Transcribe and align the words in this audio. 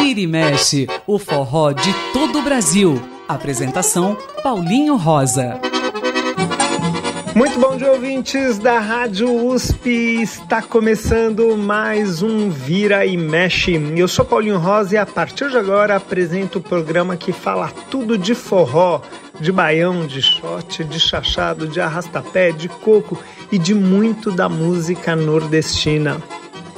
Vira 0.00 0.20
e 0.20 0.26
mexe, 0.26 0.86
o 1.06 1.18
forró 1.18 1.72
de 1.72 1.92
todo 2.12 2.38
o 2.38 2.42
Brasil. 2.42 3.02
Apresentação 3.26 4.16
Paulinho 4.42 4.96
Rosa. 4.96 5.60
Muito 7.34 7.58
bom 7.60 7.76
dia, 7.76 7.92
ouvintes 7.92 8.58
da 8.58 8.80
Rádio 8.80 9.28
USP. 9.46 10.22
Está 10.22 10.60
começando 10.60 11.56
mais 11.56 12.22
um 12.22 12.50
Vira 12.50 13.06
e 13.06 13.16
Mexe. 13.16 13.74
Eu 13.96 14.08
sou 14.08 14.24
Paulinho 14.24 14.58
Rosa 14.58 14.94
e 14.94 14.98
a 14.98 15.06
partir 15.06 15.48
de 15.50 15.56
agora 15.56 15.94
apresento 15.94 16.58
o 16.58 16.62
programa 16.62 17.16
que 17.16 17.32
fala 17.32 17.70
tudo 17.90 18.18
de 18.18 18.34
forró, 18.34 19.02
de 19.40 19.52
baião, 19.52 20.06
de 20.06 20.20
shot, 20.20 20.82
de 20.82 20.98
chachado, 20.98 21.68
de 21.68 21.80
arrastapé, 21.80 22.50
de 22.50 22.68
coco 22.68 23.16
e 23.50 23.58
de 23.58 23.74
muito 23.74 24.30
da 24.30 24.48
música 24.48 25.14
nordestina. 25.14 26.20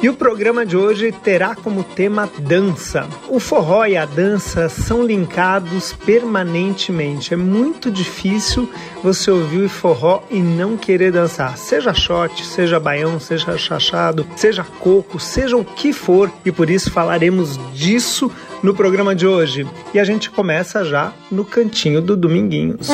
E 0.03 0.09
o 0.09 0.15
programa 0.15 0.65
de 0.65 0.79
hoje 0.79 1.13
terá 1.13 1.55
como 1.55 1.85
tema 1.85 2.27
dança. 2.39 3.07
O 3.29 3.39
forró 3.39 3.85
e 3.85 3.99
a 3.99 4.07
dança 4.07 4.67
são 4.71 5.05
linkados 5.05 5.93
permanentemente. 5.93 7.35
É 7.35 7.37
muito 7.37 7.91
difícil 7.91 8.67
você 9.03 9.31
ouvir 9.31 9.65
o 9.65 9.69
forró 9.69 10.23
e 10.31 10.41
não 10.41 10.75
querer 10.79 11.13
dançar. 11.13 11.59
Seja 11.59 11.93
shot, 11.93 12.47
seja 12.47 12.81
baião, 12.81 13.21
seja 13.21 13.59
chachado, 13.59 14.27
seja 14.37 14.65
coco, 14.65 15.21
seja 15.21 15.59
o 15.59 15.65
que 15.65 15.93
for. 15.93 16.33
E 16.47 16.51
por 16.51 16.71
isso 16.71 16.91
falaremos 16.91 17.61
disso 17.75 18.33
no 18.63 18.73
programa 18.73 19.15
de 19.15 19.27
hoje. 19.27 19.67
E 19.93 20.01
a 20.01 20.05
gente 20.05 20.31
começa 20.31 20.83
já 20.83 21.13
no 21.31 21.45
cantinho 21.45 22.01
do 22.01 22.17
Dominguinhos. 22.17 22.89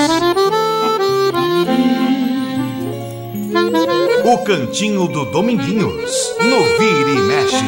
O 4.29 4.39
Cantinho 4.39 5.07
do 5.07 5.25
Dominguinhos, 5.27 6.35
no 6.41 6.65
Vira 6.77 7.11
e 7.11 7.21
Mexe. 7.29 7.65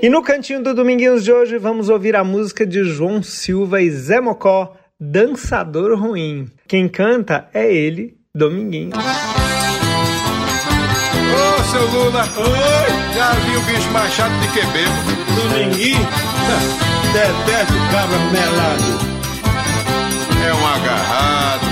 E 0.00 0.08
no 0.08 0.22
Cantinho 0.22 0.62
do 0.62 0.72
Dominguinhos 0.72 1.24
de 1.24 1.32
hoje 1.32 1.58
vamos 1.58 1.88
ouvir 1.88 2.14
a 2.14 2.22
música 2.22 2.64
de 2.64 2.84
João 2.84 3.24
Silva 3.24 3.82
e 3.82 3.90
Zé 3.90 4.20
Mocó, 4.20 4.76
Dançador 5.00 5.98
Ruim. 5.98 6.46
Quem 6.68 6.88
canta 6.88 7.48
é 7.52 7.74
ele, 7.74 8.18
Dominguinhos. 8.32 8.94
Ô, 11.34 11.64
seu 11.64 11.82
Lula, 11.88 12.22
oi! 12.22 13.16
Já 13.16 13.32
vi 13.32 13.56
o 13.56 13.60
bicho 13.62 13.90
mais 13.90 14.12
chato 14.12 14.30
de 14.30 14.46
que 14.52 14.64
bebo. 14.66 14.94
Dominguinho, 15.42 15.98
detesto 17.12 17.74
cabra 17.90 18.18
melado. 18.30 19.10
É 20.46 20.54
um 20.54 20.66
agarrado. 20.68 21.69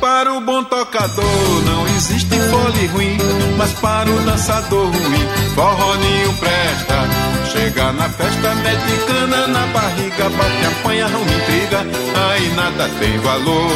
Para 0.00 0.32
o 0.34 0.40
bom 0.40 0.62
tocador 0.64 1.62
não 1.64 1.86
existe 1.88 2.38
fole 2.50 2.86
ruim, 2.86 3.18
mas 3.56 3.72
para 3.74 4.08
o 4.08 4.20
dançador 4.20 4.86
ruim, 4.86 5.28
forró 5.54 5.96
presta. 6.38 7.26
Chega 7.50 7.92
na 7.92 8.08
festa, 8.08 8.54
mete 8.56 9.06
cana 9.06 9.46
na 9.46 9.66
barriga, 9.66 10.28
bate, 10.30 10.66
apanha, 10.66 11.08
não 11.08 11.22
intriga, 11.22 11.80
aí 12.28 12.54
nada 12.54 12.88
tem 13.00 13.18
valor. 13.18 13.70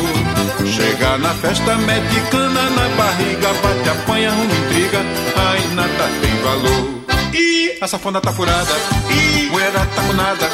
Chega 0.66 1.18
na 1.18 1.34
festa, 1.34 1.74
mete 1.76 2.20
cana 2.30 2.70
na 2.70 2.88
barriga, 2.96 3.48
bate, 3.62 3.88
apanha, 3.88 4.30
não 4.30 4.44
intriga, 4.44 4.98
aí 4.98 5.74
nada 5.74 6.10
tem 6.20 6.36
valor. 6.42 7.00
Ih, 7.32 7.78
a 7.80 7.88
safona 7.88 8.20
tá 8.20 8.32
furada, 8.32 8.74
ih, 9.10 9.48
moeda 9.50 9.80
tá 9.80 10.02
com 10.02 10.12
nada, 10.12 10.48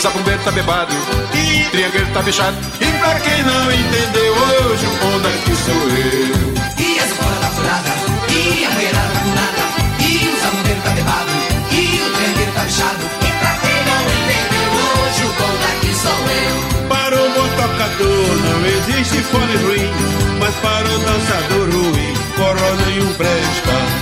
zabumbeiro 0.00 0.40
tá 0.44 0.50
bebado, 0.50 0.94
ih, 1.34 1.64
triangueiro 1.70 2.06
tá 2.12 2.22
bichado. 2.22 2.56
E 2.80 2.86
pra 2.98 3.20
quem 3.20 3.42
não 3.42 3.72
entendeu 3.72 4.32
hoje, 4.34 4.86
o 4.86 4.90
bom 4.90 5.20
daqui 5.20 5.54
sou 5.56 5.74
eu. 5.74 6.54
E 6.78 6.98
a 6.98 7.02
safona 7.02 7.36
tá 7.40 7.48
furada, 7.48 7.90
e 8.30 8.64
a 8.64 8.70
moeda 8.70 8.98
tá 8.98 9.20
com 9.20 9.30
nada, 9.34 9.62
e 10.00 10.28
o 10.28 10.40
zabumbeiro 10.40 10.80
tá 10.82 10.90
bebado, 10.90 11.30
e 11.72 12.00
o 12.00 12.10
triangueiro 12.16 12.52
tá 12.52 12.62
bichado. 12.64 13.04
E 13.20 13.30
pra 13.40 13.52
quem 13.62 13.78
não 13.88 14.02
entendeu 14.18 14.70
hoje, 14.78 15.22
o 15.24 15.32
bom 15.38 15.54
daqui 15.62 15.92
sou 15.94 16.20
eu. 16.30 16.88
Para 16.88 17.16
o 17.16 17.30
bom 17.30 17.48
tocador 17.56 18.36
não 18.44 18.66
existe 18.66 19.18
fone 19.24 19.56
ruim, 19.56 19.90
mas 20.38 20.54
para 20.56 20.88
o 20.88 20.98
dançador 20.98 21.68
ruim, 21.70 22.14
forró 22.36 22.70
nenhum 22.86 23.12
presta. 23.14 23.97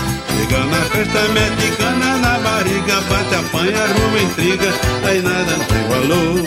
Festa, 0.97 1.29
mete 1.29 1.77
cana 1.77 2.17
na 2.25 2.39
barriga, 2.39 2.97
bate, 3.11 3.35
apanha, 3.35 3.83
arruma 3.85 4.19
intriga, 4.19 4.73
aí 5.07 5.21
nada 5.21 5.55
tem 5.69 5.83
valor. 5.91 6.43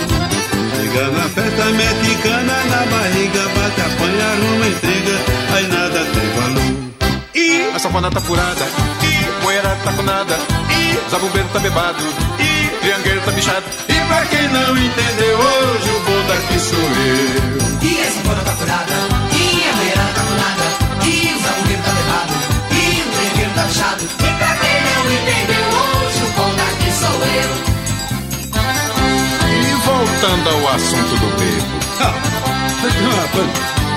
Chega 0.76 1.08
na 1.12 1.26
festa, 1.30 1.66
mete 1.66 2.16
cana 2.24 2.58
na 2.72 2.82
barriga, 2.90 3.44
bate, 3.56 3.82
apanha, 3.82 4.26
arruma 4.26 4.68
intriga, 4.74 5.16
aí 5.56 5.68
nada 5.68 6.00
tem 6.00 6.30
valor. 6.40 6.74
Ih, 7.36 7.76
a 7.76 7.78
safona 7.78 8.10
tá 8.10 8.20
furada, 8.22 8.66
ih, 9.04 9.44
moeda 9.44 9.78
tá 9.84 9.94
com 9.94 10.02
nada, 10.02 10.36
ih, 10.72 10.98
zabumbeiro 11.12 11.50
tá 11.54 11.60
bebado, 11.60 12.04
ih, 12.40 12.70
triangueiro 12.82 13.22
tá 13.22 13.32
bichado. 13.32 13.66
E 13.88 13.94
pra 14.08 14.26
quem 14.26 14.48
não 14.48 14.76
entendeu 14.76 15.38
hoje, 15.38 15.90
o 15.92 16.00
bom 16.00 16.28
daqui 16.28 16.60
sou 16.60 16.80
eu. 16.80 17.88
E 17.88 18.02
a 18.02 18.12
safona 18.12 18.42
tá 18.44 18.52
furada, 18.54 18.96
e 19.32 19.70
a 19.70 19.74
moeda 19.76 20.10
tá 20.16 20.22
com 20.24 20.36
nada, 20.42 20.66
e 21.06 21.34
o 21.36 21.40
zabumbeiro 21.40 21.84
tá 21.84 21.92
bebado, 21.92 22.34
e 22.72 23.00
o 23.00 23.12
triangueiro 23.14 23.52
tá 23.54 23.64
bichado. 23.66 24.39
E 25.32 26.92
sou 26.92 27.08
eu. 27.10 27.52
E 29.48 29.76
voltando 29.86 30.50
ao 30.50 30.62
assunto 30.76 31.14
do 31.18 31.28
bebo, 31.38 31.80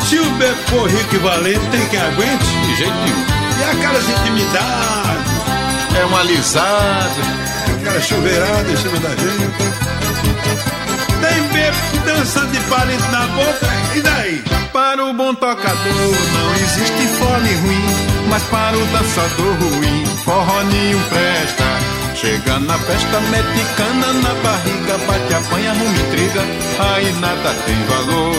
Se 0.05 0.19
o 0.19 0.31
bebo 0.33 0.59
for 0.69 0.87
rico 0.91 1.15
e 1.15 1.19
valente, 1.19 1.67
tem 1.71 1.87
quem 1.89 2.01
aguente? 2.01 2.45
de 2.45 2.77
jeito 2.77 2.93
nenhum. 2.93 3.25
E 3.59 3.65
aquelas 3.71 4.09
intimidades, 4.09 5.33
É 5.99 6.07
um 6.07 6.17
alisado. 6.17 7.21
aquela 7.79 8.01
chuveirada 8.01 8.71
em 8.71 8.77
cima 8.77 8.99
da 9.01 9.09
gente. 9.11 9.53
Tem 11.23 11.43
bebo 11.49 11.77
dançando 12.05 12.51
de 12.53 12.61
palito 12.61 13.11
na 13.11 13.27
boca, 13.29 13.69
e 13.95 14.01
daí? 14.01 14.43
Para 14.73 15.05
o 15.05 15.13
bom 15.15 15.35
tocador 15.35 16.17
não 16.35 16.55
existe 16.57 17.07
fole 17.19 17.55
ruim, 17.57 17.85
mas 18.29 18.43
para 18.45 18.77
o 18.77 18.87
dançador 18.87 19.55
ruim, 19.61 20.05
forró 20.33 20.63
nenhum 20.63 21.03
presta. 21.11 21.69
Chega 22.15 22.59
na 22.61 22.79
festa, 22.79 23.21
mete 23.33 23.65
cana 23.77 24.13
na 24.25 24.35
barriga, 24.43 24.99
bate, 25.07 25.35
apanha, 25.35 25.71
arruma 25.71 25.99
intriga, 26.05 26.43
aí 26.79 27.13
nada 27.21 27.51
tem 27.67 27.81
valor. 27.93 28.37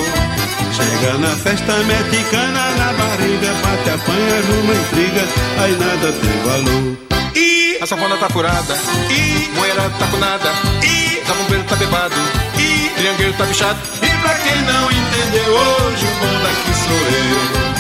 Chega 0.74 1.18
na 1.20 1.30
festa, 1.36 1.74
mete 1.90 2.24
cana 2.32 2.72
na 2.80 2.94
barriga, 2.94 3.54
bate, 3.62 3.90
apanha, 3.90 4.36
arruma 4.40 4.74
intriga, 4.74 5.24
aí 5.62 5.72
nada 5.78 6.12
tem 6.22 6.36
valor. 6.48 6.98
E 7.36 7.78
a 7.82 7.86
safona 7.86 8.18
tá 8.18 8.30
furada, 8.30 8.76
e 9.10 9.50
moeda 9.56 9.90
tá 10.00 10.08
com 10.08 10.18
nada, 10.18 10.50
e 10.84 11.22
zabumbeiro 11.28 11.64
tá 11.66 11.76
bebado, 11.76 12.16
e 12.58 12.90
triangueiro 12.96 13.34
tá 13.34 13.46
bichado. 13.46 13.80
E 14.02 14.10
pra 14.22 14.34
quem 14.36 14.62
não 14.62 14.92
entendeu 14.92 15.54
hoje, 15.54 16.06
o 16.06 16.14
bom 16.20 16.34
daqui 16.44 16.74
sou 16.86 17.68
eu. 17.68 17.73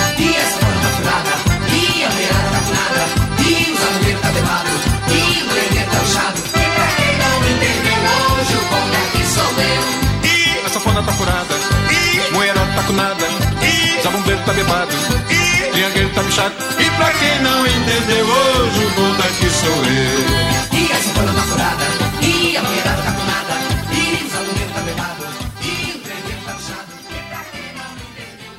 E 3.83 3.85
o 3.85 3.91
zabumbeiro 3.91 4.19
tá 4.19 4.31
bebado, 4.31 4.69
e 5.09 5.21
o 5.43 6.03
bichado. 6.03 6.39
E 6.39 6.65
pra 6.75 6.87
quem 6.95 7.17
não 7.17 7.37
entendeu 7.51 7.99
hoje, 8.13 8.55
o 8.55 8.63
bom 8.69 8.85
daqui 8.91 9.23
sou 9.27 9.51
eu. 9.61 9.83
E 10.23 10.65
a 10.65 10.69
safona 10.69 11.03
tá 11.03 11.11
furada, 11.11 11.55
e 11.91 12.33
moeda 12.33 12.59
tá 12.75 12.83
com 12.83 12.93
nada, 12.93 13.27
e 13.61 14.01
zabumbeiro 14.01 14.41
tá 14.45 14.53
bebado, 14.53 14.93
e 15.29 15.71
triangueiro 15.71 16.09
tá 16.09 16.23
bichado. 16.23 16.55
E 16.79 16.89
pra 16.91 17.11
quem 17.11 17.41
não 17.41 17.67
entendeu 17.67 18.25
hoje, 18.25 18.85
o 18.85 18.89
bom 18.91 19.15
daqui 19.17 19.49
sou 19.49 19.85
eu. 19.85 20.79
E 20.79 20.91
a 20.91 20.95
safona 20.95 21.33
tá 21.33 21.41
furada, 21.41 22.02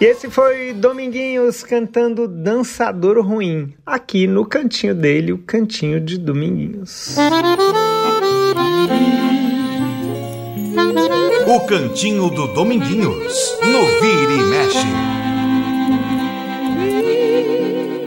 E 0.00 0.04
esse 0.04 0.28
foi 0.28 0.72
Dominguinhos 0.72 1.62
cantando 1.62 2.26
Dançador 2.26 3.24
Ruim, 3.24 3.72
aqui 3.86 4.26
no 4.26 4.44
cantinho 4.44 4.94
dele, 4.94 5.32
o 5.32 5.38
cantinho 5.38 6.00
de 6.00 6.18
Dominguinhos. 6.18 7.16
O 11.46 11.60
Cantinho 11.66 12.28
do 12.30 12.48
Dominguinhos, 12.48 13.58
no 13.62 13.86
Vira 14.00 14.32
e 14.32 14.42
Mexe. 14.44 14.86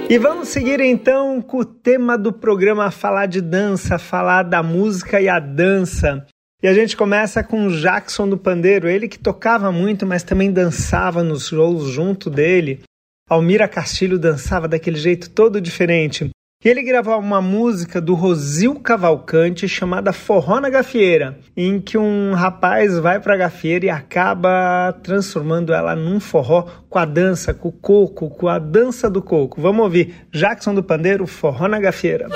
E 0.09 0.17
vamos 0.17 0.49
seguir 0.49 0.81
então 0.81 1.41
com 1.41 1.59
o 1.59 1.65
tema 1.65 2.17
do 2.17 2.33
programa 2.33 2.91
falar 2.91 3.27
de 3.27 3.39
dança, 3.39 3.97
falar 3.97 4.43
da 4.43 4.61
música 4.61 5.21
e 5.21 5.29
a 5.29 5.39
dança. 5.39 6.25
E 6.61 6.67
a 6.67 6.73
gente 6.73 6.97
começa 6.97 7.43
com 7.43 7.67
Jackson 7.67 8.27
do 8.27 8.35
Pandeiro, 8.35 8.89
ele 8.89 9.07
que 9.07 9.19
tocava 9.19 9.71
muito, 9.71 10.07
mas 10.07 10.23
também 10.23 10.51
dançava 10.51 11.21
nos 11.21 11.49
shows 11.49 11.87
junto 11.91 12.31
dele. 12.31 12.81
Almira 13.29 13.67
Castilho 13.67 14.17
dançava 14.17 14.67
daquele 14.67 14.97
jeito 14.97 15.29
todo 15.29 15.61
diferente. 15.61 16.31
E 16.65 16.67
ele 16.67 16.81
gravou 16.81 17.19
uma 17.19 17.39
música 17.39 18.01
do 18.01 18.15
Rosil 18.15 18.73
Cavalcante 18.79 19.67
chamada 19.67 20.11
Forró 20.11 20.59
na 20.59 20.71
Gafieira, 20.71 21.37
em 21.55 21.79
que 21.79 21.95
um 21.95 22.33
rapaz 22.33 22.97
vai 22.97 23.19
para 23.19 23.35
a 23.35 23.37
gafieira 23.37 23.85
e 23.85 23.89
acaba 23.91 24.91
transformando 25.03 25.71
ela 25.71 25.95
num 25.95 26.19
forró 26.19 26.63
com 26.89 26.97
a 26.97 27.05
dança, 27.05 27.53
com 27.53 27.69
o 27.69 27.71
coco, 27.71 28.31
com 28.31 28.47
a 28.47 28.57
dança 28.57 29.07
do 29.07 29.21
coco. 29.21 29.61
Vamos 29.61 29.83
ouvir 29.83 30.27
Jackson 30.33 30.73
do 30.73 30.81
Pandeiro, 30.81 31.27
Forró 31.27 31.67
na 31.67 31.79
Gafieira. 31.79 32.27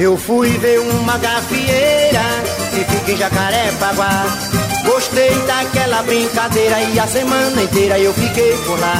Eu 0.00 0.16
fui 0.16 0.48
ver 0.56 0.78
uma 0.80 1.18
gafieira 1.18 2.22
que 2.70 2.84
fica 2.90 3.12
em 3.12 3.16
Jacarepaguá. 3.18 4.24
Gostei 4.86 5.30
daquela 5.46 6.02
brincadeira 6.02 6.80
e 6.80 6.98
a 6.98 7.06
semana 7.06 7.62
inteira 7.62 7.98
eu 7.98 8.14
fiquei 8.14 8.56
por 8.64 8.80
lá. 8.80 8.96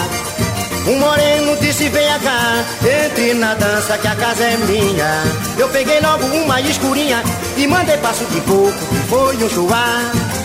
Um 0.87 0.99
moreno 0.99 1.57
disse 1.57 1.89
venha 1.89 2.19
cá, 2.19 2.63
entre 2.85 3.33
na 3.33 3.55
dança 3.55 3.97
que 3.97 4.09
a 4.09 4.15
casa 4.15 4.45
é 4.45 4.59
minha. 4.59 5.25
Eu 5.57 5.71
peguei 5.71 6.01
logo 6.01 6.27
uma 6.27 6.61
escurinha 6.61 7.23
e 7.57 7.67
mandei 7.67 7.97
passo 7.97 8.27
de 8.27 8.41
coco, 8.43 8.71
que 8.71 9.09
foi 9.09 9.37
um 9.43 9.49
chuá. 9.49 10.03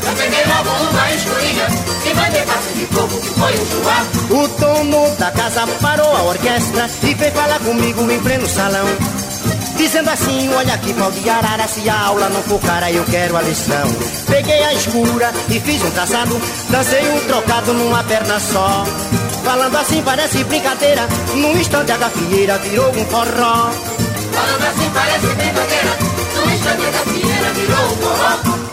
Eu 0.08 0.14
peguei 0.14 0.46
logo 0.46 0.70
uma 0.90 1.12
escurinha 1.12 1.68
e 2.10 2.14
mandei 2.14 2.42
passo 2.44 2.74
de 2.76 2.86
coco, 2.86 3.20
que 3.20 3.40
foi 3.40 3.54
um 3.60 3.66
chuá. 3.66 4.06
O 4.30 4.48
dono 4.48 5.16
da 5.18 5.32
casa 5.32 5.68
parou 5.82 6.16
a 6.16 6.24
orquestra 6.24 6.90
e 7.04 7.14
veio 7.14 7.32
falar 7.34 7.60
comigo 7.60 8.10
em 8.10 8.20
pleno 8.22 8.48
salão. 8.48 8.88
Dizendo 9.78 10.10
assim, 10.10 10.50
olha 10.54 10.74
aqui, 10.74 10.94
pau 10.94 11.12
de 11.12 11.30
arara, 11.30 11.68
se 11.68 11.88
a 11.90 12.00
aula 12.00 12.30
não 12.30 12.42
for 12.44 12.60
cara, 12.62 12.92
eu 12.92 13.04
quero 13.06 13.36
a 13.36 13.42
lição. 13.42 13.88
Peguei 14.28 14.64
a 14.64 14.74
escura 14.74 15.32
e 15.50 15.60
fiz 15.60 15.84
um 15.84 15.92
traçado, 15.92 16.42
dancei 16.70 17.08
um 17.10 17.20
trocado 17.28 17.74
numa 17.74 18.04
perna 18.04 18.40
só. 18.40 18.86
Falando 19.44 19.76
assim 19.76 20.02
parece 20.02 20.44
brincadeira, 20.46 21.08
num 21.36 21.58
instante 21.58 21.92
a 21.92 21.98
gafieira 21.98 22.58
virou 22.58 22.90
um 22.90 23.06
forró. 23.06 23.70
Falando 24.34 24.64
assim 24.64 24.90
parece 24.94 25.28
brincadeira, 25.28 25.98
num 26.36 26.54
instante 26.54 26.82
a 26.82 26.92
gafieira 26.92 27.54
virou 27.54 27.86
um 27.86 27.98
forró. 27.98 28.65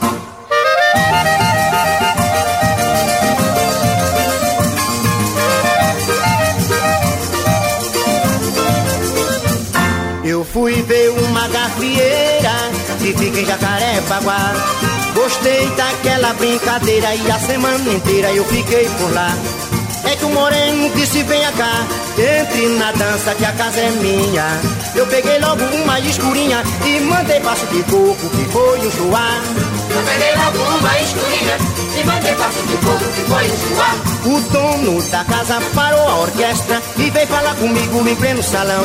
Fui 10.53 10.83
ver 10.83 11.09
uma 11.11 11.49
gafieira 11.49 12.53
que 12.99 13.15
fica 13.15 13.41
em 13.41 13.47
Jacarepaguá. 13.47 14.53
Gostei 15.15 15.67
daquela 15.71 16.35
brincadeira 16.35 17.15
e 17.15 17.31
a 17.31 17.39
semana 17.39 17.91
inteira 17.91 18.31
eu 18.33 18.45
fiquei 18.45 18.89
por 18.99 19.13
lá. 19.13 19.35
É 20.05 20.17
que 20.17 20.25
o 20.25 20.29
moreno 20.29 20.91
disse 20.95 21.23
venha 21.23 21.51
cá, 21.53 21.87
entre 22.19 22.67
na 22.77 22.93
dança 22.93 23.35
que 23.35 23.45
a 23.45 23.53
casa 23.53 23.81
é 23.81 23.91
minha. 23.91 24.45
Eu 24.95 25.07
peguei 25.07 25.39
logo 25.39 25.65
uma 25.65 25.99
escurinha 26.01 26.63
e 26.85 27.01
mandei 27.01 27.41
passo 27.41 27.67
de 27.67 27.83
coco 27.85 28.29
que 28.31 28.45
foi 28.53 28.79
um 28.79 28.91
chuá. 28.91 29.41
Eu 29.91 30.03
peguei 30.03 30.35
logo 30.37 30.79
uma 30.79 30.99
escurinha 31.01 31.57
e 31.99 32.05
mandei 32.05 32.35
passo 32.35 32.63
de 32.67 32.77
coco, 32.77 33.05
que 33.15 33.23
foi 33.23 33.45
um 33.45 33.57
chuá. 33.57 33.95
O 34.25 34.41
dono 34.51 35.03
da 35.11 35.25
casa 35.25 35.63
parou 35.75 36.09
a 36.09 36.19
orquestra 36.21 36.83
e 36.99 37.11
veio 37.11 37.27
falar 37.29 37.55
comigo 37.55 38.07
em 38.07 38.17
pleno 38.17 38.43
salão. 38.43 38.85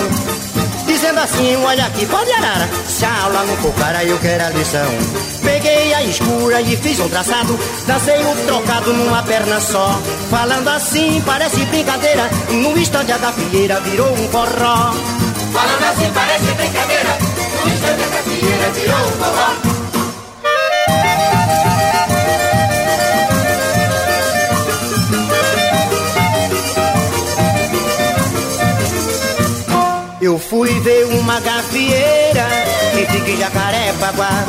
Dizendo 1.08 1.24
assim, 1.24 1.56
olha 1.64 1.86
aqui, 1.86 2.06
pode 2.06 2.30
arara. 2.34 2.70
Se 2.86 3.06
a 3.06 3.24
aula 3.24 3.46
não 3.46 3.56
for 3.58 3.74
cara, 3.76 4.04
eu 4.04 4.20
quero 4.20 4.44
a 4.46 4.50
lição. 4.50 4.86
Peguei 5.42 5.94
a 5.94 6.04
escura 6.04 6.60
e 6.60 6.76
fiz 6.76 7.00
um 7.00 7.08
traçado. 7.08 7.58
Dancei 7.88 8.26
um 8.26 8.36
trocado 8.46 8.92
numa 8.92 9.24
perna 9.24 9.62
só. 9.62 9.98
Falando 10.30 10.68
assim, 10.68 11.24
parece 11.26 11.64
brincadeira. 11.68 12.30
No 12.50 12.78
instante 12.78 13.14
a 13.14 13.18
gafieira 13.20 13.80
virou 13.80 14.12
um 14.12 14.28
forró. 14.28 14.92
Falando 15.54 15.84
assim 15.94 16.12
parece 16.14 16.52
brincadeira. 16.52 17.18
No 17.64 17.72
instante 17.72 18.04
a 18.04 18.08
gafieira 18.10 18.70
virou 18.72 19.00
um 19.00 19.12
forró. 19.12 19.78
Eu 30.20 30.40
fui 30.40 30.68
ver 30.80 30.97
uma 31.28 31.42
gafieira 31.42 32.48
que 32.94 33.06
fica 33.12 33.32
em 33.32 33.38
Jacarepaguá. 33.38 34.46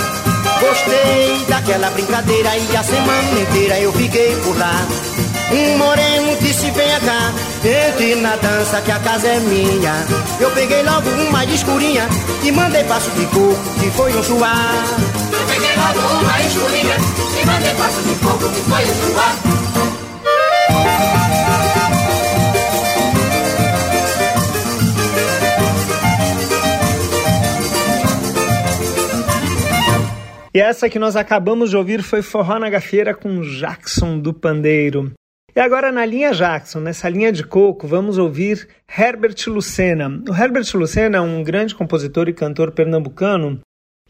Gostei 0.61 1.45
daquela 1.49 1.91
brincadeira 1.91 2.57
e 2.57 2.77
a 2.77 2.83
semana 2.85 3.41
inteira 3.41 3.81
eu 3.81 3.93
fiquei 3.93 4.37
por 4.45 4.57
lá. 4.57 4.87
Um 5.51 5.77
moreno 5.77 6.37
disse 6.41 6.71
venha 6.71 7.01
cá, 7.01 7.33
entre 7.65 8.15
na 8.15 8.37
dança 8.37 8.81
que 8.81 8.93
a 8.93 8.99
casa 9.01 9.27
é 9.27 9.41
minha. 9.41 10.07
Eu 10.39 10.53
peguei 10.53 10.85
logo 10.85 11.11
uma 11.11 11.45
escurinha 11.47 12.09
e 12.45 12.53
mandei 12.53 12.85
passo 12.85 13.11
de 13.11 13.27
coco 13.27 13.59
que 13.81 13.91
foi 13.91 14.17
um 14.17 14.23
chuá. 14.23 14.55
Eu 15.33 15.47
peguei 15.49 15.75
logo 15.75 16.21
uma 16.21 16.41
escurinha 16.43 16.97
e 17.43 17.45
mandei 17.45 17.75
passo 17.75 18.01
de 18.03 18.15
coco 18.25 18.49
que 18.51 18.61
foi 18.71 18.85
um 18.85 19.15
chuá. 19.15 19.48
E 30.55 30.61
essa 30.61 30.89
que 30.89 30.99
nós 30.99 31.15
acabamos 31.15 31.71
de 31.71 31.77
ouvir 31.77 32.03
foi 32.03 32.23
Forró 32.23 32.59
na 32.59 32.71
Gafieira 32.71 33.15
com 33.15 33.43
Jackson 33.43 34.19
do 34.19 34.33
Pandeiro. 34.33 35.13
E 35.55 35.61
agora 35.61 35.93
na 35.93 36.05
linha 36.05 36.33
Jackson, 36.33 36.81
nessa 36.81 37.09
linha 37.09 37.33
de 37.33 37.45
coco, 37.45 37.87
vamos 37.87 38.17
ouvir 38.17 38.69
Herbert 38.97 39.37
Lucena. 39.47 40.09
O 40.29 40.35
Herbert 40.35 40.67
Lucena 40.75 41.19
é 41.19 41.21
um 41.21 41.43
grande 41.43 41.75
compositor 41.75 42.29
e 42.29 42.33
cantor 42.33 42.73
pernambucano 42.73 43.61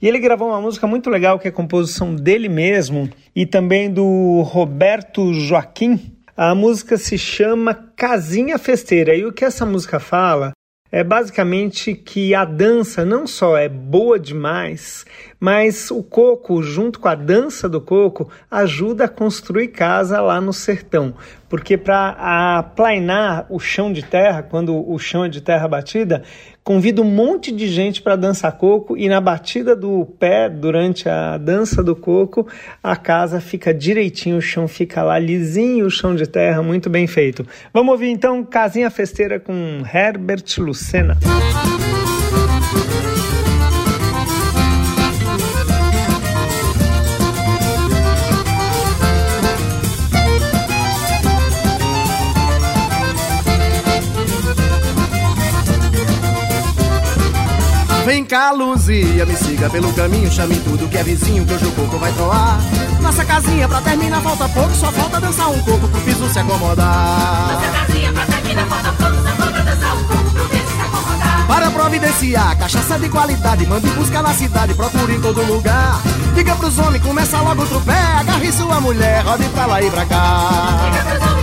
e 0.01 0.07
ele 0.07 0.21
gravou 0.21 0.49
uma 0.49 0.61
música 0.61 0.87
muito 0.87 1.11
legal 1.11 1.41
que 1.41 1.49
é 1.49 1.51
composição 1.51 2.15
dele 2.15 2.49
mesmo 2.49 3.11
e 3.35 3.45
também 3.45 3.91
do 3.93 4.43
Roberto 4.43 5.33
Joaquim. 5.33 6.17
A 6.37 6.55
música 6.55 6.97
se 6.97 7.19
chama 7.19 7.75
Casinha 7.97 8.59
Festeira 8.59 9.13
e 9.17 9.25
o 9.25 9.33
que 9.33 9.45
essa 9.45 9.67
música 9.67 9.99
fala 9.99 10.53
é 10.91 11.05
basicamente 11.05 11.95
que 11.95 12.35
a 12.35 12.45
dança 12.45 13.05
não 13.05 13.27
só 13.27 13.57
é 13.57 13.69
boa 13.69 14.19
demais, 14.19 15.05
mas 15.39 15.91
o 15.91 16.03
coco, 16.03 16.63
junto 16.63 16.99
com 16.99 17.09
a 17.09 17.15
dança 17.15 17.69
do 17.69 17.81
coco, 17.81 18.31
ajuda 18.51 19.05
a 19.05 19.09
construir 19.09 19.69
casa 19.69 20.21
lá 20.21 20.41
no 20.41 20.53
sertão. 20.53 21.15
Porque 21.49 21.77
para 21.77 22.59
aplainar 22.59 23.47
o 23.51 23.59
chão 23.59 23.93
de 23.93 24.03
terra, 24.03 24.43
quando 24.43 24.75
o 24.91 24.99
chão 24.99 25.25
é 25.25 25.29
de 25.29 25.41
terra 25.41 25.69
batida, 25.69 26.23
convida 26.69 27.01
um 27.01 27.11
monte 27.11 27.51
de 27.51 27.67
gente 27.67 28.03
para 28.03 28.15
dançar 28.15 28.53
coco 28.53 28.95
e 28.95 29.09
na 29.09 29.23
batida 29.23 29.75
do 29.75 30.05
pé, 30.19 30.51
durante 30.51 31.09
a 31.09 31.39
dança 31.39 31.83
do 31.83 31.97
coco, 31.97 32.47
a 32.83 32.95
casa 32.95 33.41
fica 33.41 33.73
direitinho, 33.73 34.37
o 34.37 34.43
chão 34.43 34.69
fica 34.69 35.03
lá 35.03 35.19
lisinho, 35.19 35.87
o 35.87 35.91
chão 35.91 36.15
de 36.15 36.27
terra 36.27 36.63
muito 36.63 36.91
bem 36.91 37.07
feito. 37.07 37.47
Vamos 37.73 37.93
ouvir 37.93 38.11
então 38.11 38.45
Casinha 38.45 38.91
Festeira 38.91 39.41
com 39.41 39.83
Herbert 39.91 40.45
Lucena. 40.59 41.17
Vem 58.09 58.25
cá, 58.25 58.53
Luzia, 58.53 59.27
me 59.27 59.37
siga 59.37 59.69
pelo 59.69 59.93
caminho, 59.93 60.33
chame 60.33 60.57
tudo 60.61 60.89
que 60.89 60.97
é 60.97 61.05
vizinho, 61.05 61.45
que 61.45 61.53
hoje 61.53 61.67
o 61.67 61.73
coco 61.73 61.99
vai 61.99 62.11
troar. 62.13 62.59
Nossa 63.03 63.23
casinha 63.23 63.69
pra 63.69 63.83
terminar 63.83 64.23
falta 64.23 64.49
pouco, 64.49 64.75
só 64.75 64.91
falta 64.91 65.21
dançar 65.21 65.51
um 65.51 65.61
coco 65.61 65.87
pro 65.87 66.01
piso 66.01 66.27
se 66.31 66.39
acomodar. 66.39 67.53
Nossa 67.53 67.71
casinha 67.71 68.11
pra 68.11 68.25
terminar 68.25 68.67
falta 68.67 68.93
pouco, 68.93 69.15
só 69.15 69.37
falta 69.37 69.61
dançar 69.61 69.95
um 69.95 70.05
coco 70.05 70.31
pro 70.31 70.49
piso 70.49 70.67
se 70.69 70.81
acomodar. 70.81 71.47
Para 71.47 71.71
providenciar 71.71 72.59
cachaça 72.59 72.99
de 72.99 73.11
qualidade, 73.11 73.67
mande 73.67 73.91
buscar 73.91 74.23
na 74.23 74.33
cidade, 74.33 74.73
procure 74.73 75.15
em 75.15 75.21
todo 75.21 75.43
lugar. 75.43 76.01
Diga 76.35 76.57
pros 76.57 76.79
homens, 76.79 77.03
começa 77.03 77.39
logo 77.43 77.63
o 77.63 77.67
trupé, 77.67 78.01
agarre 78.21 78.51
sua 78.53 78.81
mulher, 78.81 79.23
rode 79.23 79.45
pra 79.51 79.67
lá 79.67 79.83
e 79.83 79.91
pra 79.91 80.07
cá. 80.07 80.91
Diga 80.91 81.05
pros 81.05 81.31
homens, 81.31 81.38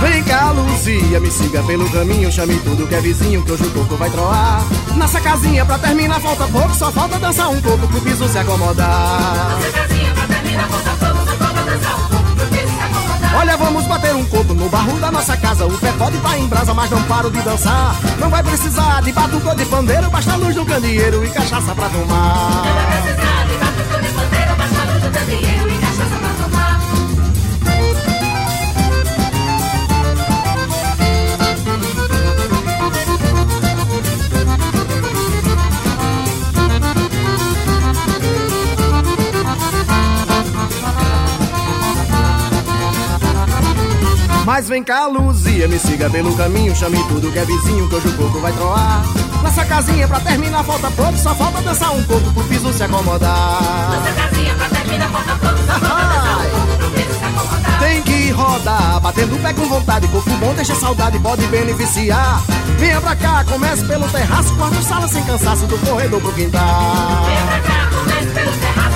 Vem 0.00 0.24
cá, 0.24 0.50
Luzia, 0.50 1.20
me 1.20 1.30
siga 1.30 1.62
pelo 1.62 1.88
caminho, 1.90 2.32
chame 2.32 2.58
tudo 2.60 2.86
que 2.86 2.94
é 2.94 3.00
vizinho, 3.00 3.42
que 3.44 3.52
hoje 3.52 3.64
o 3.64 3.70
coco 3.70 3.96
vai 3.96 4.08
troar. 4.08 4.64
Nossa 4.96 5.20
casinha 5.20 5.64
pra 5.64 5.78
terminar 5.78 6.18
falta 6.20 6.46
pouco, 6.48 6.74
só 6.74 6.90
falta 6.90 7.18
dançar 7.18 7.50
um 7.50 7.60
coco 7.60 7.86
pro 7.86 8.00
piso 8.00 8.26
se 8.26 8.38
acomodar. 8.38 9.50
Nossa 9.50 9.70
casinha 9.70 10.12
pra 10.14 10.26
terminar 10.26 10.68
falta 10.68 10.90
pouco, 11.06 11.30
só 11.30 11.36
falta 11.36 11.62
dançar 11.62 11.96
um 11.96 12.08
coco 12.08 12.34
pro 12.34 12.46
piso 12.46 12.66
se 12.66 12.82
acomodar. 12.82 13.40
Olha, 13.40 13.56
vamos 13.58 13.86
bater 13.86 14.14
um 14.14 14.24
coco 14.24 14.54
no 14.54 14.68
barro 14.70 14.98
da 14.98 15.10
nossa 15.10 15.36
casa. 15.36 15.66
O 15.66 15.78
pé 15.78 15.92
pode 15.92 16.16
tá 16.18 16.38
em 16.38 16.46
brasa, 16.46 16.72
mas 16.72 16.90
não 16.90 17.02
paro 17.02 17.30
de 17.30 17.42
dançar. 17.42 17.94
Não 18.18 18.30
vai 18.30 18.42
precisar 18.42 19.02
de 19.02 19.12
batucou 19.12 19.54
de 19.54 19.66
pandeiro, 19.66 20.08
basta 20.10 20.32
a 20.32 20.36
luz 20.36 20.54
do 20.54 20.64
candeeiro 20.64 21.22
e 21.24 21.28
cachaça 21.28 21.74
pra 21.74 21.88
tomar. 21.90 23.19
Mas 44.60 44.68
vem 44.68 44.84
cá, 44.84 45.06
Luzia, 45.06 45.66
me 45.66 45.78
siga 45.78 46.10
pelo 46.10 46.36
caminho, 46.36 46.76
chame 46.76 47.02
tudo 47.08 47.32
que 47.32 47.38
é 47.38 47.44
vizinho, 47.46 47.88
que 47.88 47.94
hoje 47.94 48.08
o 48.08 48.12
coco 48.12 48.40
vai 48.40 48.52
troar. 48.52 49.02
Nossa 49.42 49.64
casinha 49.64 50.06
pra 50.06 50.20
terminar 50.20 50.62
falta 50.62 50.90
pouco, 50.90 51.16
só 51.16 51.34
falta 51.34 51.62
dançar 51.62 51.90
um 51.94 52.04
pouco 52.04 52.30
pro 52.30 52.44
piso 52.44 52.70
se 52.70 52.82
acomodar. 52.82 53.30
Nossa 53.90 54.12
casinha 54.12 54.54
pra 54.54 54.68
terminar 54.68 55.08
falta 55.08 55.34
pouco, 55.36 55.56
só 55.60 55.80
falta 55.80 56.04
dançar 56.04 56.36
um 56.36 56.50
pouco 56.50 56.76
pro 56.76 56.90
piso 56.90 57.18
se 57.18 57.24
acomodar. 57.24 57.80
Tem 57.80 58.02
que 58.02 58.30
rodar, 58.32 59.00
batendo 59.00 59.34
o 59.34 59.38
pé 59.38 59.52
com 59.54 59.66
vontade, 59.66 60.08
corpo 60.08 60.30
bom 60.32 60.52
deixa 60.52 60.74
saudade, 60.74 61.18
pode 61.20 61.46
beneficiar. 61.46 62.42
Venha 62.78 63.00
pra 63.00 63.16
cá, 63.16 63.42
comece 63.44 63.82
pelo 63.86 64.06
terraço, 64.10 64.54
quarto 64.56 64.82
sala 64.82 65.08
sem 65.08 65.24
cansaço, 65.24 65.66
do 65.68 65.78
corredor 65.78 66.20
pro 66.20 66.32
quintal. 66.34 67.24
Venha 67.24 67.46
pra 67.46 67.60
cá, 67.60 67.88
comece 67.96 68.26
pelo 68.26 68.52
terraço, 68.52 68.89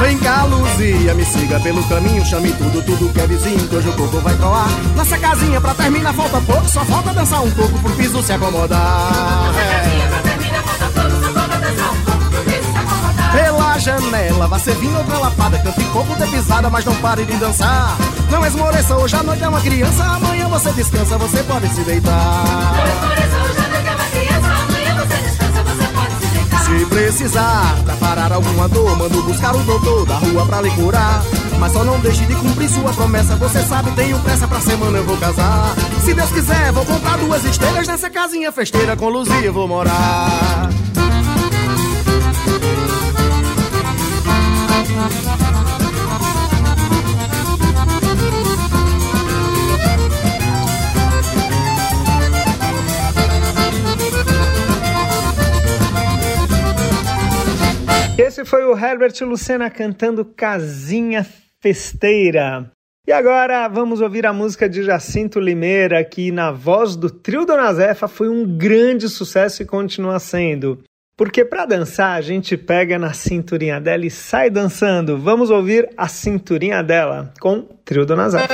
Vem 0.00 0.18
cá, 0.18 0.44
Luzia, 0.44 1.14
me 1.14 1.24
siga 1.24 1.60
pelo 1.60 1.82
caminho, 1.84 2.24
chame 2.26 2.52
tudo, 2.52 2.82
tudo 2.82 3.12
que 3.12 3.20
é 3.20 3.26
vizinho, 3.26 3.68
que 3.68 3.76
hoje 3.76 3.88
o 3.88 3.92
coco 3.92 4.18
vai 4.18 4.34
troar. 4.36 4.68
Nossa 4.96 5.16
casinha 5.18 5.60
pra 5.60 5.74
terminar 5.74 6.12
falta 6.12 6.40
pouco, 6.40 6.68
só 6.68 6.84
falta 6.84 7.12
dançar 7.12 7.42
um 7.42 7.50
pouco 7.52 7.78
pro 7.78 7.92
piso 7.92 8.22
se 8.22 8.32
acomodar. 8.32 8.78
Nossa 9.46 9.64
casinha 9.64 10.06
pra 10.08 10.18
terminar 10.18 10.62
falta 10.62 11.00
pouco, 11.00 11.24
só 11.24 11.32
falta 11.32 11.58
dançar 11.58 11.92
um 11.92 12.00
pouco 12.02 12.24
pro 12.30 12.44
piso 12.44 12.72
se 12.72 12.78
acomodar. 12.78 13.32
Pela 13.32 13.78
janela, 13.78 14.48
vai 14.48 14.60
servindo 14.60 14.96
outra 14.98 15.18
lapada, 15.18 15.58
cante 15.58 15.84
coco 15.84 16.14
de 16.16 16.26
pisada, 16.26 16.68
mas 16.70 16.84
não 16.84 16.94
pare 16.96 17.24
de 17.24 17.36
dançar. 17.36 17.96
Não 18.30 18.44
esmoreça, 18.44 18.96
hoje 18.96 19.16
a 19.16 19.22
noite 19.22 19.44
é 19.44 19.48
uma 19.48 19.60
criança, 19.60 20.04
amanhã 20.04 20.48
você 20.48 20.72
descansa, 20.72 21.16
você 21.16 21.42
pode 21.44 21.68
se 21.68 21.82
deitar. 21.82 22.44
Não 22.76 22.86
esmoreça, 22.86 23.23
se 26.78 26.86
precisar, 26.86 27.76
pra 27.84 27.94
parar 27.96 28.32
alguma 28.32 28.68
dor, 28.68 28.96
mando 28.98 29.22
buscar 29.22 29.54
o 29.54 29.62
doutor 29.62 30.06
da 30.06 30.16
rua 30.16 30.44
pra 30.44 30.60
lhe 30.60 30.70
curar. 30.70 31.22
Mas 31.58 31.72
só 31.72 31.84
não 31.84 32.00
deixe 32.00 32.26
de 32.26 32.34
cumprir 32.34 32.68
sua 32.68 32.92
promessa, 32.92 33.36
você 33.36 33.62
sabe, 33.62 33.92
tenho 33.92 34.18
pressa 34.20 34.48
pra 34.48 34.60
semana 34.60 34.98
eu 34.98 35.04
vou 35.04 35.16
casar. 35.16 35.74
Se 36.04 36.12
Deus 36.12 36.30
quiser, 36.30 36.72
vou 36.72 36.84
comprar 36.84 37.16
duas 37.18 37.44
esteiras 37.44 37.86
nessa 37.86 38.10
casinha 38.10 38.50
festeira 38.50 38.96
com 38.96 39.08
Luzia 39.08 39.52
vou 39.52 39.68
morar. 39.68 40.68
Esse 58.16 58.44
foi 58.44 58.64
o 58.64 58.78
Herbert 58.78 59.12
Lucena 59.22 59.68
cantando 59.68 60.24
Casinha 60.24 61.26
Festeira. 61.60 62.70
E 63.08 63.12
agora 63.12 63.66
vamos 63.66 64.00
ouvir 64.00 64.24
a 64.24 64.32
música 64.32 64.68
de 64.68 64.84
Jacinto 64.84 65.40
Limeira, 65.40 66.02
que 66.04 66.30
na 66.30 66.52
voz 66.52 66.94
do 66.94 67.10
trio 67.10 67.44
Dona 67.44 67.74
Zefa 67.74 68.06
foi 68.06 68.28
um 68.28 68.56
grande 68.56 69.08
sucesso 69.08 69.62
e 69.62 69.66
continua 69.66 70.20
sendo. 70.20 70.80
Porque 71.16 71.44
para 71.44 71.66
dançar 71.66 72.16
a 72.16 72.20
gente 72.20 72.56
pega 72.56 73.00
na 73.00 73.12
cinturinha 73.12 73.80
dela 73.80 74.06
e 74.06 74.10
sai 74.10 74.48
dançando. 74.48 75.18
Vamos 75.18 75.50
ouvir 75.50 75.90
a 75.96 76.06
cinturinha 76.06 76.84
dela 76.84 77.32
com 77.40 77.62
trio 77.84 78.06
Dona 78.06 78.30
Zefa. 78.30 78.48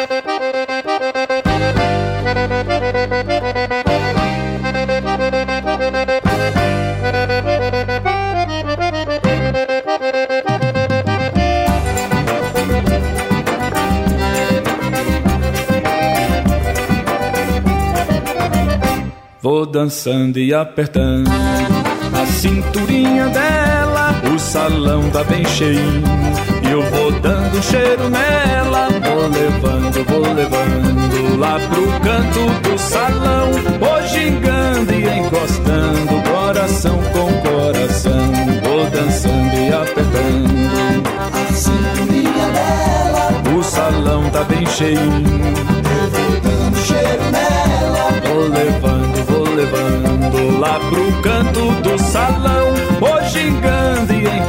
Vou 19.43 19.65
dançando 19.65 20.39
e 20.39 20.53
apertando 20.53 21.31
a 21.31 22.27
cinturinha 22.27 23.27
dela. 23.29 24.21
O 24.35 24.39
salão 24.39 25.09
tá 25.11 25.25
bem 25.25 25.43
cheinho 25.47 26.03
e 26.63 26.71
eu 26.71 26.83
vou 26.83 27.11
dando 27.21 27.63
cheiro 27.63 28.11
nela. 28.11 28.89
Vou 29.03 29.29
levando, 29.29 30.05
vou 30.05 30.35
levando 30.35 31.39
lá 31.39 31.59
pro 31.59 31.87
canto 32.01 32.69
do 32.69 32.79
salão. 32.79 33.51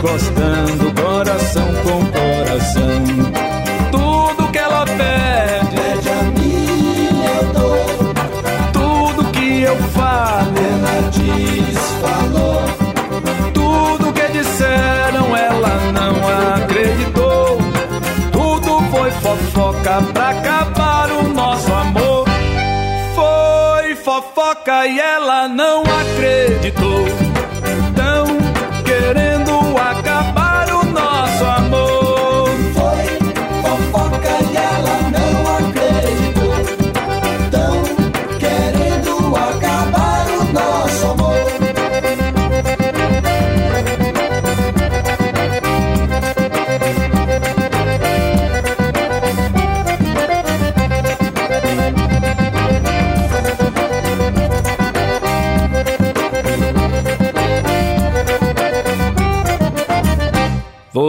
Encostando, 0.02 0.92
coração 1.00 1.68
com 1.84 2.00
coração. 2.08 3.04
Tudo 3.92 4.52
que 4.52 4.58
ela 4.58 4.84
pede, 4.86 5.76
Pede 5.76 6.10
a 6.10 6.24
mim, 6.24 7.24
eu 7.24 7.54
dou. 7.54 8.14
tudo 8.74 9.32
que 9.32 9.62
eu 9.62 9.76
falo, 9.94 10.52
Ela 10.58 11.10
diz, 11.12 11.78
falou. 12.02 12.64
tudo 13.54 14.12
que 14.14 14.28
disseram, 14.32 15.38
ela 15.38 15.78
não 15.94 16.56
acreditou. 16.56 17.60
Tudo 18.32 18.82
foi 18.90 19.12
fofoca 19.12 20.02
pra 20.14 20.30
acabar 20.30 21.12
o 21.12 21.30
nosso 21.30 21.72
amor. 21.72 22.26
Foi 23.14 23.96
fofoca 23.98 24.88
e 24.88 25.00
ela 25.00 25.48
não 25.48 25.84
acreditou. 25.84 27.11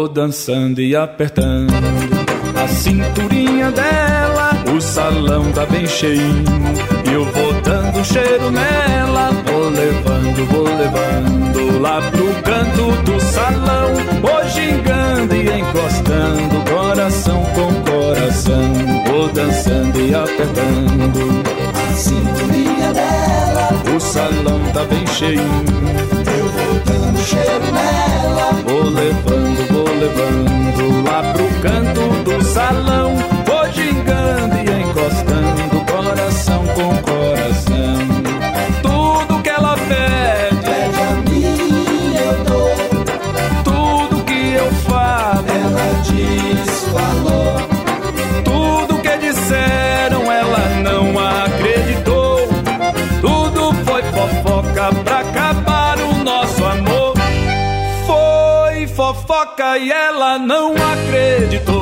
Vou 0.02 0.09
dançando 0.09 0.80
e 0.80 0.97
apertando 0.97 1.73
a 2.61 2.66
cinturinha 2.66 3.71
dela. 3.71 4.50
O 4.76 4.80
salão 4.80 5.52
tá 5.52 5.64
bem 5.64 5.87
cheinho 5.87 6.42
eu 7.12 7.25
vou 7.26 7.52
dando 7.62 8.04
cheiro 8.04 8.50
nela. 8.50 9.30
Vou 9.47 9.68
levando, 9.68 10.47
vou 10.50 10.64
levando 10.64 11.80
lá 11.80 12.00
pro 12.11 12.35
canto 12.42 13.02
do 13.02 13.21
salão. 13.21 13.94
Vou 14.21 14.49
gingando 14.49 15.37
e 15.37 15.61
encostando, 15.61 16.71
coração 16.71 17.44
com 17.54 17.73
coração. 17.90 18.73
Vou 19.06 19.28
dançando 19.28 20.00
e 20.00 20.14
apertando. 20.14 21.42
A 21.75 21.94
cinturinha 21.94 22.92
dela, 22.92 23.68
O 23.94 24.00
salão 24.00 24.61
tá 24.73 24.85
bem 24.85 25.06
cheinho. 25.06 26.22
Não 60.39 60.75
acreditou. 60.75 61.82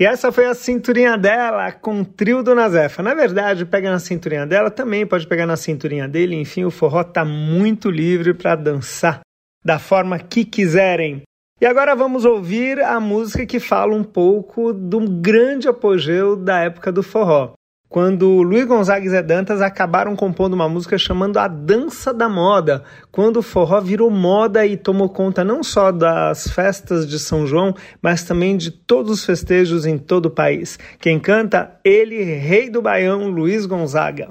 E 0.00 0.04
essa 0.06 0.32
foi 0.32 0.46
a 0.46 0.54
cinturinha 0.54 1.18
dela 1.18 1.70
com 1.72 2.00
o 2.00 2.04
trio 2.06 2.42
do 2.42 2.54
Nazefa. 2.54 3.02
Na 3.02 3.12
verdade, 3.12 3.66
pega 3.66 3.90
na 3.90 3.98
cinturinha 3.98 4.46
dela, 4.46 4.70
também 4.70 5.06
pode 5.06 5.26
pegar 5.26 5.44
na 5.44 5.58
cinturinha 5.58 6.08
dele. 6.08 6.34
Enfim, 6.36 6.64
o 6.64 6.70
forró 6.70 7.04
tá 7.04 7.22
muito 7.22 7.90
livre 7.90 8.32
para 8.32 8.56
dançar 8.56 9.20
da 9.62 9.78
forma 9.78 10.18
que 10.18 10.42
quiserem. 10.42 11.20
E 11.60 11.66
agora 11.66 11.94
vamos 11.94 12.24
ouvir 12.24 12.80
a 12.80 12.98
música 12.98 13.44
que 13.44 13.60
fala 13.60 13.94
um 13.94 14.02
pouco 14.02 14.72
do 14.72 15.00
grande 15.00 15.68
apogeu 15.68 16.34
da 16.34 16.60
época 16.60 16.90
do 16.90 17.02
forró 17.02 17.52
quando 17.90 18.40
Luiz 18.40 18.64
Gonzaga 18.66 19.04
e 19.04 19.08
Zé 19.08 19.20
Dantas 19.20 19.60
acabaram 19.60 20.14
compondo 20.14 20.54
uma 20.54 20.68
música 20.68 20.96
chamando 20.96 21.38
A 21.38 21.48
Dança 21.48 22.14
da 22.14 22.28
Moda, 22.28 22.84
quando 23.10 23.38
o 23.38 23.42
forró 23.42 23.80
virou 23.80 24.08
moda 24.08 24.64
e 24.64 24.76
tomou 24.76 25.08
conta 25.08 25.42
não 25.42 25.60
só 25.64 25.90
das 25.90 26.48
festas 26.48 27.06
de 27.06 27.18
São 27.18 27.44
João, 27.48 27.74
mas 28.00 28.22
também 28.22 28.56
de 28.56 28.70
todos 28.70 29.10
os 29.10 29.24
festejos 29.24 29.86
em 29.86 29.98
todo 29.98 30.26
o 30.26 30.30
país. 30.30 30.78
Quem 31.00 31.18
canta? 31.18 31.80
Ele, 31.84 32.22
rei 32.22 32.70
do 32.70 32.80
Baião, 32.80 33.28
Luiz 33.28 33.66
Gonzaga. 33.66 34.28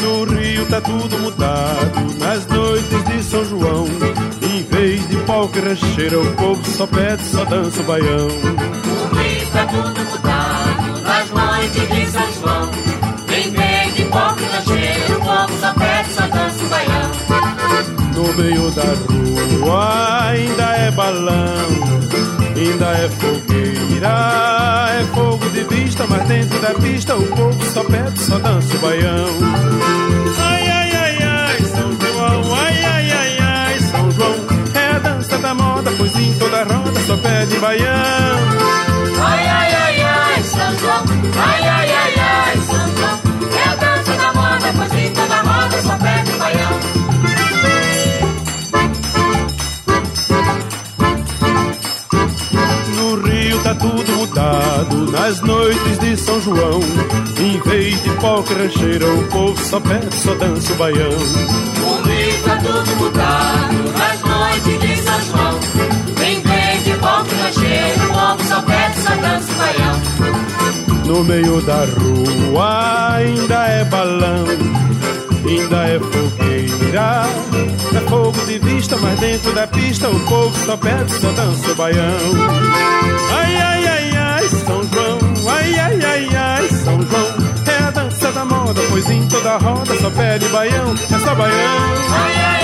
No 0.00 0.24
Rio 0.24 0.66
tá 0.66 0.80
tudo 0.80 1.21
que 5.52 5.60
rancheira, 5.60 6.18
o 6.18 6.34
povo 6.34 6.64
só 6.64 6.86
pede, 6.86 7.22
só 7.24 7.44
dança 7.44 7.80
o 7.80 7.84
baião. 7.84 8.26
O 8.26 9.14
Rio 9.14 9.46
tá 9.52 9.66
tudo 9.66 10.00
mudado 10.10 11.00
nas 11.02 11.30
noites 11.30 11.88
de 11.88 12.06
São 12.06 12.32
João. 12.40 12.70
Em 13.28 13.50
vez 13.50 13.94
de 13.94 14.04
pau 14.06 14.34
que 14.34 14.44
rancheira, 14.44 15.14
o 15.14 15.20
povo 15.20 15.60
só 15.60 15.74
pede, 15.74 16.14
só 16.14 16.26
dança 16.26 16.64
o 16.64 16.68
baião. 16.68 17.10
No 18.14 18.34
meio 18.34 18.70
da 18.70 18.82
rua 19.62 20.28
ainda 20.28 20.62
é 20.62 20.90
balão, 20.90 21.68
ainda 22.56 22.86
é 22.86 23.08
fogueira, 23.08 24.90
é 25.00 25.04
fogo 25.14 25.48
de 25.50 25.64
vista, 25.64 26.06
mas 26.08 26.26
dentro 26.28 26.58
da 26.60 26.74
pista 26.74 27.16
o 27.16 27.26
povo 27.26 27.64
só 27.72 27.84
pede, 27.84 28.18
só 28.20 28.38
dança 28.38 28.74
o 28.74 28.78
baião. 28.78 30.61
Toda 36.38 36.64
roda 36.64 37.00
só 37.06 37.16
pede 37.16 37.56
baião. 37.58 37.86
Ai, 39.24 39.48
ai, 39.48 39.74
ai, 39.74 40.02
ai, 40.02 40.42
São 40.42 40.78
João. 40.78 41.04
Ai, 41.36 41.62
ai, 41.62 41.92
ai, 41.92 42.14
ai, 42.18 42.56
São 42.66 42.96
João. 42.96 43.20
É 43.56 43.68
a 43.68 43.74
dança 43.76 44.12
da 44.12 44.32
moda, 44.32 44.72
pois 44.76 44.92
em 44.94 45.10
toda 45.12 45.36
roda 45.42 45.82
só 45.82 45.96
pede 45.98 46.32
baião. 46.38 46.80
No 52.96 53.14
Rio 53.26 53.62
tá 53.62 53.74
tudo 53.74 54.12
mudado 54.12 55.10
nas 55.10 55.40
noites 55.40 55.98
de 55.98 56.16
São 56.16 56.40
João. 56.40 56.80
Em 57.38 57.60
vez 57.68 58.02
de 58.02 58.10
polca 58.20 58.54
rancheira, 58.54 59.06
o 59.06 59.24
povo 59.28 59.60
só 59.64 59.80
pede, 59.80 60.16
só 60.16 60.34
dança 60.34 60.72
o 60.72 60.76
baião. 60.76 62.01
Tudo 62.62 62.96
mudado 62.96 63.98
nas 63.98 64.20
noites 64.22 64.80
de 64.80 64.96
São 65.02 65.20
João 65.22 65.72
o 67.96 68.12
povo 68.12 68.44
só 68.48 68.62
pede, 68.62 69.00
só 69.00 69.14
dança 69.16 69.52
o 69.52 69.56
baião. 69.56 70.00
No 71.06 71.24
meio 71.24 71.60
da 71.62 71.84
rua 71.84 73.14
ainda 73.14 73.66
é 73.66 73.84
balão, 73.84 74.44
ainda 75.46 75.88
é 75.88 75.98
fogueira. 75.98 77.26
É 77.94 78.00
fogo 78.08 78.46
de 78.46 78.58
vista, 78.58 78.96
mas 78.96 79.18
dentro 79.18 79.52
da 79.52 79.66
pista 79.66 80.08
o 80.08 80.20
povo 80.20 80.56
só 80.64 80.76
pede, 80.76 81.12
só 81.20 81.30
dança 81.32 81.70
o 81.70 81.74
baião. 81.74 82.02
Ai, 83.32 83.56
ai, 83.56 83.56
ai, 83.56 83.76
ai, 83.76 83.81
moda, 88.64 88.80
pois 88.88 89.08
em 89.10 89.26
toda 89.28 89.56
roda 89.56 89.98
só 90.00 90.10
pede 90.10 90.48
baião, 90.48 90.94
é 90.94 91.18
só 91.18 91.34
baião. 91.34 91.56
Ai, 92.10 92.34
ai, 92.36 92.61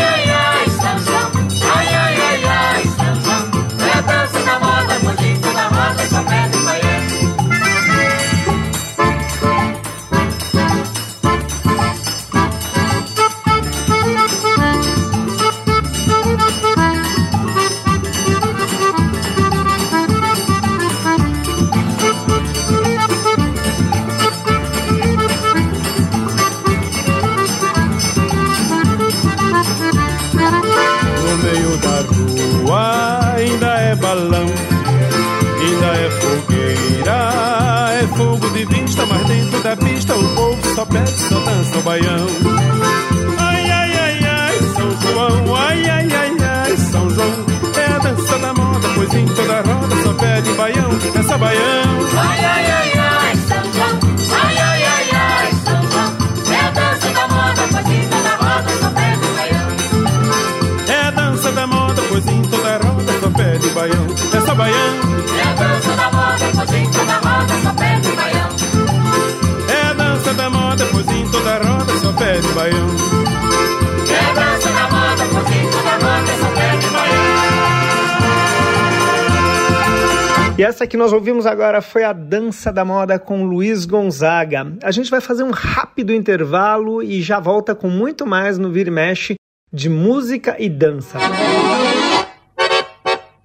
que 80.89 80.97
nós 80.97 81.13
ouvimos 81.13 81.47
agora 81.47 81.83
foi 81.83 82.03
a 82.03 82.15
Dança 82.15 82.73
da 82.73 82.83
Moda 82.85 83.19
com 83.19 83.45
Luiz 83.45 83.85
Gonzaga. 83.85 84.73
A 84.83 84.91
gente 84.91 85.11
vai 85.11 85.21
fazer 85.21 85.43
um 85.43 85.51
rápido 85.51 86.15
intervalo 86.15 87.03
e 87.03 87.21
já 87.21 87.39
volta 87.39 87.75
com 87.75 87.91
muito 87.91 88.27
mais 88.27 88.57
no 88.57 88.73
Vira 88.73 88.89
e 88.89 88.93
Mexe 88.93 89.35
de 89.71 89.91
música 89.91 90.57
e 90.59 90.69
dança. 90.69 91.19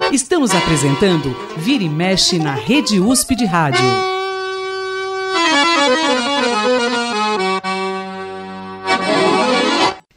Estamos 0.10 0.56
apresentando 0.56 1.36
Vira 1.58 1.84
e 1.84 1.90
Mexe 1.90 2.40
na 2.40 2.54
Rede 2.54 3.02
USP 3.02 3.36
de 3.36 3.46
Rádio. 3.46 3.84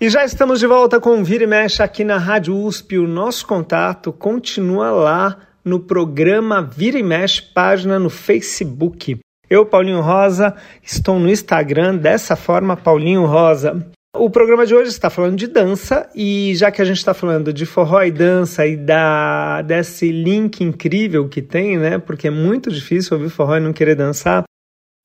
E 0.00 0.08
já 0.08 0.24
estamos 0.24 0.60
de 0.60 0.66
volta 0.68 1.00
com 1.00 1.24
Vira 1.24 1.42
e 1.42 1.46
Mexe 1.48 1.82
aqui 1.82 2.04
na 2.04 2.18
Rádio 2.18 2.56
USP. 2.56 2.98
O 2.98 3.08
nosso 3.08 3.44
contato 3.46 4.12
continua 4.12 4.90
lá 4.90 5.38
no 5.66 5.80
programa 5.80 6.62
Vira 6.62 6.96
e 6.96 7.02
Mexe, 7.02 7.42
página 7.42 7.98
no 7.98 8.08
Facebook. 8.08 9.18
Eu, 9.50 9.66
Paulinho 9.66 10.00
Rosa, 10.00 10.54
estou 10.80 11.18
no 11.18 11.28
Instagram 11.28 11.96
dessa 11.96 12.36
forma, 12.36 12.76
Paulinho 12.76 13.26
Rosa. 13.26 13.84
O 14.14 14.30
programa 14.30 14.64
de 14.64 14.74
hoje 14.74 14.90
está 14.90 15.10
falando 15.10 15.36
de 15.36 15.48
dança 15.48 16.08
e 16.14 16.54
já 16.54 16.70
que 16.70 16.80
a 16.80 16.84
gente 16.84 16.98
está 16.98 17.12
falando 17.12 17.52
de 17.52 17.66
forró 17.66 18.02
e 18.02 18.10
dança 18.10 18.64
e 18.64 18.76
da, 18.76 19.60
desse 19.62 20.10
link 20.10 20.62
incrível 20.62 21.28
que 21.28 21.42
tem, 21.42 21.76
né? 21.76 21.98
Porque 21.98 22.28
é 22.28 22.30
muito 22.30 22.70
difícil 22.70 23.16
ouvir 23.16 23.28
forró 23.28 23.56
e 23.56 23.60
não 23.60 23.72
querer 23.72 23.96
dançar. 23.96 24.44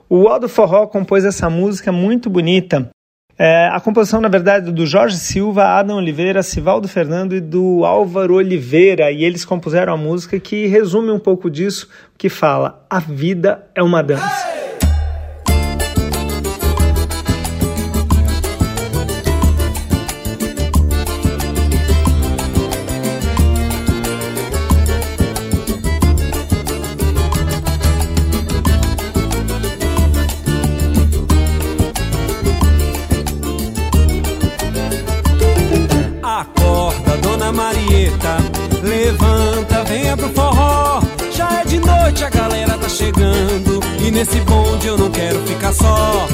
O 0.07 0.27
Aldo 0.27 0.47
Forró 0.47 0.87
compôs 0.87 1.25
essa 1.25 1.49
música 1.49 1.91
muito 1.91 2.29
bonita. 2.29 2.89
É, 3.37 3.69
a 3.71 3.79
composição, 3.79 4.21
na 4.21 4.27
verdade, 4.27 4.71
do 4.71 4.85
Jorge 4.85 5.17
Silva, 5.17 5.65
Adam 5.65 5.97
Oliveira, 5.97 6.43
Sivaldo 6.43 6.87
Fernando 6.87 7.35
e 7.35 7.41
do 7.41 7.83
Álvaro 7.85 8.35
Oliveira. 8.35 9.11
E 9.11 9.23
eles 9.23 9.45
compuseram 9.45 9.93
a 9.93 9.97
música 9.97 10.39
que 10.39 10.67
resume 10.67 11.11
um 11.11 11.19
pouco 11.19 11.49
disso, 11.49 11.89
que 12.17 12.29
fala: 12.29 12.85
A 12.89 12.99
vida 12.99 13.67
é 13.73 13.81
uma 13.81 14.03
dança. 14.03 14.50
E 44.11 44.13
nesse 44.13 44.41
bonde 44.41 44.87
eu 44.87 44.97
não 44.97 45.09
quero 45.09 45.39
ficar 45.47 45.71
só. 45.71 46.27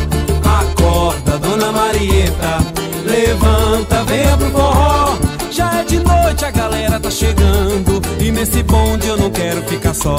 Acorda, 0.43 1.37
dona 1.37 1.71
Marieta, 1.71 2.57
levanta, 3.05 4.03
venha 4.05 4.35
pro 4.35 4.49
forró. 4.49 5.15
Já 5.51 5.81
é 5.81 5.83
de 5.83 5.99
noite, 5.99 6.43
a 6.43 6.49
galera 6.49 6.99
tá 6.99 7.11
chegando. 7.11 8.01
E 8.19 8.31
nesse 8.31 8.63
bonde 8.63 9.07
eu 9.07 9.15
não 9.17 9.29
quero 9.29 9.61
ficar 9.61 9.93
só. 9.93 10.17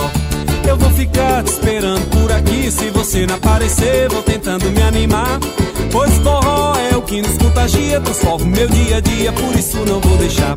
Eu 0.68 0.77
vou 0.77 0.88
ficar 0.90 1.42
te 1.42 1.51
esperando 1.51 2.09
por 2.11 2.31
aqui. 2.31 2.71
Se 2.71 2.90
você 2.90 3.27
não 3.27 3.35
aparecer, 3.35 4.09
vou 4.09 4.23
tentando 4.23 4.71
me 4.71 4.81
animar. 4.81 5.40
Pois 5.90 6.14
forró 6.18 6.77
é 6.92 6.97
o 6.97 7.03
que 7.03 7.21
nos 7.21 7.37
contagia, 7.38 8.01
transforma 8.01 8.44
o 8.44 8.49
meu 8.49 8.68
dia 8.68 8.99
a 8.99 9.01
dia, 9.01 9.33
por 9.33 9.59
isso 9.59 9.79
não 9.79 9.99
vou 9.99 10.16
deixar. 10.16 10.57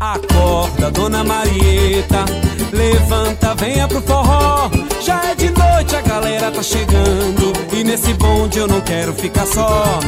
Acorda, 0.00 0.92
dona 0.92 1.24
Marieta, 1.24 2.24
levanta, 2.72 3.52
venha 3.56 3.88
pro 3.88 4.00
forró. 4.00 4.70
Já 5.04 5.32
é 5.32 5.34
de 5.34 5.50
noite, 5.50 5.96
a 5.96 6.00
galera 6.02 6.52
tá 6.52 6.62
chegando. 6.62 7.52
E 7.72 7.82
nesse 7.82 8.14
bonde 8.14 8.60
eu 8.60 8.68
não 8.68 8.80
quero 8.80 9.12
ficar 9.12 9.44
só. 9.44 9.98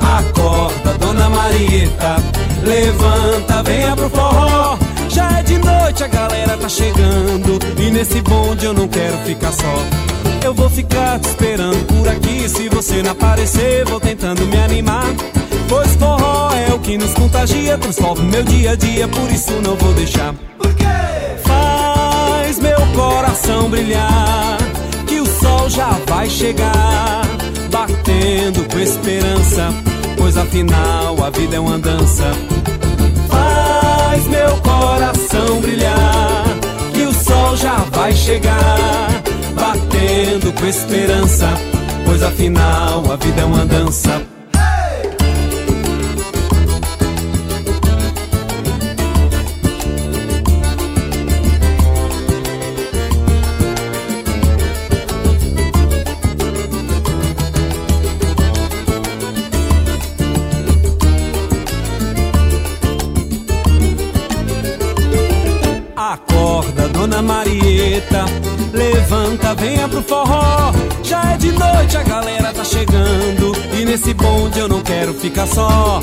Acorda, 0.00 0.96
dona 0.98 1.28
Marieta, 1.28 2.16
levanta, 2.62 3.60
venha 3.64 3.96
pro 3.96 4.08
forró. 4.08 4.78
Já 5.08 5.40
é 5.40 5.42
de 5.42 5.58
noite, 5.58 6.04
a 6.04 6.08
galera 6.08 6.56
tá 6.56 6.68
chegando. 6.68 7.58
E 7.76 7.90
nesse 7.90 8.20
bonde 8.20 8.66
eu 8.66 8.72
não 8.72 8.86
quero 8.86 9.18
ficar 9.24 9.50
só. 9.50 9.84
Eu 10.44 10.54
vou 10.54 10.70
ficar 10.70 11.18
te 11.18 11.28
esperando 11.28 11.84
por 11.86 12.08
aqui. 12.08 12.48
Se 12.48 12.68
você 12.68 13.02
não 13.02 13.10
aparecer, 13.10 13.84
vou 13.84 13.98
tentando 13.98 14.46
me 14.46 14.58
animar. 14.58 15.06
Pois 15.68 15.96
forró 15.96 16.49
é 16.70 16.74
o 16.74 16.78
que 16.78 16.96
nos 16.96 17.12
contagia, 17.14 17.76
transforma 17.76 18.22
meu 18.22 18.42
dia 18.44 18.72
a 18.72 18.76
dia, 18.76 19.08
por 19.08 19.30
isso 19.30 19.52
não 19.62 19.74
vou 19.74 19.92
deixar. 19.94 20.32
Por 20.56 20.72
quê? 20.74 20.84
Faz 21.42 22.58
meu 22.60 22.78
coração 22.94 23.68
brilhar, 23.68 24.58
que 25.06 25.20
o 25.20 25.26
sol 25.26 25.68
já 25.68 25.90
vai 26.06 26.30
chegar, 26.30 27.22
batendo 27.70 28.68
com 28.70 28.78
esperança, 28.78 29.74
pois 30.16 30.36
afinal 30.36 31.16
a 31.24 31.30
vida 31.30 31.56
é 31.56 31.60
uma 31.60 31.78
dança. 31.78 32.30
Faz 33.28 34.26
meu 34.28 34.56
coração 34.58 35.60
brilhar, 35.60 36.44
que 36.94 37.02
o 37.02 37.12
sol 37.12 37.56
já 37.56 37.76
vai 37.90 38.12
chegar, 38.12 39.08
batendo 39.54 40.52
com 40.52 40.66
esperança, 40.66 41.48
pois 42.04 42.22
afinal 42.22 43.10
a 43.10 43.16
vida 43.16 43.40
é 43.40 43.44
uma 43.44 43.66
dança. 43.66 44.39
Forró. 70.10 70.72
Já 71.04 71.34
é 71.34 71.36
de 71.36 71.52
noite, 71.52 71.96
a 71.96 72.02
galera 72.02 72.52
tá 72.52 72.64
chegando. 72.64 73.52
E 73.78 73.84
nesse 73.84 74.12
bonde 74.12 74.58
eu 74.58 74.68
não 74.68 74.82
quero 74.82 75.14
ficar 75.14 75.46
só. 75.46 76.00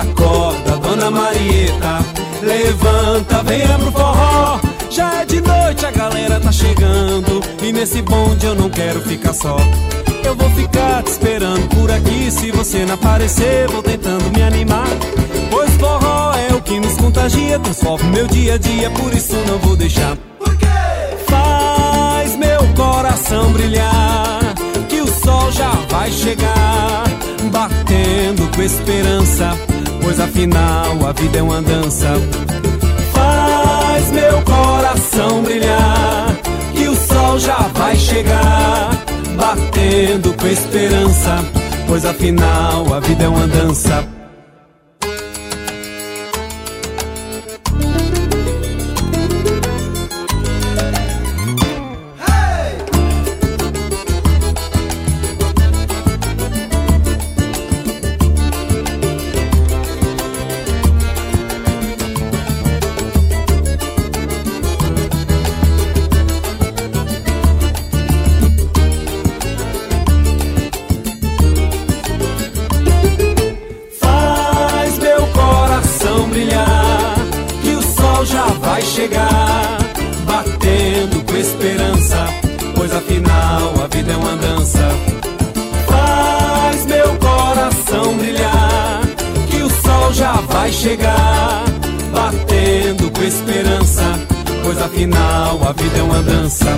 Acorda, 0.00 0.78
dona 0.78 1.10
Marieta, 1.10 1.98
levanta, 2.42 3.42
venha 3.42 3.78
pro 3.78 3.92
forró. 3.92 4.58
Já 4.88 5.20
é 5.20 5.24
de 5.26 5.40
noite, 5.42 5.84
a 5.84 5.90
galera 5.90 6.40
tá 6.40 6.50
chegando. 6.50 7.42
E 7.62 7.70
nesse 7.70 8.00
bonde 8.00 8.46
eu 8.46 8.54
não 8.54 8.70
quero 8.70 9.00
ficar 9.02 9.34
só. 9.34 9.58
Eu 10.24 10.34
vou 10.34 10.48
ficar 10.50 11.02
te 11.02 11.10
esperando 11.10 11.68
por 11.76 11.90
aqui. 11.90 12.30
Se 12.30 12.50
você 12.50 12.86
não 12.86 12.94
aparecer, 12.94 13.68
vou 13.68 13.82
tentando 13.82 14.24
me 14.34 14.42
animar. 14.42 14.88
Pois 15.50 15.70
forró 15.72 16.32
é 16.34 16.54
o 16.54 16.62
que 16.62 16.80
nos 16.80 16.94
contagia, 16.96 17.58
transforma 17.58 18.08
meu 18.08 18.26
dia 18.26 18.54
a 18.54 18.58
dia, 18.58 18.88
por 18.90 19.12
isso 19.12 19.36
não 19.46 19.58
vou 19.58 19.76
deixar. 19.76 20.16
Por 20.38 20.56
quê? 20.56 20.66
Meu 20.66 21.63
coração 23.14 23.52
brilhar, 23.52 24.40
que 24.88 25.00
o 25.00 25.06
sol 25.06 25.52
já 25.52 25.70
vai 25.88 26.10
chegar, 26.10 27.04
batendo 27.52 28.50
com 28.56 28.60
esperança, 28.60 29.56
pois 30.02 30.18
afinal 30.18 31.06
a 31.06 31.12
vida 31.12 31.38
é 31.38 31.42
uma 31.42 31.62
dança. 31.62 32.08
Faz 33.12 34.10
meu 34.10 34.42
coração 34.42 35.44
brilhar, 35.44 36.36
que 36.74 36.88
o 36.88 36.96
sol 36.96 37.38
já 37.38 37.58
vai 37.74 37.94
chegar, 37.94 38.90
batendo 39.36 40.34
com 40.34 40.48
esperança, 40.48 41.38
pois 41.86 42.04
afinal 42.04 42.92
a 42.92 42.98
vida 42.98 43.24
é 43.24 43.28
uma 43.28 43.46
dança. 43.46 44.04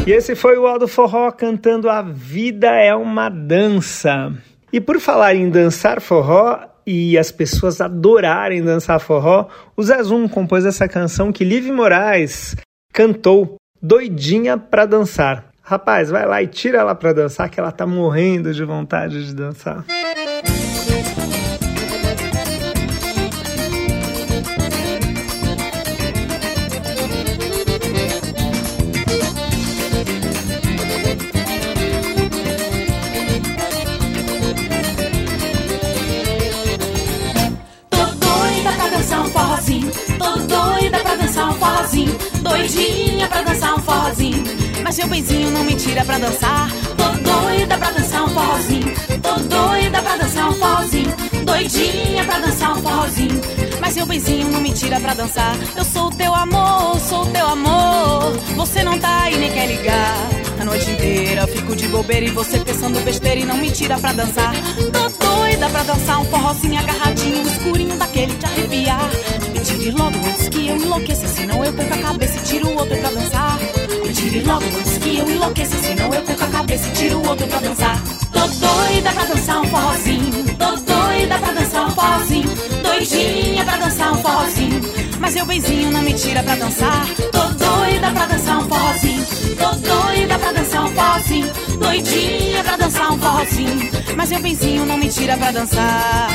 E 0.07 0.13
esse 0.13 0.37
foi 0.37 0.57
o 0.57 0.69
Aldo 0.69 0.87
Forró 0.87 1.33
cantando 1.33 1.91
A 1.91 2.01
Vida 2.01 2.69
é 2.69 2.95
uma 2.95 3.29
Dança. 3.29 4.33
E 4.73 4.81
por 4.81 5.01
falar 5.01 5.35
em 5.35 5.51
dançar 5.51 6.01
forró 6.01 6.61
e 6.87 7.19
as 7.19 7.33
pessoas 7.33 7.81
adorarem 7.81 8.63
dançar 8.63 9.01
forró, 9.01 9.49
o 9.77 9.83
Zé 9.83 10.01
Zum 10.05 10.29
compôs 10.29 10.65
essa 10.65 10.87
canção 10.87 11.33
que 11.33 11.43
Liv 11.43 11.73
Moraes 11.73 12.55
cantou, 12.93 13.57
Doidinha 13.83 14.57
pra 14.57 14.87
Dançar. 14.87 15.47
Rapaz, 15.61 16.09
vai 16.09 16.25
lá 16.25 16.41
e 16.41 16.47
tira 16.47 16.79
ela 16.79 16.95
pra 16.95 17.13
dançar 17.13 17.51
que 17.51 17.59
ela 17.59 17.73
tá 17.73 17.85
morrendo 17.85 18.55
de 18.55 18.65
vontade 18.65 19.27
de 19.27 19.35
dançar. 19.35 19.85
Mas 44.87 44.99
meu 44.99 45.09
benzinho 45.09 45.51
não 45.51 45.65
me 45.65 45.75
tira 45.75 46.05
pra 46.05 46.17
dançar. 46.17 46.71
Tô 46.97 47.09
doida 47.29 47.77
pra 47.77 47.91
dançar 47.91 48.23
um 48.23 48.29
forrozinho. 48.29 48.95
Tô 49.21 49.35
doida 49.41 50.01
pra 50.01 50.17
dançar 50.17 50.49
um 50.49 50.53
forrozinho. 50.53 51.13
Doidinha 51.45 52.25
pra 52.25 52.39
dançar 52.39 52.79
um 52.79 52.81
forrozinho. 52.81 53.41
Mas 53.81 53.97
meu 53.97 54.07
benzinho 54.07 54.49
não 54.49 54.61
me 54.61 54.73
tira 54.73 55.01
pra 55.01 55.13
dançar. 55.13 55.57
Eu 55.77 55.85
sou 55.85 56.07
o 56.07 56.15
teu 56.15 56.33
amor, 56.33 57.01
sou 57.01 57.23
o 57.23 57.27
teu 57.27 57.49
amor. 57.49 58.37
Você 58.55 58.85
não 58.85 58.97
tá 58.97 59.23
aí 59.23 59.37
nem 59.37 59.51
quer 59.51 59.67
ligar. 59.67 60.19
A 60.61 60.65
noite 60.65 60.89
inteira 60.89 61.41
eu 61.41 61.49
fico 61.49 61.75
de 61.75 61.89
bobeira 61.89 62.25
e 62.25 62.31
você 62.31 62.61
pensando 62.61 63.01
besteira 63.01 63.41
e 63.41 63.45
não 63.45 63.57
me 63.57 63.73
tira 63.73 63.99
pra 63.99 64.13
dançar. 64.13 64.55
Tô 64.93 65.27
doida 65.27 65.69
pra 65.69 65.83
dançar 65.83 66.21
um 66.21 66.25
forrozinho 66.27 66.79
agarradinho, 66.79 67.45
escurinho 67.45 67.97
daquele 67.97 68.35
de 68.35 68.47
arrepiar. 68.47 69.11
Me 69.53 69.59
tire 69.59 69.91
logo 69.91 70.17
antes 70.29 70.49
que 70.49 70.69
eu 70.69 70.77
enlouqueça, 70.77 71.27
senão 71.27 71.65
eu 71.65 71.73
perco 71.73 71.93
a 71.93 71.99
cabeça 71.99 72.39
e 72.39 72.43
tiro 72.43 72.69
o 72.69 72.79
outro 72.79 72.97
pra 72.99 73.11
dançar. 73.11 73.56
Tire 74.37 74.49
logo 74.49 74.67
antes 74.67 74.99
que 74.99 75.17
eu 75.17 75.31
enlouqueça, 75.31 75.79
senão 75.79 76.13
eu 76.13 76.21
perco 76.21 76.45
a 76.45 76.49
cabeça 76.49 76.89
e 76.89 76.91
tiro 76.91 77.17
o 77.17 77.27
outro 77.27 77.47
pra 77.47 77.59
dançar. 77.59 78.03
Tô 78.31 78.41
doida 78.41 79.11
pra 79.11 79.25
dançar 79.25 79.63
um 79.63 79.65
forrozinho, 79.65 80.45
tô 80.59 80.77
doida 80.77 81.39
pra 81.39 81.53
dançar 81.53 81.87
um 81.87 81.91
forrozinho, 81.93 82.51
doidinha 82.83 83.65
pra 83.65 83.77
dançar 83.79 84.13
um 84.13 84.19
forrozinho. 84.19 84.81
Mas 85.19 85.35
meu 85.35 85.47
benzinho 85.47 85.91
não 85.91 86.03
me 86.03 86.13
tira 86.13 86.43
pra 86.43 86.55
dançar. 86.55 87.07
Tô 87.33 87.65
doida 87.65 88.11
pra 88.11 88.27
dançar 88.27 88.59
um 88.59 88.69
forrozinho. 88.69 89.27
Tô 89.57 89.71
doida 89.89 90.39
pra 90.39 90.53
dançar 90.53 90.85
um 90.85 90.95
forrozinho. 90.95 91.53
Doidinha 91.79 92.63
pra 92.63 92.77
dançar 92.77 93.13
um 93.13 93.19
forrozinho. 93.19 93.91
Mas 94.17 94.31
meu 94.31 94.41
benzinho 94.41 94.85
não 94.85 94.99
me 94.99 95.09
tira 95.09 95.35
pra 95.39 95.51
dançar. 95.51 96.29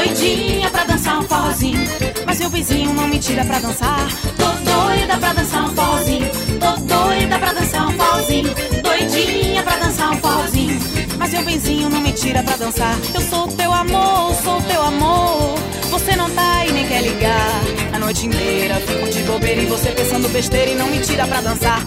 Doidinha 0.00 0.70
pra 0.70 0.84
dançar 0.84 1.18
um 1.18 1.22
forrozinho. 1.22 1.80
Mas 2.26 2.38
meu 2.40 2.50
vizinho 2.50 2.92
não 2.94 3.06
me 3.08 3.18
tira 3.18 3.44
pra 3.44 3.58
dançar. 3.58 4.08
Tô 4.36 4.46
doida 4.70 5.16
pra 5.18 5.32
dançar 5.32 5.64
um 5.64 5.74
forrozinho. 5.74 6.30
Tô 6.58 6.76
doida 6.80 7.38
pra 7.38 7.52
dançar 7.52 7.88
um 7.88 7.92
forrozinho. 7.92 8.54
Doidinha 8.82 9.62
pra 9.62 9.76
dançar 9.76 10.12
um 10.12 10.16
forrozinho. 10.16 10.80
Mas 11.18 11.32
meu 11.32 11.44
vizinho 11.44 11.90
não 11.90 12.00
me 12.00 12.12
tira 12.12 12.42
pra 12.42 12.56
dançar. 12.56 12.96
Eu 13.14 13.20
sou 13.20 13.48
teu 13.48 13.72
amor, 13.72 14.34
sou 14.42 14.60
teu 14.62 14.82
amor. 14.82 15.58
Você 15.90 16.16
não 16.16 16.30
tá 16.30 16.64
e 16.66 16.72
nem 16.72 16.86
quer 16.86 17.02
ligar. 17.02 17.60
A 17.92 17.98
noite 17.98 18.26
inteira 18.26 18.76
fico 18.76 19.10
de 19.10 19.22
bobeira 19.22 19.60
e 19.60 19.66
você 19.66 19.90
pensando 19.90 20.28
besteira 20.30 20.70
e 20.70 20.74
não 20.76 20.86
me 20.86 21.00
tira 21.00 21.26
pra 21.26 21.40
dançar. 21.40 21.84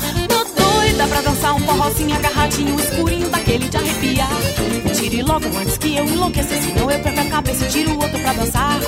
Doida 0.94 1.08
pra 1.08 1.22
dançar 1.22 1.56
um 1.56 1.60
forrozinho 1.60 2.16
agarradinho, 2.16 2.80
escurinho 2.80 3.28
daquele 3.28 3.68
de 3.68 3.78
arrepiar. 3.78 4.30
Tire 4.94 5.24
logo 5.24 5.48
antes 5.58 5.76
que 5.76 5.98
eu 5.98 6.06
enlouqueça, 6.06 6.62
senão 6.62 6.92
eu 6.92 7.00
perco 7.00 7.20
a 7.20 7.26
cabeça 7.26 7.66
e 7.66 7.68
tiro 7.68 7.94
o 7.94 7.96
outro 7.96 8.20
pra 8.20 8.34
dançar. 8.34 8.80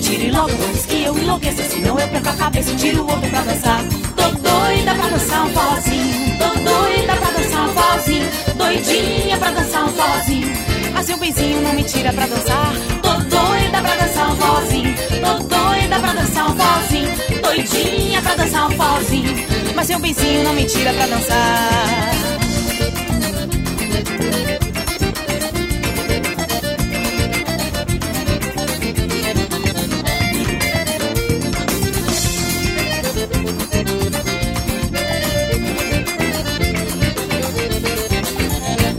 Tire 0.00 0.30
logo 0.30 0.52
antes 0.70 0.86
que 0.86 1.04
eu 1.04 1.18
enlouqueça, 1.18 1.62
senão 1.64 2.00
eu 2.00 2.08
perco 2.08 2.28
a 2.30 2.32
cabeça 2.32 2.70
e 2.70 2.76
tiro 2.76 3.02
o 3.02 3.10
outro 3.10 3.28
pra 3.28 3.42
dançar. 3.42 3.84
Tô 4.16 4.22
doida 4.22 4.94
pra 4.94 5.08
dançar 5.08 5.46
um 5.46 5.50
forrozinho, 5.50 6.38
tô 6.38 6.48
doida 6.48 7.16
pra 7.20 7.30
dançar 7.30 7.68
um 7.68 7.72
forrozinho, 7.74 8.28
doidinha 8.56 9.36
pra 9.36 9.50
dançar 9.50 9.84
um 9.84 9.88
forrozinho. 9.88 10.52
Mas 10.94 11.08
meu 11.08 11.18
benzinho 11.18 11.60
não 11.60 11.72
me 11.74 11.84
tira 11.84 12.10
pra 12.10 12.26
dançar. 12.26 12.72
Tô 13.02 13.10
doida 13.10 13.82
pra 13.82 13.96
dançar 13.96 14.32
um 14.32 14.36
forrozinho, 14.36 14.94
tô 14.96 15.56
doida 15.56 16.00
pra 16.00 16.12
dançar 16.14 16.50
um 16.50 16.56
forrozinho, 16.56 17.42
doidinha 17.42 18.22
pra 18.22 18.34
dançar 18.34 18.66
um 18.66 18.70
forrozinho. 18.70 19.49
Mas 19.80 19.88
meu 19.88 19.98
benzinho 19.98 20.44
não 20.44 20.52
me 20.52 20.66
tira 20.66 20.92
pra 20.92 21.06
dançar. 21.06 21.70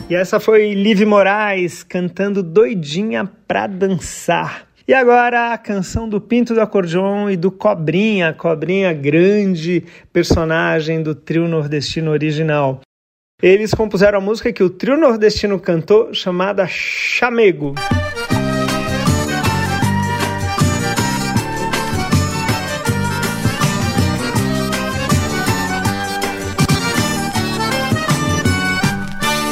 E 0.09 0.15
essa 0.15 0.39
foi 0.39 0.73
Liv 0.73 1.05
Moraes 1.05 1.83
cantando 1.83 2.41
Doidinha 2.41 3.29
pra 3.47 3.67
Dançar. 3.67 4.70
E 4.91 4.93
agora 4.93 5.53
a 5.53 5.57
canção 5.57 6.09
do 6.09 6.19
Pinto 6.19 6.53
do 6.53 6.59
Acordeon 6.59 7.29
e 7.29 7.37
do 7.37 7.49
Cobrinha, 7.49 8.33
Cobrinha 8.33 8.91
grande 8.91 9.85
personagem 10.11 11.01
do 11.01 11.15
trio 11.15 11.47
nordestino 11.47 12.11
original. 12.11 12.81
Eles 13.41 13.73
compuseram 13.73 14.17
a 14.17 14.21
música 14.21 14.51
que 14.51 14.61
o 14.61 14.69
trio 14.69 14.97
nordestino 14.97 15.57
cantou, 15.61 16.13
chamada 16.13 16.67
Chamego. 16.67 17.73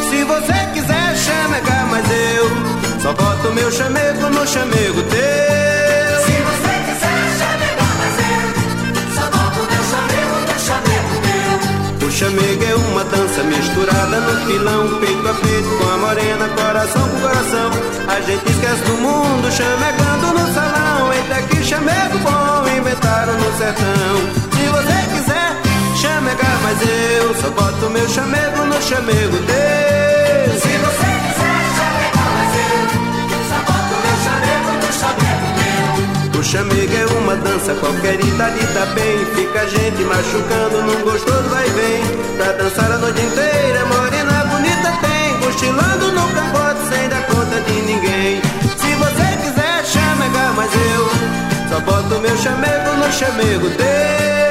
Se 0.10 0.24
você 0.26 0.54
quiser 0.74 1.16
chamegar, 1.16 1.88
mas 1.90 2.06
eu 2.12 3.00
só 3.00 3.14
boto 3.14 3.54
meu 3.54 3.72
chamego 3.72 4.30
no 4.30 4.46
chamego 4.46 5.09
chamego 12.20 12.64
é 12.66 12.76
uma 12.76 13.04
dança 13.06 13.42
misturada 13.44 14.20
no 14.20 14.46
pilão, 14.46 15.00
peito 15.00 15.26
a 15.26 15.34
peito, 15.36 15.70
com 15.78 15.90
a 15.90 15.98
morena, 16.00 16.50
coração 16.50 17.08
com 17.08 17.22
coração. 17.22 17.72
A 18.10 18.20
gente 18.20 18.52
esquece 18.52 18.84
do 18.84 18.98
mundo, 18.98 19.50
chamegando 19.50 20.38
no 20.38 20.54
salão. 20.54 21.14
Eita 21.14 21.42
que 21.44 21.64
chamego 21.64 22.18
bom, 22.18 22.78
inventaram 22.78 23.36
no 23.36 23.58
sertão. 23.58 24.16
Se 24.52 24.68
você 24.68 24.98
quiser 25.14 25.50
chamegar, 25.96 26.60
mas 26.62 26.82
eu 26.82 27.36
só 27.36 27.50
boto 27.52 27.90
meu 27.90 28.10
chamego 28.10 28.66
no 28.66 28.82
chamego 28.82 29.38
teu. 29.48 30.60
Se 30.60 30.76
você 30.76 31.10
quiser 31.24 31.62
chamegar, 31.78 32.32
mas 32.36 32.52
eu 32.60 33.42
só 33.48 33.60
boto 33.64 33.96
meu 34.04 34.18
chamego 34.26 34.86
no 34.86 34.92
chamego. 34.92 35.49
O 36.40 36.42
chamego 36.42 36.96
é 36.96 37.06
uma 37.20 37.36
dança, 37.36 37.74
qualquer 37.76 38.18
tá 38.18 38.86
bem. 38.96 39.26
Fica 39.36 39.60
a 39.60 39.66
gente 39.66 40.02
machucando 40.06 40.84
num 40.84 41.02
gostoso 41.04 41.50
vai 41.50 41.70
vem. 41.72 42.02
Pra 42.38 42.54
dançar 42.54 42.90
a 42.90 42.98
noite 42.98 43.20
inteira, 43.20 43.86
morena 43.88 44.46
bonita 44.46 44.90
tem. 45.02 45.38
Cochilando 45.42 46.14
no 46.14 46.34
cangote 46.34 46.88
sem 46.88 47.10
dar 47.10 47.26
conta 47.28 47.60
de 47.60 47.82
ninguém. 47.82 48.42
Se 48.78 48.96
você 48.96 49.38
quiser 49.44 49.86
chamegar, 49.86 50.54
mas 50.56 50.72
eu 50.74 51.10
só 51.68 51.82
boto 51.82 52.22
meu 52.22 52.38
chamego 52.38 52.96
no 52.96 53.12
chamego 53.12 53.70
teu. 53.72 54.49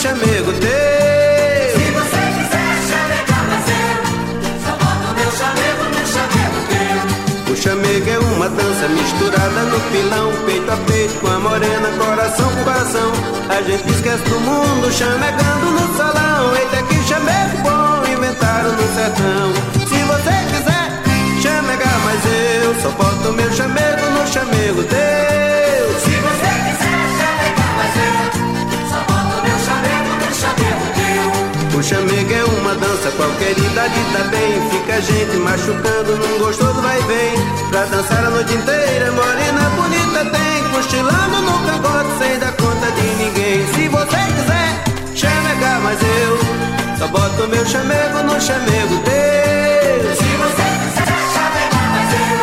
Chamego 0.00 0.50
teu. 0.52 0.70
Se 1.76 1.90
você 1.92 2.20
quiser 2.36 2.72
chamegar, 2.88 3.44
mas 3.50 3.66
eu 3.68 4.56
só 4.64 4.72
boto 4.80 5.08
meu 5.14 5.30
chamego 5.40 5.84
no 5.92 6.02
chamego 6.14 6.58
teu. 6.70 7.52
O 7.52 7.56
chamego 7.56 8.08
é 8.08 8.18
uma 8.18 8.48
dança 8.48 8.88
misturada 8.88 9.60
no 9.64 9.80
pilão, 9.92 10.32
peito 10.46 10.70
a 10.72 10.76
peito 10.90 11.14
com 11.20 11.26
a 11.26 11.38
morena, 11.38 11.88
coração 11.98 12.48
com 12.48 12.64
coração. 12.64 13.12
A 13.50 13.60
gente 13.60 13.90
esquece 13.90 14.24
do 14.24 14.40
mundo, 14.40 14.90
chamegando 14.90 15.66
no 15.66 15.96
salão. 15.96 16.56
Eita 16.56 16.82
que 16.84 17.02
chamego 17.06 17.58
bom, 17.58 18.10
inventaram 18.10 18.72
no 18.72 18.94
sertão. 18.94 19.52
Se 19.86 20.02
você 20.02 20.34
quiser 20.48 20.86
chamegar, 21.42 22.00
mas 22.06 22.24
eu 22.64 22.74
só 22.80 22.90
boto 22.92 23.32
meu 23.34 23.52
chamego 23.52 24.10
no 24.16 24.26
chamego 24.26 24.82
teu. 24.82 26.00
Se 26.00 26.16
você 26.24 26.50
quiser 26.64 27.00
chamegar, 27.20 27.72
mas 27.76 27.96
eu 27.96 28.29
O 31.80 31.82
chamego 31.82 32.32
é 32.32 32.44
uma 32.44 32.74
dança, 32.74 33.10
qualquer 33.16 33.56
idade 33.58 33.94
tá 34.12 34.24
bem. 34.24 34.70
Fica 34.70 34.94
a 34.96 35.00
gente 35.00 35.36
machucando 35.38 36.16
num 36.16 36.38
gostoso 36.38 36.80
vai 36.82 37.00
vem. 37.02 37.34
Pra 37.70 37.84
dançar 37.86 38.24
a 38.24 38.30
noite 38.30 38.52
inteira, 38.52 39.10
morena 39.12 39.70
bonita 39.76 40.24
tem. 40.26 40.64
Cochilando 40.74 41.40
no 41.40 41.58
cangote 41.66 42.18
sem 42.18 42.38
dar 42.38 42.52
conta 42.52 42.90
de 42.92 43.02
ninguém. 43.16 43.66
Se 43.74 43.88
você 43.88 44.18
quiser 44.36 44.84
chamegar, 45.14 45.80
mas 45.80 45.98
eu 46.02 46.38
só 46.98 47.08
boto 47.08 47.48
meu 47.48 47.64
chamego 47.64 48.22
no 48.24 48.40
chamego 48.40 48.98
teu. 48.98 50.14
Se 50.16 50.30
você 50.42 50.66
quiser 50.84 51.16
chamegar, 51.32 51.86
mas 51.96 52.12
eu 52.12 52.38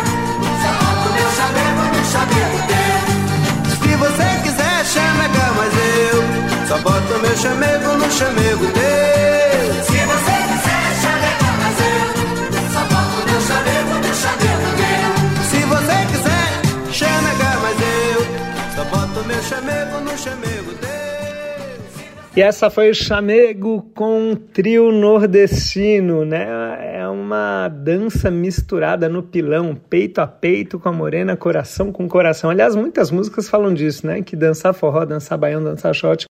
só 0.62 0.70
boto 0.82 1.08
meu 1.14 1.30
chamego 1.38 1.82
no 1.94 2.02
chamego 2.10 2.56
teu. 2.66 2.98
Se 3.70 3.90
você 3.96 4.28
quiser 4.42 4.84
chamegar, 4.84 5.37
só 6.78 6.82
boto 6.82 7.18
meu 7.20 7.36
chamego 7.36 7.92
no 7.94 8.10
chamego 8.10 8.66
teu. 8.72 9.74
Se 9.84 9.98
você 10.06 10.36
quiser 10.48 10.86
chamegar, 11.02 11.54
mas 11.58 11.76
eu 11.80 12.62
só 12.72 12.82
boto 12.84 13.18
meu 13.26 13.40
chamego 13.40 13.94
no 14.06 14.14
chamego 14.14 14.68
teu. 14.78 15.10
Se 15.44 15.60
você 15.66 15.98
quiser 16.10 16.92
chamegar, 16.92 17.56
mas 17.62 17.78
eu 17.80 18.20
só 18.76 18.84
boto 18.84 19.26
meu 19.26 19.42
chamego 19.42 20.00
no 20.00 20.16
chamego 20.16 20.72
teu. 20.72 20.88
E 22.36 22.40
essa 22.42 22.70
foi 22.70 22.90
o 22.90 22.94
Chamego 22.94 23.82
com 23.96 24.30
um 24.30 24.36
trio 24.36 24.92
nordestino, 24.92 26.24
né? 26.24 26.46
É 26.94 27.08
uma 27.08 27.66
dança 27.66 28.30
misturada 28.30 29.08
no 29.08 29.24
pilão, 29.24 29.74
peito 29.74 30.20
a 30.20 30.26
peito 30.28 30.78
com 30.78 30.88
a 30.88 30.92
morena, 30.92 31.36
coração 31.36 31.90
com 31.90 32.08
coração. 32.08 32.48
Aliás, 32.48 32.76
muitas 32.76 33.10
músicas 33.10 33.48
falam 33.48 33.74
disso, 33.74 34.06
né? 34.06 34.22
Que 34.22 34.36
dançar 34.36 34.72
forró, 34.72 35.04
dançar 35.04 35.36
baião, 35.36 35.64
dançar 35.64 35.92
shot 35.92 36.28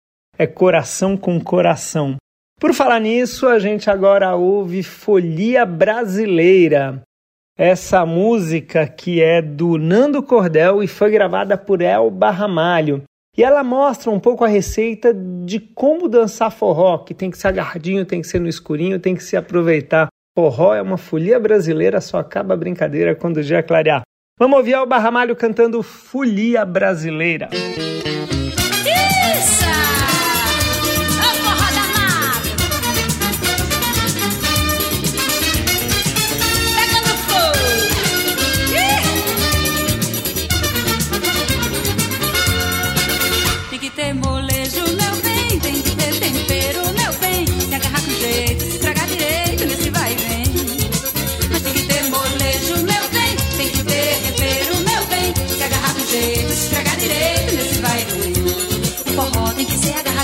é 0.40 0.46
coração 0.46 1.18
com 1.18 1.38
coração. 1.38 2.16
Por 2.58 2.72
falar 2.72 2.98
nisso, 2.98 3.46
a 3.46 3.58
gente 3.58 3.90
agora 3.90 4.34
ouve 4.34 4.82
Folia 4.82 5.66
Brasileira. 5.66 7.02
Essa 7.58 8.06
música 8.06 8.86
que 8.86 9.20
é 9.20 9.42
do 9.42 9.76
Nando 9.76 10.22
Cordel 10.22 10.82
e 10.82 10.88
foi 10.88 11.10
gravada 11.10 11.58
por 11.58 11.82
El 11.82 12.10
Barramalho. 12.10 13.02
E 13.36 13.44
ela 13.44 13.62
mostra 13.62 14.10
um 14.10 14.18
pouco 14.18 14.42
a 14.42 14.48
receita 14.48 15.12
de 15.12 15.60
como 15.60 16.08
dançar 16.08 16.50
forró, 16.50 16.96
que 17.04 17.12
tem 17.12 17.30
que 17.30 17.36
ser 17.36 17.48
agarradinho, 17.48 18.06
tem 18.06 18.22
que 18.22 18.26
ser 18.26 18.40
no 18.40 18.48
escurinho, 18.48 18.98
tem 18.98 19.14
que 19.14 19.22
se 19.22 19.36
aproveitar. 19.36 20.08
Forró 20.34 20.74
é 20.74 20.80
uma 20.80 20.96
folia 20.96 21.38
brasileira, 21.38 22.00
só 22.00 22.16
acaba 22.16 22.54
a 22.54 22.56
brincadeira 22.56 23.14
quando 23.14 23.36
o 23.36 23.42
dia 23.42 23.62
clarear. 23.62 24.00
Vamos 24.38 24.56
ouvir 24.56 24.72
El 24.72 24.86
Barramalho 24.86 25.36
cantando 25.36 25.82
Folia 25.82 26.64
Brasileira. 26.64 27.50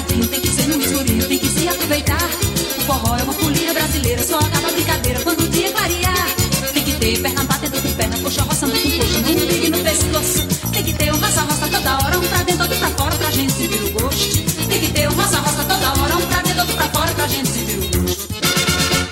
tem 0.06 0.40
que 0.40 0.48
ser 0.48 0.68
no 0.68 0.80
escurinho, 0.80 1.28
tem 1.28 1.38
que 1.38 1.48
se 1.48 1.68
aproveitar. 1.68 2.30
O 2.78 2.80
forró 2.82 3.16
é 3.16 3.22
uma 3.22 3.32
folia 3.32 3.72
brasileira, 3.72 4.22
só 4.22 4.38
acaba 4.38 4.68
a 4.68 4.72
brincadeira 4.72 5.20
quando 5.20 5.40
o 5.40 5.48
dia 5.48 5.70
clarear. 5.72 6.28
Tem 6.72 6.84
que 6.84 6.92
ter 6.94 7.20
perna 7.20 7.44
batendo 7.44 7.82
com 7.82 7.92
perna, 7.92 8.18
coxa 8.18 8.42
roçando 8.42 8.72
com 8.72 8.90
coxa, 8.98 9.18
no 9.20 9.30
umbigo 9.30 9.76
no 9.76 9.78
pescoço. 9.82 10.46
Tem 10.72 10.84
que 10.84 10.92
ter 10.92 11.12
um 11.12 11.18
roça 11.18 11.40
roça 11.42 11.68
toda 11.68 12.04
hora, 12.04 12.18
um 12.18 12.28
pra 12.28 12.42
dentro, 12.42 12.62
outro 12.62 12.78
pra 12.78 12.90
fora, 12.90 13.16
pra 13.16 13.30
gente 13.30 13.52
se 13.52 13.64
o 13.64 13.90
gosto. 13.92 14.68
Tem 14.68 14.80
que 14.80 14.88
ter 14.92 15.08
um 15.08 15.14
roça 15.14 15.38
roça 15.38 15.64
toda 15.64 16.02
hora, 16.02 16.16
um 16.16 16.26
pra 16.26 16.42
dentro, 16.42 16.60
outro 16.60 16.76
pra 16.76 16.88
fora, 16.88 17.12
pra 17.12 17.26
gente 17.28 17.48
se 17.48 17.60
o 17.60 18.00
gosto. 18.00 18.28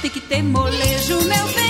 Tem 0.03 0.11
que 0.11 0.21
ter 0.21 0.43
molejo, 0.43 1.17
meu 1.23 1.47
bem. 1.55 1.64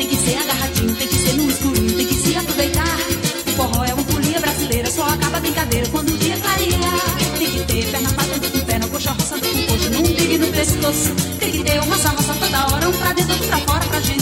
Tem 0.00 0.08
que 0.08 0.16
ser 0.16 0.34
agarradinho, 0.38 0.96
tem 0.96 1.08
que 1.08 1.14
ser 1.14 1.34
no 1.34 1.50
escurinho, 1.50 1.94
tem 1.94 2.06
que 2.06 2.14
se 2.14 2.34
aproveitar. 2.34 2.96
O 3.46 3.50
forró 3.50 3.84
é 3.84 3.92
uma 3.92 4.02
folia 4.04 4.40
brasileira, 4.40 4.90
só 4.90 5.04
acaba 5.04 5.36
a 5.36 5.40
brincadeira 5.40 5.86
quando 5.90 6.08
o 6.08 6.16
dia 6.16 6.38
clarear. 6.38 7.36
Tem 7.36 7.50
que 7.50 7.64
ter 7.64 7.90
perna 7.90 8.10
batendo 8.12 8.50
com 8.50 8.60
perna, 8.64 8.88
coxa 8.88 9.12
roçando 9.12 9.46
com 9.46 9.66
coxa, 9.66 9.90
num 9.90 10.02
big 10.02 10.38
no 10.38 10.46
pescoço. 10.46 11.14
Tem 11.38 11.52
que 11.52 11.62
ter 11.64 11.80
uma 11.82 11.98
sarroça 11.98 12.32
toda 12.32 12.74
hora, 12.74 12.88
um 12.88 12.92
pra 12.92 13.12
dentro, 13.12 13.32
outro 13.32 13.46
pra 13.46 13.58
fora, 13.58 13.86
pra 13.88 14.00
gente. 14.00 14.19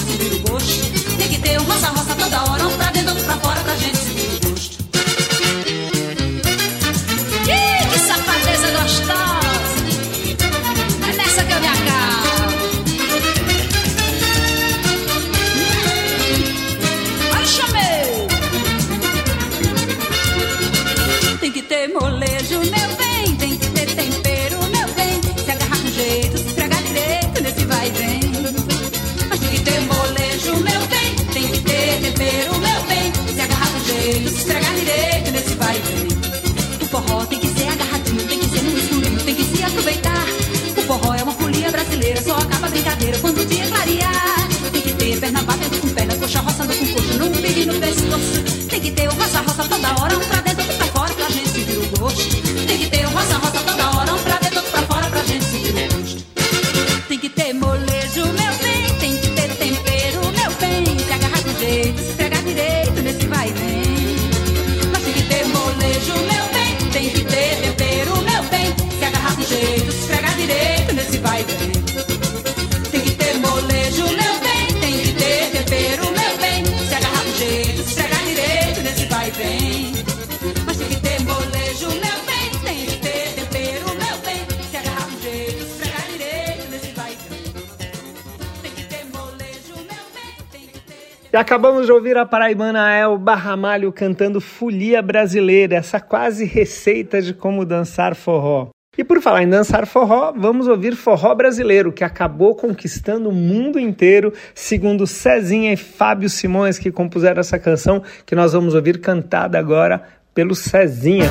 Acabamos 91.39 91.87
de 91.87 91.93
ouvir 91.93 92.17
a 92.17 92.27
paraibana 92.27 92.93
El 92.99 93.17
Barramalho 93.17 93.93
cantando 93.93 94.41
Folia 94.41 95.01
Brasileira, 95.01 95.77
essa 95.77 96.01
quase 96.01 96.45
receita 96.45 97.23
de 97.23 97.33
como 97.33 97.65
dançar 97.65 98.17
forró. 98.17 98.71
E 98.97 99.05
por 99.05 99.23
falar 99.23 99.45
em 99.45 99.49
dançar 99.49 99.87
forró, 99.87 100.33
vamos 100.37 100.67
ouvir 100.67 100.97
forró 100.97 101.33
brasileiro, 101.37 101.93
que 101.93 102.03
acabou 102.03 102.57
conquistando 102.57 103.29
o 103.29 103.33
mundo 103.33 103.79
inteiro, 103.79 104.33
segundo 104.53 105.07
Cezinha 105.07 105.73
e 105.73 105.77
Fábio 105.77 106.29
Simões, 106.29 106.77
que 106.77 106.91
compuseram 106.91 107.39
essa 107.39 107.59
canção, 107.59 108.03
que 108.27 108.35
nós 108.35 108.53
vamos 108.53 108.75
ouvir 108.75 109.01
cantada 109.01 109.57
agora 109.57 110.03
pelo 110.35 110.57
Cezinha. 110.57 111.31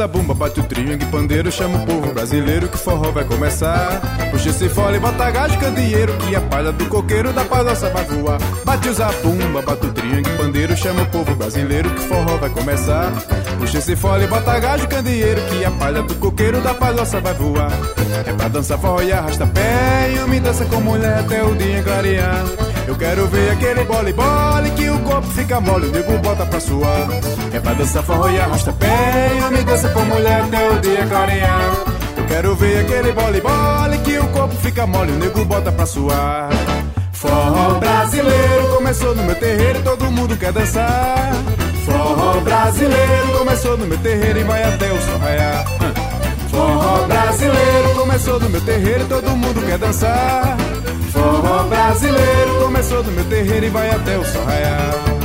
Zabumba, 0.00 0.32
bate 0.32 0.58
o 0.60 0.62
trinho, 0.62 0.98
pandeiro, 1.10 1.52
chama 1.52 1.76
o 1.76 1.84
povo 1.84 2.14
brasileiro 2.14 2.68
que 2.68 2.78
forró 2.78 3.10
vai 3.10 3.22
começar. 3.22 4.00
Puxa 4.30 4.48
esse 4.48 4.66
fole, 4.70 4.98
bota 4.98 5.30
gás 5.30 5.54
candeeiro, 5.56 6.16
que 6.16 6.34
a 6.34 6.40
palha 6.40 6.72
do 6.72 6.86
coqueiro 6.86 7.34
da 7.34 7.44
palhoça 7.44 7.90
vai 7.90 8.02
voar. 8.04 8.38
Bate 8.64 8.88
o 8.88 8.94
zabumba, 8.94 9.60
bate 9.60 9.86
o 9.86 9.92
trinho, 9.92 10.22
pandeiro, 10.38 10.74
chama 10.74 11.02
o 11.02 11.06
povo 11.06 11.34
brasileiro 11.34 11.90
que 11.90 12.00
forró 12.00 12.38
vai 12.38 12.48
começar. 12.48 13.12
Puxa 13.58 13.76
esse 13.76 13.94
fole, 13.94 14.26
bota 14.26 14.58
gás 14.58 14.86
candeeiro, 14.86 15.42
que 15.42 15.66
a 15.66 15.70
palha 15.70 16.02
do 16.02 16.14
coqueiro 16.14 16.62
da 16.62 16.72
palhoça 16.72 17.20
vai 17.20 17.34
voar. 17.34 17.70
É 18.26 18.32
pra 18.32 18.48
dançar 18.48 18.78
forró 18.78 19.02
e 19.02 19.12
arrasta 19.12 19.46
pé, 19.46 20.14
e 20.14 20.18
homem 20.20 20.40
dança 20.40 20.64
com 20.64 20.80
mulher 20.80 21.18
até 21.18 21.42
o 21.42 21.54
dia 21.54 21.82
clarear. 21.82 22.69
Eu 22.86 22.96
quero 22.96 23.26
ver 23.28 23.50
aquele 23.52 23.84
bole 23.84 24.12
bole 24.12 24.70
que 24.72 24.90
o 24.90 24.98
corpo 25.00 25.28
fica 25.28 25.60
mole, 25.60 25.86
o 25.86 25.90
nego 25.90 26.18
bota 26.18 26.44
pra 26.46 26.60
suar. 26.60 27.08
É 27.52 27.60
pra 27.60 27.72
dançar 27.74 28.02
forró 28.02 28.28
e 28.28 28.38
arrasta 28.38 28.72
pé, 28.72 29.30
e 29.38 29.44
homem 29.44 29.64
dança 29.64 29.88
com 29.90 30.00
mulher 30.00 30.42
até 30.42 30.68
o 30.70 30.78
dia 30.80 31.06
clarear. 31.06 31.84
Eu 32.16 32.24
quero 32.26 32.56
ver 32.56 32.80
aquele 32.80 33.12
bole 33.12 33.40
bole 33.40 33.98
que 33.98 34.18
o 34.18 34.28
corpo 34.28 34.54
fica 34.56 34.86
mole, 34.86 35.12
o 35.12 35.16
nego 35.16 35.44
bota 35.44 35.70
pra 35.70 35.86
suar. 35.86 36.50
Forró 37.12 37.78
brasileiro 37.78 38.68
começou 38.74 39.14
no 39.14 39.22
meu 39.24 39.34
terreiro 39.34 39.78
e 39.78 39.82
todo 39.82 40.10
mundo 40.10 40.36
quer 40.36 40.52
dançar. 40.52 41.32
Forró 41.84 42.40
brasileiro 42.40 43.38
começou 43.38 43.76
no 43.76 43.86
meu 43.86 43.98
terreiro 43.98 44.40
e 44.40 44.44
vai 44.44 44.62
até 44.62 44.90
o 44.90 45.00
sol 45.02 45.18
raiar. 45.18 45.64
Forró 46.50 47.06
brasileiro 47.06 47.94
começou 47.94 48.40
no 48.40 48.50
meu 48.50 48.60
terreiro 48.60 49.04
e 49.04 49.06
todo 49.06 49.30
mundo 49.30 49.66
quer 49.66 49.78
dançar. 49.78 50.56
Forró 51.12 51.64
brasileiro 51.64 52.60
começou 52.62 53.02
no 53.02 53.12
meu 53.12 53.24
terreiro 53.24 53.66
e 53.66 53.70
vai 53.70 53.90
até 53.90 54.18
o 54.18 54.24
sol 54.24 54.44
raiar. 54.44 55.19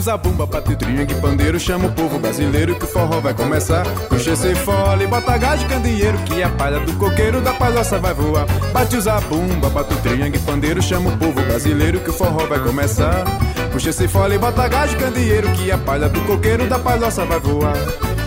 Zabumba, 0.00 0.46
bate 0.46 0.72
o 0.72 0.76
tringue, 0.76 1.14
pandeiro, 1.14 1.58
chama 1.58 1.86
o 1.86 1.92
povo 1.92 2.18
brasileiro 2.18 2.74
que 2.74 2.84
o 2.84 2.88
forró 2.88 3.20
vai 3.20 3.32
começar. 3.32 3.84
Puxa 4.08 4.32
esse 4.32 4.54
fole, 4.56 5.06
bota 5.06 5.38
gás 5.38 5.60
de 5.60 5.66
candeeiro, 5.66 6.18
que 6.18 6.42
a 6.42 6.48
palha 6.50 6.80
do 6.80 6.92
coqueiro 6.94 7.40
da 7.40 7.54
palhoça 7.54 7.98
vai 7.98 8.12
voar. 8.12 8.46
Zabumba, 9.00 9.70
bate 9.70 9.94
o 9.94 9.96
tringue, 9.98 10.38
pandeiro, 10.40 10.82
chama 10.82 11.10
o 11.10 11.16
povo 11.16 11.40
brasileiro 11.40 12.00
que 12.00 12.10
o 12.10 12.12
forró 12.12 12.46
vai 12.46 12.58
começar. 12.58 13.24
Puxa 13.72 13.90
esse 13.90 14.08
fole, 14.08 14.36
bota 14.38 14.66
gás 14.68 14.90
de 14.90 14.96
candeeiro, 14.96 15.50
que 15.52 15.70
a 15.70 15.78
palha 15.78 16.08
do 16.08 16.20
coqueiro 16.22 16.68
da 16.68 16.78
palhoça 16.78 17.24
vai 17.24 17.38
voar. 17.38 17.76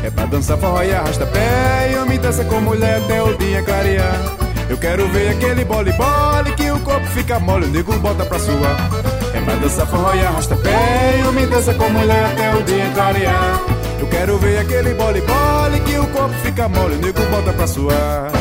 É 0.02 0.10
pra 0.10 0.26
dançar 0.26 0.58
forró 0.58 0.82
e 0.82 0.94
arrasta 0.94 1.26
pé, 1.26 1.90
e 1.92 1.94
eu 1.94 2.06
me 2.06 2.18
dança 2.18 2.44
com 2.46 2.62
mulher 2.62 3.02
até 3.04 3.22
o 3.22 3.38
dia 3.38 3.62
clarear. 3.64 4.49
Eu 4.70 4.78
quero 4.78 5.08
ver 5.10 5.30
aquele 5.30 5.66
bole 5.66 5.92
bole 5.94 6.52
que 6.56 6.70
o 6.70 6.80
corpo 6.82 7.06
fica 7.08 7.40
mole, 7.40 7.66
o 7.66 7.70
nego 7.70 7.92
bota 7.98 8.24
pra 8.24 8.38
suar. 8.38 8.90
É 9.34 9.42
pra 9.42 9.56
dançar 9.56 9.88
forró 9.88 10.14
e 10.14 10.24
arrasta 10.24 10.56
pé, 10.58 11.22
eu 11.24 11.32
me 11.32 11.46
dança 11.48 11.74
com 11.74 11.90
mulher 11.90 12.26
até 12.26 12.56
o 12.56 12.64
dia 12.64 12.92
clarear. 12.94 13.62
Eu 14.00 14.08
quero 14.08 14.38
ver 14.38 14.60
aquele 14.60 14.94
bole 14.94 15.22
bole 15.22 15.80
que 15.82 15.98
o 15.98 16.08
corpo 16.08 16.36
fica 16.44 16.70
mole, 16.70 16.96
o 16.96 17.00
nego 17.00 17.22
bota 17.32 17.52
pra 17.52 17.66
suar. 17.66 18.32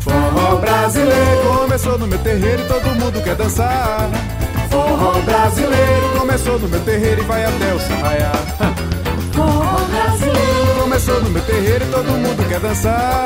Forró 0.00 0.56
brasileiro 0.56 1.60
começou 1.60 1.98
no 1.98 2.06
meu 2.06 2.18
terreiro 2.18 2.62
e 2.62 2.66
todo 2.66 2.94
mundo 2.96 3.22
quer 3.22 3.36
dançar. 3.36 4.10
Forró 4.70 5.20
brasileiro 5.22 6.18
começou 6.18 6.58
no 6.58 6.68
meu 6.68 6.80
terreiro 6.80 7.22
e 7.22 7.24
vai 7.26 7.44
até 7.44 7.74
o 7.74 7.80
sarraiar. 7.80 8.42
Forró 9.32 9.84
brasileiro 9.86 10.69
começou 11.00 11.22
no 11.22 11.30
meu 11.30 11.42
terreiro 11.42 11.82
e 11.82 11.88
todo 11.88 12.12
mundo 12.12 12.46
quer 12.46 12.60
dançar. 12.60 13.24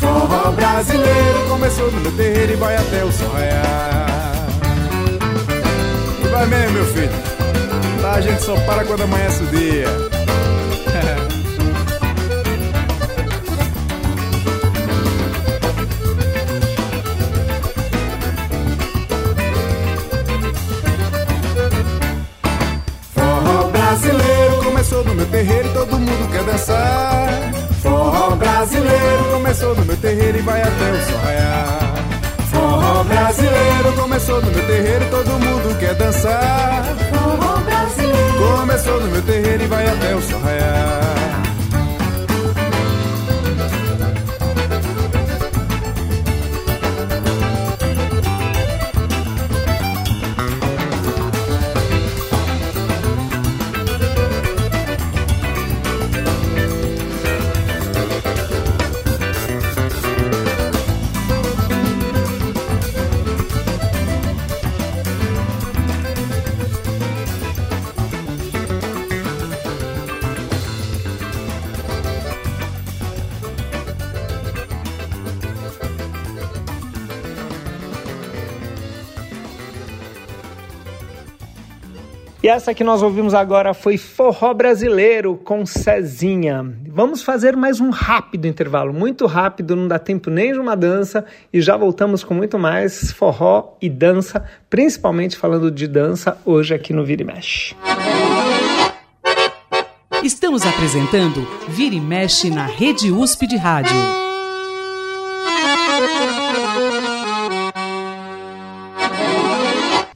Forró 0.00 0.50
brasileiro 0.52 1.48
começou 1.50 1.92
no 1.92 2.00
meu 2.00 2.12
terreiro 2.12 2.54
e 2.54 2.56
vai 2.56 2.76
até 2.76 3.04
o 3.04 3.12
sol 3.12 3.28
raiar. 3.28 4.46
E 6.24 6.28
vai 6.28 6.46
mesmo, 6.46 6.72
meu 6.72 6.86
filho. 6.86 7.10
Lá 8.00 8.14
a 8.14 8.22
gente 8.22 8.42
só 8.42 8.56
para 8.60 8.86
quando 8.86 9.02
amanhece 9.02 9.42
o 9.42 9.46
dia. 9.48 9.84
Forró 23.14 23.64
brasileiro 23.68 24.64
começou 24.64 25.04
no 25.04 25.14
meu 25.14 25.26
terreiro 25.26 25.68
e 25.68 25.72
todo 25.74 25.98
mundo 25.98 26.32
quer 26.32 26.44
dançar. 26.44 26.93
Terreiro 30.04 30.38
e 30.38 30.42
vai 30.42 30.60
até 30.60 30.90
o 30.92 31.00
sol 31.06 31.18
raiar. 31.22 31.94
Forró 32.50 33.04
brasileiro 33.04 33.92
começou 33.96 34.42
no 34.42 34.50
meu 34.50 34.66
terreiro 34.66 35.04
e 35.04 35.08
todo 35.08 35.30
mundo 35.30 35.78
quer 35.78 35.94
dançar. 35.94 36.84
Forró 37.08 37.56
brasileiro 37.60 38.58
começou 38.58 39.00
no 39.00 39.08
meu 39.08 39.22
terreiro 39.22 39.64
e 39.64 39.66
vai 39.66 39.88
até 39.88 40.14
o 40.14 40.20
sol 40.20 40.40
raiar. 40.40 41.23
E 82.44 82.48
essa 82.48 82.74
que 82.74 82.84
nós 82.84 83.00
ouvimos 83.00 83.32
agora 83.32 83.72
foi 83.72 83.96
Forró 83.96 84.52
Brasileiro 84.52 85.34
com 85.34 85.64
Cezinha. 85.64 86.62
Vamos 86.86 87.22
fazer 87.22 87.56
mais 87.56 87.80
um 87.80 87.88
rápido 87.88 88.46
intervalo, 88.46 88.92
muito 88.92 89.24
rápido, 89.24 89.74
não 89.74 89.88
dá 89.88 89.98
tempo 89.98 90.28
nem 90.28 90.52
de 90.52 90.58
uma 90.58 90.76
dança 90.76 91.24
e 91.50 91.62
já 91.62 91.74
voltamos 91.74 92.22
com 92.22 92.34
muito 92.34 92.58
mais 92.58 93.10
forró 93.12 93.78
e 93.80 93.88
dança, 93.88 94.44
principalmente 94.68 95.38
falando 95.38 95.70
de 95.70 95.88
dança 95.88 96.36
hoje 96.44 96.74
aqui 96.74 96.92
no 96.92 97.02
Vira 97.02 97.22
e 97.22 97.24
Mexe. 97.24 97.74
Estamos 100.22 100.66
apresentando 100.66 101.48
Vira 101.66 101.94
e 101.94 102.00
Mexe 102.00 102.50
na 102.50 102.66
Rede 102.66 103.10
USP 103.10 103.46
de 103.46 103.56
Rádio. 103.56 103.96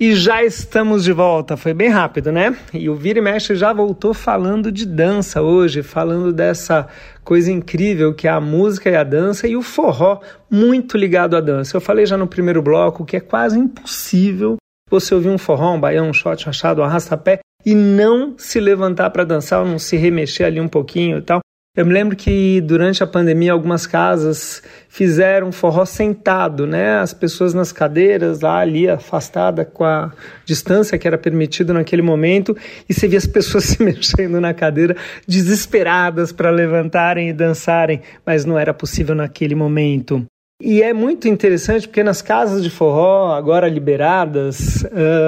E 0.00 0.14
já 0.14 0.44
estamos 0.44 1.02
de 1.02 1.12
volta, 1.12 1.56
foi 1.56 1.74
bem 1.74 1.88
rápido, 1.88 2.30
né? 2.30 2.56
E 2.72 2.88
o 2.88 2.94
Vira 2.94 3.18
e 3.18 3.22
Mexe 3.22 3.56
já 3.56 3.72
voltou 3.72 4.14
falando 4.14 4.70
de 4.70 4.86
dança 4.86 5.42
hoje, 5.42 5.82
falando 5.82 6.32
dessa 6.32 6.86
coisa 7.24 7.50
incrível 7.50 8.14
que 8.14 8.28
é 8.28 8.30
a 8.30 8.40
música 8.40 8.88
e 8.88 8.94
a 8.94 9.02
dança 9.02 9.48
e 9.48 9.56
o 9.56 9.62
forró 9.62 10.20
muito 10.48 10.96
ligado 10.96 11.36
à 11.36 11.40
dança. 11.40 11.76
Eu 11.76 11.80
falei 11.80 12.06
já 12.06 12.16
no 12.16 12.28
primeiro 12.28 12.62
bloco 12.62 13.04
que 13.04 13.16
é 13.16 13.20
quase 13.20 13.58
impossível 13.58 14.56
você 14.88 15.12
ouvir 15.12 15.30
um 15.30 15.38
forró, 15.38 15.74
um 15.74 15.80
baião, 15.80 16.08
um 16.08 16.12
shot, 16.12 16.46
um 16.46 16.50
achado, 16.50 16.80
um 16.80 16.84
arrasta-pé 16.84 17.40
e 17.66 17.74
não 17.74 18.38
se 18.38 18.60
levantar 18.60 19.10
para 19.10 19.24
dançar, 19.24 19.62
ou 19.62 19.66
não 19.66 19.80
se 19.80 19.96
remexer 19.96 20.46
ali 20.46 20.60
um 20.60 20.68
pouquinho 20.68 21.18
e 21.18 21.22
tal. 21.22 21.40
Eu 21.78 21.86
me 21.86 21.92
lembro 21.92 22.16
que 22.16 22.60
durante 22.60 23.04
a 23.04 23.06
pandemia 23.06 23.52
algumas 23.52 23.86
casas 23.86 24.60
fizeram 24.88 25.52
forró 25.52 25.84
sentado, 25.84 26.66
né? 26.66 26.98
As 26.98 27.14
pessoas 27.14 27.54
nas 27.54 27.70
cadeiras, 27.70 28.40
lá 28.40 28.58
ali 28.58 28.88
afastada 28.88 29.64
com 29.64 29.84
a 29.84 30.10
distância 30.44 30.98
que 30.98 31.06
era 31.06 31.16
permitido 31.16 31.72
naquele 31.72 32.02
momento, 32.02 32.56
e 32.88 32.92
você 32.92 33.06
via 33.06 33.18
as 33.18 33.28
pessoas 33.28 33.62
se 33.70 33.80
mexendo 33.80 34.40
na 34.40 34.52
cadeira, 34.52 34.96
desesperadas 35.24 36.32
para 36.32 36.50
levantarem 36.50 37.28
e 37.28 37.32
dançarem, 37.32 38.00
mas 38.26 38.44
não 38.44 38.58
era 38.58 38.74
possível 38.74 39.14
naquele 39.14 39.54
momento. 39.54 40.26
E 40.60 40.82
é 40.82 40.92
muito 40.92 41.28
interessante 41.28 41.86
porque 41.86 42.02
nas 42.02 42.20
casas 42.20 42.64
de 42.64 42.70
forró, 42.70 43.32
agora 43.36 43.68
liberadas, 43.68 44.84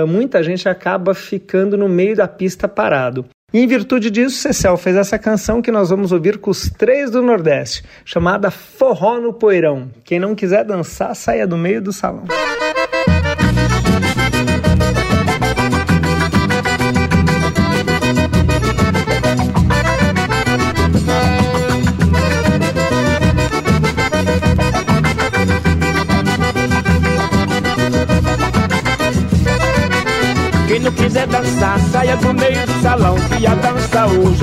muita 0.09 0.43
gente 0.43 0.69
acaba 0.69 1.15
ficando 1.15 1.77
no 1.77 1.89
meio 1.89 2.17
da 2.17 2.27
pista 2.27 2.67
parado. 2.67 3.25
E 3.53 3.59
em 3.59 3.67
virtude 3.67 4.11
disso, 4.11 4.37
Cecel 4.37 4.77
fez 4.77 4.97
essa 4.97 5.19
canção 5.19 5.61
que 5.61 5.73
nós 5.73 5.91
vamos 5.91 6.13
ouvir 6.13 6.39
com 6.39 6.51
os 6.51 6.71
três 6.71 7.11
do 7.11 7.21
Nordeste, 7.21 7.85
chamada 8.05 8.51
Forró 8.51 9.21
no 9.21 9.33
Poeirão. 9.33 9.91
Quem 10.05 10.21
não 10.21 10.35
quiser 10.35 10.65
dançar, 10.65 11.15
saia 11.17 11.47
do 11.47 11.57
meio 11.57 11.83
do 11.83 11.93
salão. 11.93 12.25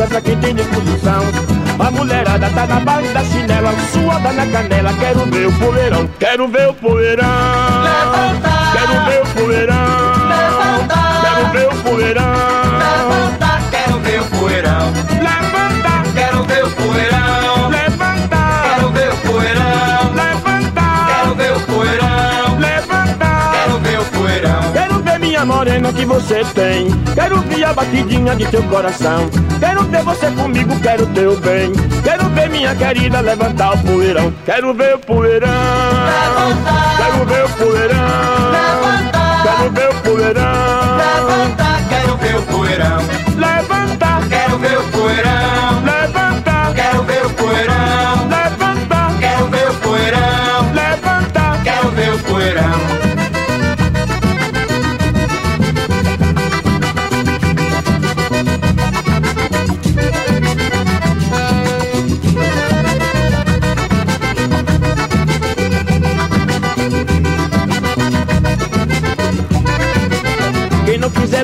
Pra 0.07 0.21
quem 0.21 0.37
tem 0.37 0.55
disposição. 0.55 1.23
A 1.79 1.91
mulherada 1.91 2.49
tá 2.49 2.65
na 2.65 2.79
base 2.79 3.13
da 3.13 3.23
chinela 3.23 3.71
Suada 3.91 4.31
na 4.33 4.47
canela, 4.47 4.91
quero 4.93 5.19
ver 5.27 5.47
o 5.47 5.53
poeirão 5.59 6.09
Quero 6.19 6.47
ver 6.47 6.69
o 6.69 6.73
poeirão. 6.73 7.27
Levanta. 7.83 8.49
Quero 8.73 9.05
ver 9.05 9.21
o 9.21 9.25
poeirão. 9.35 10.27
Levanta. 10.27 10.95
Quero 11.21 11.51
ver 11.51 11.67
o 11.67 11.83
poeirão. 11.83 12.23
Levanta, 12.79 13.61
quero 13.69 13.99
ver 13.99 14.21
o 14.21 14.25
poeirão 14.25 15.16
Minha 25.37 25.45
morena 25.45 25.93
que 25.93 26.03
você 26.03 26.43
tem 26.55 26.87
Quero 27.13 27.39
ver 27.41 27.63
a 27.63 27.71
batidinha 27.71 28.35
de 28.35 28.47
teu 28.47 28.63
coração 28.63 29.29
Quero 29.59 29.83
ver 29.83 30.01
você 30.01 30.31
comigo, 30.31 30.79
quero 30.79 31.05
teu 31.13 31.39
bem 31.39 31.71
Quero 32.03 32.27
ver 32.29 32.49
minha 32.49 32.73
querida 32.73 33.21
levantar 33.21 33.75
o 33.75 33.77
poeirão 33.83 34.33
Quero 34.43 34.73
ver 34.73 34.95
o 34.95 34.99
poeirão 34.99 35.47
Levanta 36.07 36.71
Quero 36.97 37.25
ver 37.27 37.45
o 37.45 37.49
poeirão 37.49 38.49
Levanta 38.51 39.19
Quero 39.43 39.69
ver 39.69 39.89
o 39.89 40.01
poeirão 40.01 40.97
Levanta, 40.97 41.87
quero 41.87 42.17
ver 42.17 42.35
o 42.35 42.41
poeirão 42.41 42.97
Levanta 43.37 44.27
Quero 44.27 44.57
ver 44.57 44.77
o 44.79 44.83
poeirão 44.85 45.83
Levanta 45.85 46.73
Quero 46.75 47.03
ver 47.03 47.25
o 47.27 47.29
poeirão 47.29 48.27
Levanta 48.27 49.19
Quero 49.19 49.45
ver 49.45 49.69
o 49.69 49.73
poeirão 49.75 50.73
Levanta 50.73 51.59
Quero 51.63 51.91
ver 51.91 52.13
o 52.15 52.19
poeirão 52.23 53.06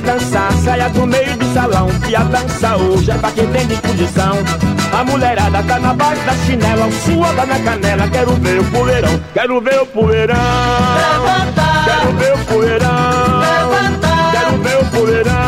dançar, 0.00 0.52
saia 0.64 0.88
do 0.88 1.06
meio 1.06 1.36
do 1.36 1.54
salão. 1.54 1.88
Que 2.06 2.14
a 2.14 2.22
dança 2.24 2.76
hoje 2.76 3.10
é 3.10 3.14
pra 3.14 3.30
quem 3.30 3.46
tem 3.48 3.66
disposição. 3.66 4.38
A 4.92 5.04
mulherada 5.04 5.62
tá 5.62 5.78
na 5.78 5.94
base 5.94 6.20
da 6.22 6.34
chinela, 6.44 6.86
o 6.86 7.34
tá 7.36 7.46
na 7.46 7.58
canela. 7.60 8.08
Quero 8.08 8.32
ver 8.34 8.60
o 8.60 8.64
poeirão, 8.64 9.20
quero 9.32 9.60
ver 9.60 9.80
o 9.80 9.86
poeirão. 9.86 10.36
Levanta, 10.96 11.62
quero 11.84 12.12
ver 12.16 12.34
o 12.34 12.38
poeirão. 12.44 13.40
Levanta, 13.40 14.08
quero 14.32 14.62
ver 14.62 14.78
o 14.78 14.84
poeirão. 14.90 15.43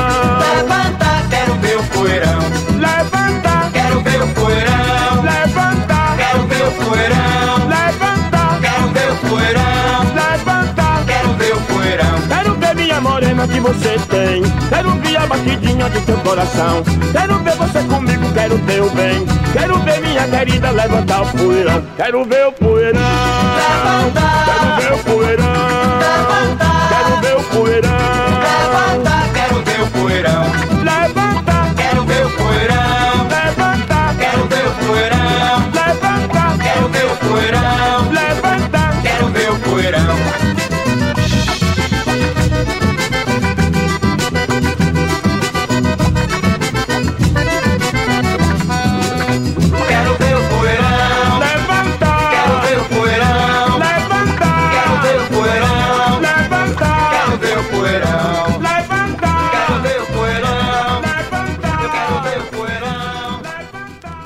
Morena 13.37 13.47
que 13.47 13.61
você 13.61 13.99
tem. 14.09 14.43
Quero 14.68 14.91
ver 14.93 15.16
a 15.16 15.26
batidinha 15.26 15.89
do 15.91 16.01
teu 16.01 16.16
coração. 16.18 16.82
Quero 17.12 17.39
ver 17.41 17.55
você 17.57 17.82
comigo, 17.84 18.32
quero 18.32 18.59
teu 18.61 18.91
bem. 18.91 19.26
Quero 19.53 19.78
ver 19.80 20.01
minha 20.01 20.26
querida 20.26 20.70
levantar 20.70 21.22
o 21.22 21.26
poeirão. 21.26 21.82
Quero 21.97 22.24
ver 22.24 22.47
o 22.47 22.53
poeirão. 22.53 23.01
Quero 24.47 24.76
ver 24.80 24.93
o 24.95 25.05
poeirão. 25.05 26.05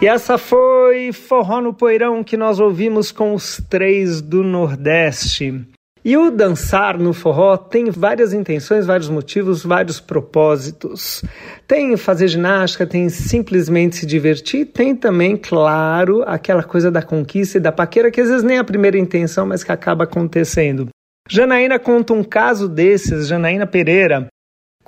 E 0.03 0.07
essa 0.07 0.39
foi 0.39 1.13
Forró 1.13 1.61
no 1.61 1.75
Poeirão 1.75 2.25
que 2.25 2.35
nós 2.35 2.59
ouvimos 2.59 3.13
com 3.13 3.35
os 3.35 3.61
três 3.69 4.23
do 4.23 4.43
Nordeste. 4.43 5.63
E 6.03 6.17
o 6.17 6.31
dançar 6.31 6.99
no 6.99 7.13
forró 7.13 7.59
tem 7.59 7.91
várias 7.91 8.33
intenções, 8.33 8.87
vários 8.87 9.11
motivos, 9.11 9.63
vários 9.63 10.01
propósitos. 10.01 11.23
Tem 11.69 11.95
fazer 11.99 12.29
ginástica, 12.29 12.87
tem 12.87 13.11
simplesmente 13.11 13.97
se 13.97 14.07
divertir, 14.07 14.65
tem 14.65 14.97
também, 14.97 15.37
claro, 15.37 16.23
aquela 16.27 16.63
coisa 16.63 16.91
da 16.91 17.03
conquista 17.03 17.59
e 17.59 17.61
da 17.61 17.71
paquera 17.71 18.11
que 18.11 18.23
às 18.23 18.29
vezes 18.31 18.43
nem 18.43 18.57
é 18.57 18.61
a 18.61 18.65
primeira 18.65 18.99
intenção, 18.99 19.45
mas 19.45 19.63
que 19.63 19.71
acaba 19.71 20.05
acontecendo. 20.05 20.89
Janaína 21.29 21.79
conta 21.79 22.15
um 22.15 22.25
caso 22.25 22.67
desses, 22.67 23.29
Janaína 23.29 23.67
Pereira, 23.67 24.29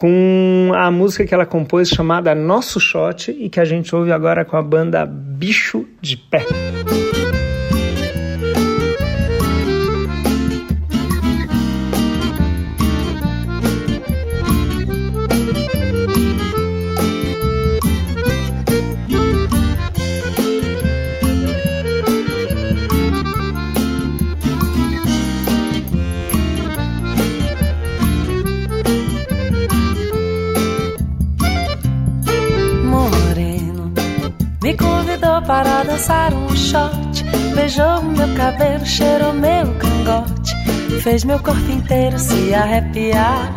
com 0.03 0.73
a 0.75 0.91
música 0.91 1.25
que 1.25 1.33
ela 1.33 1.47
compôs 1.47 1.89
chamada 1.89 2.35
Nosso 2.35 2.81
Shot 2.81 3.31
e 3.31 3.49
que 3.49 3.61
a 3.61 3.65
gente 3.65 3.95
ouve 3.95 4.11
agora 4.11 4.45
com 4.45 4.57
a 4.57 4.63
banda 4.63 5.07
Bicho 5.07 5.87
de 6.01 6.17
Pé. 6.17 6.45
Dançar 35.93 36.33
um 36.33 36.49
shot. 36.57 37.25
Beijou 37.55 38.03
meu 38.03 38.29
cabelo, 38.35 38.85
cheirou 38.85 39.33
meu 39.35 39.67
cangote. 39.75 40.55
Fez 41.03 41.25
meu 41.25 41.39
corpo 41.39 41.71
inteiro 41.71 42.19
se 42.19 42.55
arrepiar. 42.55 43.53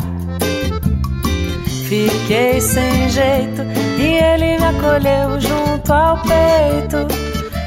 Fiquei 1.88 2.60
sem 2.60 3.08
jeito 3.08 3.62
e 3.98 4.18
ele 4.18 4.58
me 4.58 4.64
acolheu 4.64 5.40
junto 5.40 5.92
ao 5.92 6.18
peito. 6.22 7.06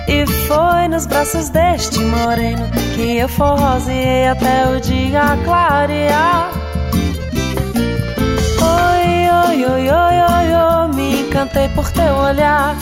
E 0.07 0.25
foi 0.47 0.87
nos 0.87 1.05
braços 1.05 1.49
deste 1.49 1.99
moreno 1.99 2.67
que 2.95 3.17
eu 3.17 3.29
forroseei 3.29 4.27
até 4.27 4.67
o 4.67 4.79
dia 4.81 5.37
clarear. 5.45 6.51
Oi, 8.61 9.29
oi, 9.47 9.65
oi, 9.65 9.89
oi, 9.89 10.15
oi, 10.31 10.53
oi, 10.53 10.95
me 10.95 11.21
encantei 11.21 11.69
por 11.69 11.89
teu 11.91 12.13
olhar. 12.15 12.75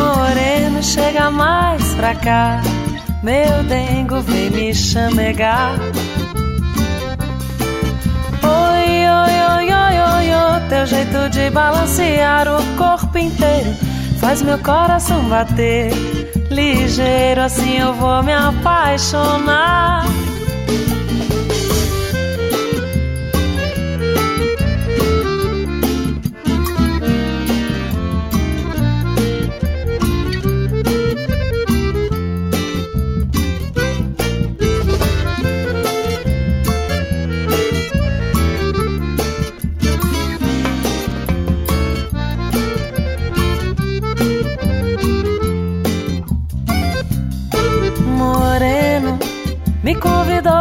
Moreno, 0.00 0.82
chega 0.82 1.30
mais 1.30 1.94
pra 1.94 2.14
cá. 2.14 2.60
Meu 3.22 3.62
dengo 3.64 4.20
vem 4.22 4.50
me 4.50 4.74
chamegar. 4.74 5.78
Oi, 8.42 8.86
oi, 9.20 9.34
oi, 9.56 9.72
oi, 9.72 10.00
oi, 10.00 10.34
oi, 10.34 10.68
teu 10.68 10.86
jeito 10.86 11.28
de 11.30 11.50
balancear 11.50 12.48
o 12.48 12.76
corpo 12.76 13.18
inteiro 13.18 13.90
faz 14.20 14.42
meu 14.42 14.58
coração 14.58 15.22
bater. 15.28 15.90
Ligeiro 16.50 17.40
assim 17.40 17.78
eu 17.78 17.94
vou 17.94 18.22
me 18.22 18.32
apaixonar. 18.32 20.04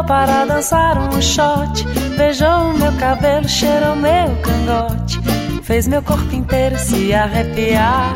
Para 0.09 0.43
dançar 0.43 0.97
um 0.97 1.21
shot. 1.21 1.85
Beijou 2.17 2.73
meu 2.73 2.91
cabelo, 2.93 3.47
cheirou 3.47 3.95
meu 3.95 4.35
cangote. 4.41 5.21
Fez 5.61 5.87
meu 5.87 6.01
corpo 6.01 6.33
inteiro 6.33 6.77
se 6.79 7.13
arrepiar. 7.13 8.15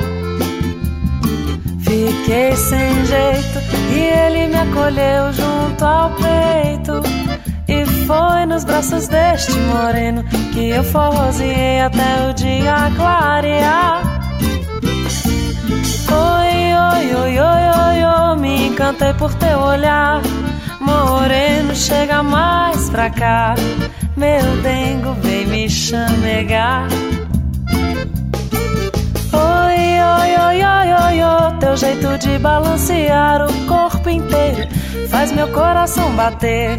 Fiquei 1.81 2.55
sem 2.55 3.05
jeito 3.05 3.59
e 3.91 3.99
ele 3.99 4.47
me 4.47 4.57
acolheu 4.57 5.31
junto 5.33 5.85
ao 5.85 6.09
peito. 6.09 7.03
E 7.67 7.85
foi 8.07 8.45
nos 8.47 8.65
braços 8.65 9.07
deste 9.07 9.53
moreno 9.53 10.23
que 10.51 10.69
eu 10.69 10.83
forroseei 10.83 11.79
até 11.79 12.27
o 12.27 12.33
dia 12.33 12.91
clarear. 12.95 14.01
Oi, 16.09 16.73
oi, 16.89 17.15
oi, 17.15 17.39
oi, 17.39 17.63
oi, 17.85 18.03
oi, 18.03 18.35
me 18.39 18.67
encantei 18.69 19.13
por 19.13 19.31
teu 19.35 19.59
olhar. 19.59 20.23
Moreno, 20.83 21.75
chega 21.75 22.21
mais 22.21 22.89
pra 22.89 23.09
cá. 23.09 23.55
Meu 24.15 24.61
dengo 24.61 25.13
vem 25.21 25.47
me 25.47 25.69
chamegar. 25.69 26.87
Oi, 29.33 29.79
oi, 30.19 30.35
oi, 30.45 30.63
oi, 30.63 30.93
oi, 30.93 31.23
oi, 31.23 31.57
teu 31.59 31.75
jeito 31.75 32.17
de 32.19 32.37
balancear 32.37 33.45
o 33.45 33.65
corpo 33.65 34.09
inteiro 34.09 34.67
faz 35.13 35.31
meu 35.31 35.47
coração 35.49 36.11
bater. 36.15 36.75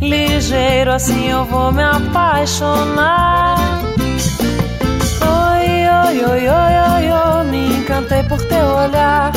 Ligeiro 0.00 0.92
assim 0.92 1.28
eu 1.28 1.44
vou 1.44 1.70
me 1.70 1.82
apaixonar. 1.82 3.58
Oi, 5.20 5.68
oi, 6.04 6.24
oi, 6.24 6.48
oi, 6.48 6.74
oi, 6.94 7.12
oi, 7.12 7.44
me 7.50 7.76
encantei 7.76 8.22
por 8.22 8.40
teu 8.46 8.66
olhar. 8.66 9.30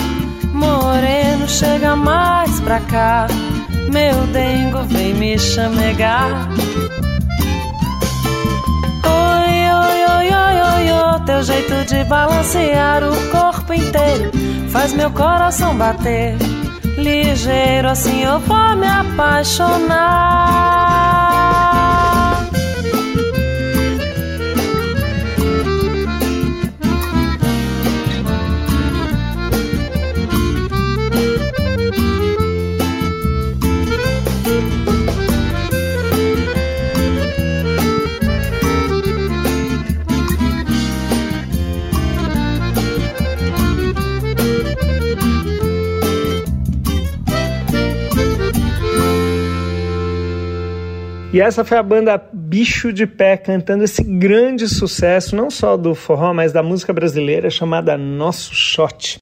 Moreno, 0.53 1.49
chega 1.49 1.97
mais 1.97 2.61
pra 2.61 2.79
cá. 2.79 3.27
Meu 3.91 4.27
dengo 4.27 4.83
vem 4.83 5.13
me 5.13 5.37
chamegar. 5.37 6.49
Oi, 9.05 9.51
oi, 9.73 10.05
oi, 10.15 10.29
oi, 10.33 10.61
oi, 10.61 10.91
oi, 10.91 11.19
teu 11.25 11.43
jeito 11.43 11.85
de 11.85 12.03
balancear 12.05 13.03
o 13.03 13.31
corpo 13.31 13.73
inteiro 13.73 14.49
faz 14.69 14.93
meu 14.93 15.11
coração 15.11 15.75
bater. 15.75 16.37
Ligeiro 16.97 17.89
assim 17.89 18.23
eu 18.23 18.39
vou 18.39 18.75
me 18.75 18.87
apaixonar. 18.87 20.68
E 51.31 51.39
essa 51.39 51.63
foi 51.63 51.77
a 51.77 51.83
banda 51.83 52.19
Bicho 52.33 52.91
de 52.91 53.05
Pé 53.05 53.37
cantando 53.37 53.83
esse 53.83 54.03
grande 54.03 54.67
sucesso, 54.67 55.35
não 55.35 55.51
só 55.51 55.77
do 55.77 55.93
forró, 55.93 56.33
mas 56.33 56.51
da 56.51 56.63
música 56.63 56.91
brasileira, 56.91 57.51
chamada 57.51 57.95
Nosso 57.95 58.55
Shot. 58.55 59.19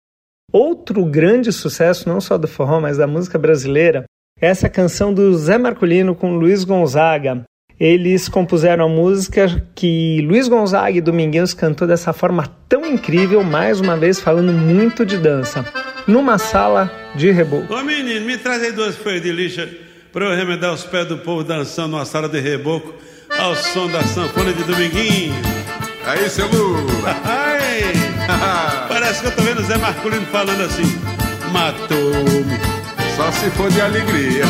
Outro 0.54 1.04
grande 1.04 1.52
sucesso, 1.52 2.08
não 2.08 2.22
só 2.22 2.38
do 2.38 2.48
forró, 2.48 2.80
mas 2.80 2.98
da 2.98 3.06
música 3.06 3.38
brasileira, 3.38 4.06
é 4.40 4.48
essa 4.48 4.70
canção 4.70 5.14
do 5.14 5.38
Zé 5.38 5.58
Marcolino 5.58 6.16
com 6.16 6.38
Luiz 6.38 6.64
Gonzaga. 6.64 7.44
Eles 7.78 8.30
compuseram 8.30 8.86
a 8.86 8.90
música 8.90 9.68
que 9.76 10.22
Luiz 10.22 10.48
Gonzaga 10.48 10.98
e 10.98 11.02
Dominguinhos 11.02 11.54
cantou 11.54 11.86
dessa 11.86 12.14
forma 12.14 12.48
tão 12.70 12.86
incrível, 12.86 13.44
mais 13.44 13.82
uma 13.82 13.98
vez 13.98 14.18
falando 14.18 14.54
muito 14.54 15.06
de 15.06 15.18
dança, 15.18 15.66
numa 16.08 16.38
sala 16.38 16.90
de 17.18 17.32
reboco. 17.32 17.74
Ô 17.74 17.84
menino, 17.84 18.26
me 18.26 18.38
traz 18.38 18.64
aí 18.64 18.72
duas 18.72 18.96
folhas 18.96 19.22
de 19.22 19.32
lixa 19.34 19.87
para 20.18 20.26
eu 20.26 20.36
remedar 20.36 20.74
os 20.74 20.84
pés 20.84 21.08
do 21.08 21.16
povo 21.20 21.44
dançando 21.44 21.90
numa 21.90 22.04
sala 22.04 22.28
de 22.28 22.40
reboco 22.40 22.92
ao 23.38 23.56
som 23.56 23.88
da 23.88 24.02
sanfona 24.02 24.52
de 24.52 24.64
Dominguinho. 24.64 25.32
Aí, 26.08 26.28
seu 26.28 26.48
Lula! 26.48 27.16
Ai, 27.24 27.94
parece 28.90 29.22
que 29.22 29.28
eu 29.28 29.36
tô 29.36 29.44
vendo 29.44 29.60
o 29.60 29.64
Zé 29.64 29.78
Marcolino 29.78 30.26
falando 30.32 30.62
assim: 30.62 31.00
matou-me. 31.52 32.60
Só 33.16 33.32
se 33.32 33.52
for 33.52 33.70
de 33.70 33.80
alegria. 33.80 34.46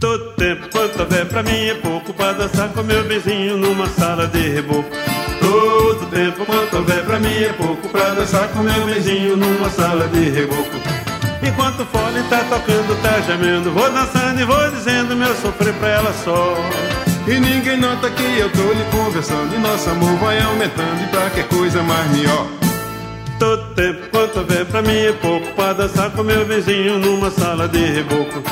Todo 0.00 0.32
tempo 0.32 0.66
quanto 0.72 0.98
houver 0.98 1.26
pra 1.26 1.42
mim 1.42 1.66
é 1.66 1.74
pouco 1.74 2.14
pra 2.14 2.32
dançar 2.32 2.70
com 2.70 2.82
meu 2.82 3.04
vizinho 3.04 3.58
numa 3.58 3.86
sala 3.86 4.26
de 4.28 4.48
reboco. 4.48 4.88
Todo 5.40 6.06
tempo 6.06 6.46
quanto 6.46 6.74
houver 6.74 7.04
pra 7.04 7.20
mim 7.20 7.36
é 7.36 7.52
pouco 7.52 7.86
pra 7.90 8.14
dançar 8.14 8.48
com 8.48 8.60
meu 8.60 8.86
vizinho 8.86 9.36
numa 9.36 9.68
sala 9.68 10.08
de 10.08 10.30
reboco. 10.30 11.04
Enquanto 11.46 11.82
o 11.82 11.86
fole 11.86 12.22
tá 12.30 12.38
tocando, 12.48 13.02
tá 13.02 13.20
gemendo, 13.20 13.70
vou 13.70 13.90
dançando 13.90 14.40
e 14.40 14.44
vou 14.44 14.70
dizendo 14.70 15.14
meu 15.14 15.34
sofrer 15.36 15.74
pra 15.74 15.88
ela 15.88 16.14
só. 16.24 16.56
E 17.26 17.38
ninguém 17.38 17.76
nota 17.78 18.08
que 18.10 18.38
eu 18.38 18.50
tô 18.50 18.72
lhe 18.72 18.84
conversando. 18.90 19.54
E 19.54 19.58
nosso 19.58 19.90
amor 19.90 20.16
vai 20.18 20.40
aumentando 20.40 21.04
e 21.04 21.06
pra 21.08 21.28
que 21.30 21.42
coisa 21.44 21.82
mais 21.82 22.10
melhor? 22.12 22.46
Todo 23.38 23.74
tempo 23.74 24.08
quanto 24.10 24.38
houver 24.38 24.64
pra 24.64 24.80
mim 24.80 24.96
é 24.96 25.12
pouco. 25.12 25.46
Pra 25.54 25.74
dançar 25.74 26.10
com 26.12 26.22
meu 26.22 26.46
vizinho 26.46 26.98
numa 26.98 27.30
sala 27.30 27.68
de 27.68 27.84
reboco. 27.84 28.42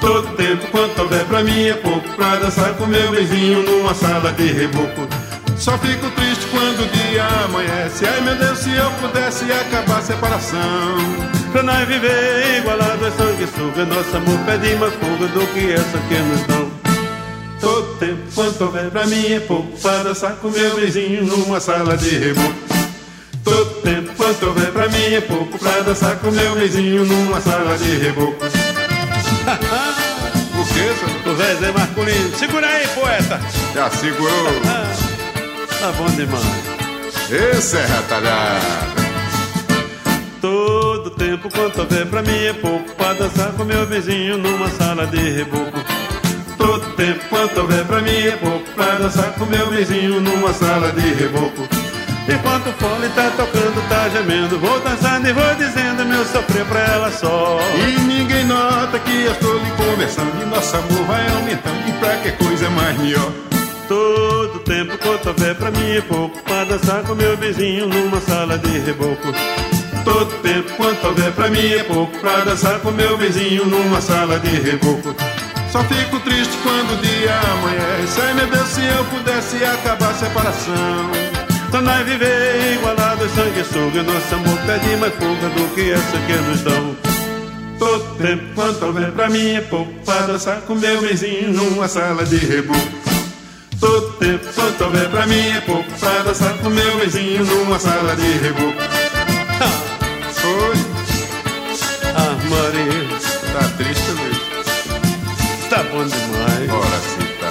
Todo 0.00 0.28
tempo 0.36 0.66
quanto 0.70 1.02
houver 1.02 1.24
pra 1.24 1.42
mim 1.42 1.66
é 1.66 1.74
pouco. 1.74 2.08
Pra 2.10 2.36
dançar 2.36 2.74
com 2.74 2.86
meu 2.86 3.10
vizinho 3.10 3.62
numa 3.62 3.92
sala 3.92 4.32
de 4.32 4.46
reboco. 4.46 5.08
Só 5.56 5.76
fico 5.78 6.08
triste 6.12 6.46
quando 6.52 6.84
o 6.84 6.88
dia 6.88 7.24
amanhece. 7.44 8.06
Ai 8.06 8.20
meu 8.20 8.36
Deus, 8.36 8.58
se 8.60 8.72
eu 8.72 8.90
pudesse 9.00 9.50
acabar 9.52 9.98
a 9.98 10.02
separação 10.02 11.39
Pra 11.52 11.64
nós 11.64 11.88
viver 11.88 12.58
igualado 12.58 13.06
é 13.06 13.10
sanguessuga 13.10 13.84
Nosso 13.84 14.16
amor 14.16 14.38
pede 14.46 14.74
mais 14.76 14.94
fuga 14.94 15.26
do 15.26 15.46
que 15.48 15.72
essa 15.72 15.98
que 16.08 16.14
nos 16.14 16.46
dão. 16.46 16.70
Todo 17.60 17.98
tempo 17.98 18.22
quanto 18.34 18.64
houver 18.64 18.90
pra 18.90 19.06
mim 19.06 19.32
é 19.32 19.40
pouco. 19.40 19.78
Pra 19.78 20.02
dançar 20.02 20.36
com 20.36 20.48
meu 20.48 20.76
vizinho 20.76 21.24
numa 21.24 21.60
sala 21.60 21.96
de 21.96 22.10
reboco 22.10 22.54
Todo 23.42 23.82
tempo 23.82 24.12
quanto 24.16 24.46
houver 24.46 24.70
pra 24.72 24.88
mim 24.88 25.14
é 25.14 25.20
pouco. 25.20 25.58
Pra 25.58 25.80
dançar 25.80 26.16
com 26.16 26.30
meu 26.30 26.54
vizinho 26.54 27.04
numa 27.04 27.40
sala 27.40 27.76
de 27.76 27.96
reboco. 27.96 28.36
O 30.52 30.62
que, 30.62 30.74
senhor? 30.74 31.34
O 31.34 31.36
Zé 31.36 31.72
Marcolino 31.72 32.36
Segura 32.36 32.66
aí, 32.66 32.86
poeta. 32.88 33.40
Já 33.74 33.90
segurou. 33.90 34.60
Tá 35.80 35.90
bom 35.92 36.06
demais. 36.10 36.44
Esse 37.30 37.78
é 37.78 37.86
retalhado 37.86 38.89
Todo 40.40 41.10
tempo. 41.10 41.50
Quanto 41.50 41.80
houver 41.80 42.06
pra 42.06 42.22
mim 42.22 42.44
é 42.44 42.52
pouco 42.52 42.94
Pra 42.94 43.12
dançar 43.12 43.52
com 43.52 43.64
meu 43.64 43.86
vizinho 43.86 44.38
numa 44.38 44.68
sala 44.70 45.06
de 45.06 45.18
reboco. 45.18 45.78
Todo 46.56 46.94
tempo 46.96 47.20
quanto 47.28 47.60
houver 47.60 47.84
pra 47.84 48.00
mim 48.00 48.10
é 48.10 48.36
pouco 48.36 48.64
Pra 48.74 48.94
dançar 48.94 49.32
com 49.34 49.44
meu 49.46 49.70
vizinho 49.70 50.20
numa 50.20 50.52
sala 50.52 50.92
de 50.92 51.14
reboco. 51.14 51.68
Enquanto 52.28 52.68
o 52.68 52.72
fole 52.74 53.08
tá 53.14 53.30
tocando, 53.36 53.88
tá 53.88 54.08
gemendo 54.08 54.58
Vou 54.58 54.78
dançando 54.80 55.28
e 55.28 55.32
vou 55.32 55.54
dizendo 55.56 56.04
meu 56.04 56.24
sofrer 56.24 56.64
pra 56.66 56.80
ela 56.80 57.10
só. 57.10 57.58
E 57.74 58.00
ninguém 58.00 58.44
nota 58.44 58.98
que 58.98 59.24
eu 59.24 59.32
estou 59.32 59.58
lhe 59.58 59.70
conversando 59.72 60.42
E 60.42 60.46
nosso 60.46 60.76
amor 60.76 61.04
vai 61.06 61.28
aumentando 61.28 61.88
E 61.88 61.92
pra 61.92 62.16
que 62.18 62.32
coisa 62.32 62.70
mais 62.70 62.98
melhor? 62.98 63.32
Todo 63.88 64.60
tempo 64.60 64.96
quanto 64.98 65.28
houver 65.28 65.54
pra 65.56 65.70
mim 65.70 65.96
é 65.96 66.00
pouco 66.02 66.38
Pra 66.44 66.64
dançar 66.64 67.02
com 67.02 67.14
meu 67.14 67.36
vizinho 67.36 67.88
numa 67.88 68.20
sala 68.20 68.56
de 68.58 68.78
reboco 68.78 69.32
Todo 70.12 70.42
tempo 70.42 70.68
quanto 70.76 71.06
houver 71.06 71.32
pra 71.32 71.48
mim 71.48 71.72
é 71.72 71.84
pouco 71.84 72.18
Pra 72.18 72.40
dançar 72.40 72.80
com 72.80 72.90
meu 72.90 73.16
vizinho 73.16 73.64
numa 73.66 74.00
sala 74.00 74.40
de 74.40 74.50
reboco. 74.60 75.14
Só 75.70 75.84
fico 75.84 76.18
triste 76.20 76.52
quando 76.64 76.98
o 76.98 77.00
dia 77.00 77.38
amanhece. 77.52 78.20
Ai 78.20 78.34
meu 78.34 78.46
Deus, 78.48 78.68
se 78.68 78.84
eu 78.84 79.04
pudesse 79.04 79.64
acabar 79.64 80.10
a 80.10 80.14
separação. 80.14 81.10
Pra 81.70 81.80
nós 81.80 82.04
viver 82.04 82.74
igualados, 82.74 83.30
sanguessuga 83.30 84.02
Nosso 84.02 84.34
amor 84.34 84.58
pede 84.66 84.96
mais 84.96 85.14
fuga 85.14 85.48
do 85.50 85.74
que 85.76 85.92
essa 85.92 86.18
que 86.26 86.32
nos 86.32 86.60
dão. 86.62 86.96
Todo 87.78 88.16
tempo 88.16 88.42
quanto 88.56 88.86
houver 88.86 89.12
pra 89.12 89.30
mim 89.30 89.54
é 89.54 89.60
pouco 89.60 89.92
Pra 90.04 90.26
dançar 90.26 90.60
com 90.62 90.74
meu 90.74 91.00
vizinho 91.02 91.52
numa 91.52 91.86
sala 91.86 92.24
de 92.24 92.36
reboco. 92.36 92.80
Todo 93.78 94.10
tempo 94.14 94.44
quanto 94.54 94.84
houver 94.84 95.08
pra 95.08 95.26
mim 95.26 95.50
é 95.50 95.60
pouco 95.60 95.90
Pra 96.00 96.18
dançar 96.24 96.52
com 96.58 96.68
meu 96.68 96.98
vizinho 96.98 97.44
numa 97.44 97.78
sala 97.78 98.16
de 98.16 98.26
reboco 98.26 99.09
Foi 100.50 100.76
Ah, 102.16 102.34
Maria 102.50 103.08
Tá 103.52 103.62
triste, 103.76 104.10
Luiz? 104.10 105.68
Tá 105.68 105.82
bom 105.84 106.04
demais 106.04 106.70
Ora 106.72 106.98
sim, 106.98 107.20
tá 107.40 107.50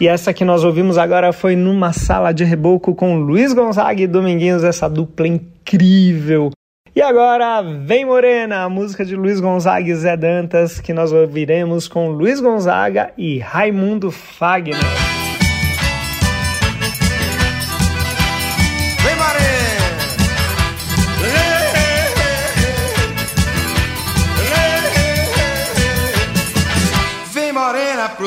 E 0.00 0.06
essa 0.06 0.32
que 0.32 0.44
nós 0.44 0.62
ouvimos 0.62 0.96
agora 0.96 1.32
foi 1.32 1.56
numa 1.56 1.92
sala 1.92 2.30
de 2.30 2.44
reboco 2.44 2.94
com 2.94 3.16
Luiz 3.16 3.52
Gonzaga 3.52 4.00
e 4.00 4.06
Dominguinhos, 4.06 4.62
essa 4.62 4.88
dupla 4.88 5.26
incrível. 5.26 6.52
E 6.94 7.02
agora, 7.02 7.62
Vem 7.62 8.04
Morena, 8.04 8.62
a 8.62 8.68
música 8.68 9.04
de 9.04 9.16
Luiz 9.16 9.40
Gonzaga 9.40 9.88
e 9.90 9.94
Zé 9.96 10.16
Dantas, 10.16 10.78
que 10.78 10.92
nós 10.92 11.12
ouviremos 11.12 11.88
com 11.88 12.10
Luiz 12.10 12.40
Gonzaga 12.40 13.10
e 13.18 13.40
Raimundo 13.40 14.12
Fagner. 14.12 14.78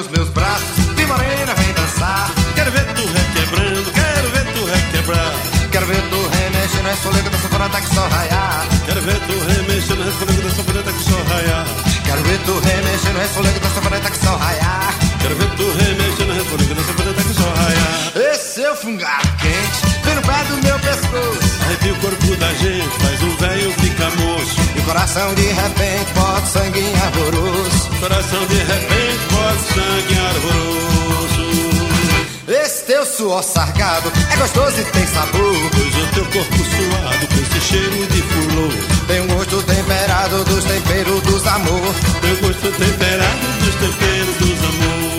Pros 0.01 0.17
meus 0.17 0.29
braços, 0.29 0.85
vem 0.95 1.05
morena, 1.05 1.53
vem 1.53 1.73
dançar. 1.73 2.31
Quero 2.55 2.71
ver 2.71 2.85
tu 2.93 3.05
requebrando, 3.05 3.91
quero 3.91 4.29
ver 4.29 4.45
tu 4.53 4.65
requebrar 4.65 5.33
Quero 5.71 5.85
ver 5.85 6.01
tu 6.09 6.27
remexendo, 6.27 6.89
é 6.89 6.95
solega 6.95 7.29
da 7.29 7.37
sanfona 7.37 7.69
tá 7.69 7.81
que 7.81 7.95
só 7.95 8.07
raiar. 8.07 8.67
Quero 8.85 9.01
ver 9.01 9.19
tu 9.19 9.33
remexendo, 9.39 10.03
respondendo 10.03 10.43
dessa 10.43 10.63
bonita 10.63 10.91
que 10.91 11.03
só 11.03 11.17
raiar 11.33 11.65
Quero 12.05 12.23
ver 12.23 12.39
tu 12.39 12.59
remexendo, 12.59 13.19
é 13.19 13.27
solega 13.27 13.59
da 13.59 13.69
sanfona 13.69 13.99
tá 13.99 14.09
que 14.09 14.17
só 14.17 14.35
raiar. 14.35 14.95
Quero 15.21 15.35
ver 15.35 15.49
tu 15.55 15.63
remexendo, 15.63 16.33
respondendo 16.33 16.75
dessa 16.75 16.93
bonita 16.93 17.23
que 17.23 17.33
só 17.33 17.49
raiar 17.49 18.31
Esse 18.31 18.53
seu 18.55 18.75
fungado 18.75 19.27
quente, 19.39 20.03
vem 20.03 20.15
no 20.15 20.21
pé 20.21 20.43
do 20.49 20.57
meu 20.63 20.79
pescoço. 20.79 21.61
Arrepia 21.65 21.93
o 21.93 21.95
corpo 21.97 22.35
da 22.37 22.53
gente, 22.53 22.99
faz 22.99 23.23
o 23.23 23.37
velho 23.37 23.71
ficar 23.73 24.11
moço 24.17 24.55
E 24.75 24.79
o 24.79 24.83
coração 24.83 25.33
de 25.35 25.47
repente 25.47 26.13
bota 26.15 26.45
sangue 26.47 26.79
em. 26.79 26.91
Coração 28.01 28.45
de 28.47 28.55
repente 28.55 28.90
sangue 29.73 30.17
arvoroso 30.19 31.45
Esse 32.47 32.83
teu 32.83 33.05
suor 33.05 33.43
sargado 33.43 34.11
é 34.31 34.37
gostoso 34.37 34.81
e 34.81 34.83
tem 34.85 35.05
sabor. 35.07 35.55
Pois 35.71 35.95
o 35.95 36.07
teu 36.13 36.25
corpo 36.25 36.57
suado 36.57 37.27
com 37.27 37.41
esse 37.41 37.61
cheiro 37.61 38.07
de 38.07 38.21
flor 38.21 38.73
Tem 39.07 39.21
um 39.21 39.27
gosto 39.27 39.61
temperado 39.63 40.43
dos 40.45 40.63
temperos 40.65 41.21
dos 41.21 41.47
amor. 41.47 41.95
Teu 42.21 42.35
gosto 42.37 42.71
temperado 42.77 43.47
dos 43.59 43.75
temperos 43.75 44.35
dos 44.37 44.59
amor 44.65 45.11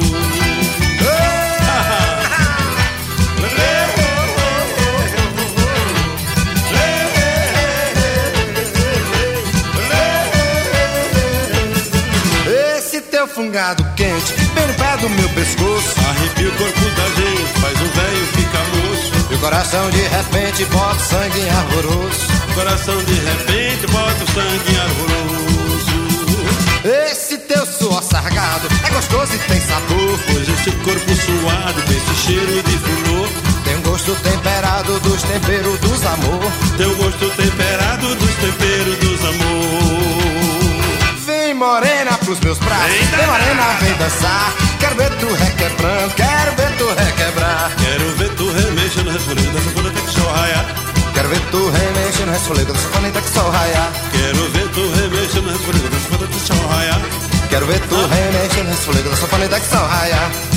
Esse 12.77 13.01
teu 13.01 13.27
fungado 13.27 13.83
quente, 13.97 14.35
bem 14.63 14.69
no 14.69 14.75
pé 14.75 14.97
do 14.99 15.09
meu 15.11 15.29
pescoço. 15.31 15.95
Arrepia 16.09 16.49
o 16.49 16.53
corpo 16.53 16.81
da 16.81 17.09
gente, 17.09 17.61
faz 17.61 17.81
o 17.81 17.85
velho 17.85 18.27
ficar 18.33 18.65
moço 18.69 19.13
E 19.31 19.35
o 19.35 19.39
coração 19.39 19.91
de 19.91 20.03
repente 20.03 20.65
bota 20.67 20.99
sangue 21.01 21.41
em 21.41 21.51
arvoroso. 21.51 22.27
Coração 22.55 22.97
de 23.05 23.15
repente 23.15 23.87
bota 23.89 24.25
o 24.25 24.33
sangue 24.33 24.79
arvoroso 24.79 25.91
Esse 27.11 27.39
teu 27.39 27.65
suor 27.67 28.03
sargado 28.03 28.69
é 28.87 28.91
gostoso 28.91 29.35
e 29.35 29.39
tem 29.39 29.61
sabor. 29.61 30.19
Pois 30.27 30.49
esse 30.49 30.71
corpo 30.71 31.15
suado 31.15 31.83
com 31.83 31.93
esse 31.93 32.27
cheiro 32.27 32.63
de 32.63 32.79
flor 32.79 33.29
Tem 33.65 33.77
um 33.77 33.83
gosto 33.83 34.15
temperado 34.17 35.01
dos 35.01 35.23
temperos 35.23 35.79
dos 35.81 36.05
amor. 36.05 36.53
Tem 36.77 36.87
o 36.87 36.97
gosto 36.97 37.31
temperado 37.31 38.15
dos 38.15 38.35
temperos 38.37 38.99
dos 38.99 39.25
amor 39.25 40.52
Vem 41.53 41.59
morena 41.59 42.17
pro 42.17 42.33
os 42.33 42.41
meus 42.41 42.57
braços. 42.57 42.89
Vem 42.89 43.27
morena, 43.27 43.77
vem 43.79 43.93
dançar. 43.99 44.55
Quero 44.81 44.97
ver 44.97 45.11
tu 45.19 45.27
requebrando, 45.35 46.15
quero 46.15 46.57
ver 46.57 46.77
tu 46.79 46.87
requebrar. 46.89 47.71
Quero 47.77 48.17
ver 48.17 48.31
tu 48.37 48.51
remexendo, 48.51 49.11
resfolego 49.11 49.53
da 49.53 49.61
sanfona 49.61 49.89
até 49.91 50.01
que 50.01 50.13
sol 50.13 50.33
raiar. 50.33 50.65
Quero 51.13 51.29
ver 51.29 51.41
tu 51.51 51.71
remexendo, 51.71 52.31
resfolego 52.31 52.73
da 52.73 52.79
sanfona 52.79 53.09
até 53.09 53.21
que 53.21 53.29
sol 53.29 53.51
raiar. 53.51 53.93
Quero 54.13 54.51
ver 54.51 54.69
tu 54.71 54.81
remexendo, 54.81 55.51
resfolego 55.51 55.89
da 55.89 55.99
sanfona 55.99 56.25
até 56.25 56.39
que 56.39 56.47
sol 56.47 56.69
raiar. 56.69 57.01
Quero 57.51 57.67
ver 57.67 57.81
tu 57.81 57.97
remexendo, 57.97 58.69
resfolego 58.71 59.11
da 59.11 59.17
sanfona 59.17 59.45
até 59.45 59.61
que 59.61 59.67
sol 59.67 59.87
raiar. 59.87 60.52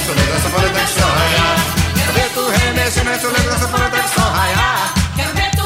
Remexendo, 0.00 0.32
resfolego 0.32 0.32
da 0.32 0.40
sanfona 0.40 0.66
até 0.66 0.80
que 0.80 0.84
o 0.84 1.00
sol 1.00 1.10
raiar. 1.10 1.56
Quero 1.94 2.12
ver 2.12 2.30
tu 2.34 2.48
remexendo, 2.48 3.10
resfolego 3.10 3.50
da 3.50 3.58
sanfona 3.58 3.86
até 3.86 3.98
que 3.98 4.06
o 4.06 4.08
sol 4.08 4.32
raiar. 4.32 4.94
Quero 5.16 5.34
ver 5.34 5.59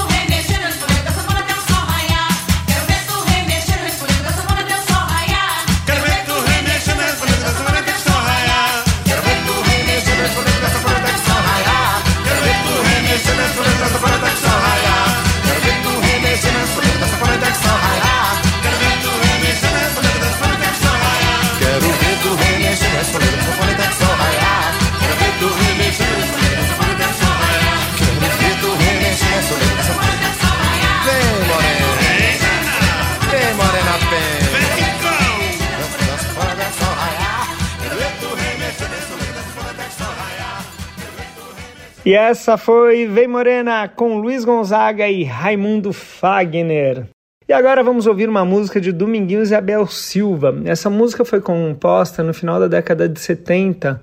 E 42.15 42.17
essa 42.17 42.57
foi 42.57 43.09
Vem 43.09 43.27
Morena 43.27 43.89
com 43.89 44.19
Luiz 44.19 44.45
Gonzaga 44.45 45.09
e 45.09 45.25
Raimundo 45.25 45.93
Fagner. 45.93 47.09
E 47.49 47.53
agora 47.53 47.83
vamos 47.83 48.07
ouvir 48.07 48.29
uma 48.29 48.45
música 48.45 48.81
de 48.81 48.93
Dominguinhos 48.93 49.51
e 49.51 49.55
Abel 49.57 49.85
Silva. 49.89 50.55
Essa 50.65 50.89
música 50.89 51.25
foi 51.25 51.41
composta 51.41 52.23
no 52.23 52.33
final 52.33 52.61
da 52.61 52.69
década 52.69 53.09
de 53.09 53.19
70 53.19 53.99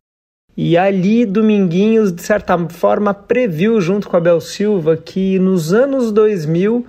e 0.58 0.78
ali 0.78 1.26
Dominguinhos, 1.26 2.12
de 2.12 2.22
certa 2.22 2.58
forma, 2.68 3.14
previu 3.14 3.80
junto 3.80 4.10
com 4.10 4.18
Abel 4.18 4.42
Silva 4.42 4.98
que 4.98 5.40
nos 5.40 5.72
anos 5.72 6.12
2000 6.12 6.86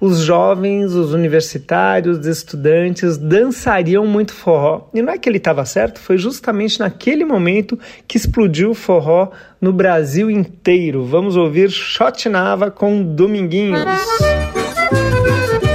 os 0.00 0.18
jovens, 0.18 0.92
os 0.94 1.12
universitários, 1.12 2.18
os 2.18 2.26
estudantes 2.26 3.16
dançariam 3.16 4.06
muito 4.06 4.32
forró. 4.32 4.88
E 4.92 5.00
não 5.00 5.12
é 5.12 5.18
que 5.18 5.28
ele 5.28 5.38
estava 5.38 5.64
certo, 5.64 5.98
foi 6.00 6.18
justamente 6.18 6.80
naquele 6.80 7.24
momento 7.24 7.78
que 8.06 8.16
explodiu 8.16 8.70
o 8.70 8.74
forró 8.74 9.30
no 9.60 9.72
Brasil 9.72 10.30
inteiro. 10.30 11.04
Vamos 11.04 11.36
ouvir 11.36 11.70
Shot 11.70 12.28
Nava 12.28 12.70
com 12.70 13.02
Dominguinhos. 13.02 13.80
Toda 13.80 15.73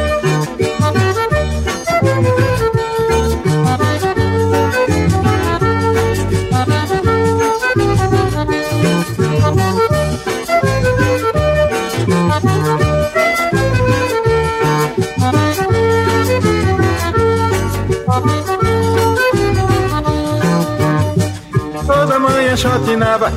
manhã 22.59 22.79
chotinava, 22.79 23.31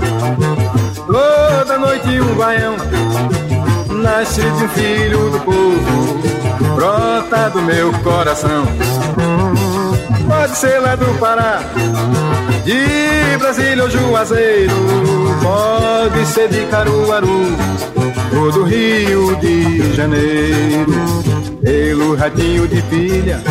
toda 1.06 1.78
noite 1.78 2.20
um 2.20 2.34
baião. 2.34 2.76
Nasce 4.02 4.40
de 4.40 4.64
um 4.64 4.68
filho 4.70 5.30
do 5.30 5.40
povo, 5.40 6.74
brota 6.74 7.50
do 7.50 7.62
meu 7.62 7.92
coração. 8.00 8.66
Pode 10.28 10.56
ser 10.56 10.80
lá 10.80 10.96
do 10.96 11.06
Pará, 11.18 11.60
de 12.64 13.38
Brasília 13.38 13.84
ou 13.84 13.90
Juazeiro, 13.90 14.74
pode 15.42 16.26
ser 16.26 16.48
de 16.48 16.66
Caruaru 16.66 17.46
ou 18.36 18.50
do 18.50 18.64
Rio 18.64 19.36
de 19.36 19.94
Janeiro, 19.94 20.92
pelo 21.62 22.16
radinho 22.16 22.66
de 22.66 22.82
pilha 22.82 23.42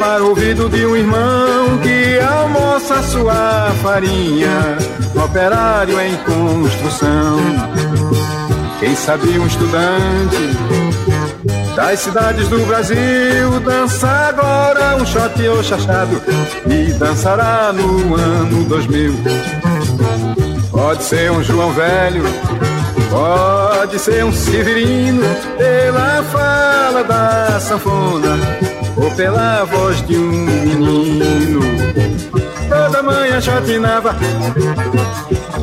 para 0.00 0.24
o 0.24 0.30
ouvido 0.30 0.66
de 0.70 0.86
um 0.86 0.96
irmão 0.96 1.78
que 1.82 2.18
almoça 2.20 3.02
sua 3.02 3.70
farinha, 3.82 4.78
operário 5.14 6.00
em 6.00 6.16
construção. 6.16 7.38
Quem 8.80 8.96
sabe 8.96 9.38
um 9.38 9.46
estudante 9.46 10.56
das 11.76 12.00
cidades 12.00 12.48
do 12.48 12.64
Brasil 12.64 13.60
dança 13.62 14.08
agora 14.08 14.96
um 14.96 15.04
shot 15.04 15.48
ou 15.48 15.62
chachado 15.62 16.18
e 16.66 16.92
dançará 16.94 17.70
no 17.70 18.14
ano 18.14 18.64
2000. 18.64 19.12
Pode 20.70 21.04
ser 21.04 21.30
um 21.30 21.42
João 21.42 21.72
Velho, 21.74 22.22
pode 23.10 23.98
ser 23.98 24.24
um 24.24 24.32
Severino, 24.32 25.22
pela 25.58 26.22
fala 26.22 27.04
da 27.04 27.60
sanfona 27.60 28.69
ou 28.96 29.10
pela 29.12 29.64
voz 29.64 30.06
de 30.06 30.16
um 30.16 30.28
menino. 30.28 31.60
Toda 32.68 33.02
manhã 33.02 33.40
chotinava, 33.40 34.14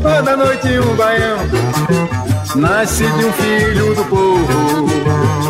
toda 0.01 0.37
noite 0.37 0.79
um 0.79 0.95
baião. 0.95 1.37
Nasce 2.55 3.03
de 3.03 3.25
um 3.25 3.31
filho 3.33 3.95
do 3.95 4.03
povo, 4.05 4.87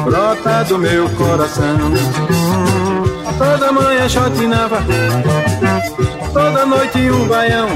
brota 0.03 0.63
do 0.65 0.77
meu 0.77 1.09
coração. 1.11 1.77
Toda 3.37 3.71
manhã 3.71 4.09
chotinava, 4.09 4.77
toda 6.33 6.65
noite 6.65 6.99
um 7.09 7.27
baião. 7.27 7.67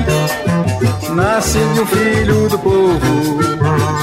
Nasce 1.15 1.59
de 1.59 1.81
um 1.81 1.85
filho 1.85 2.49
do 2.49 2.59
povo, 2.59 2.99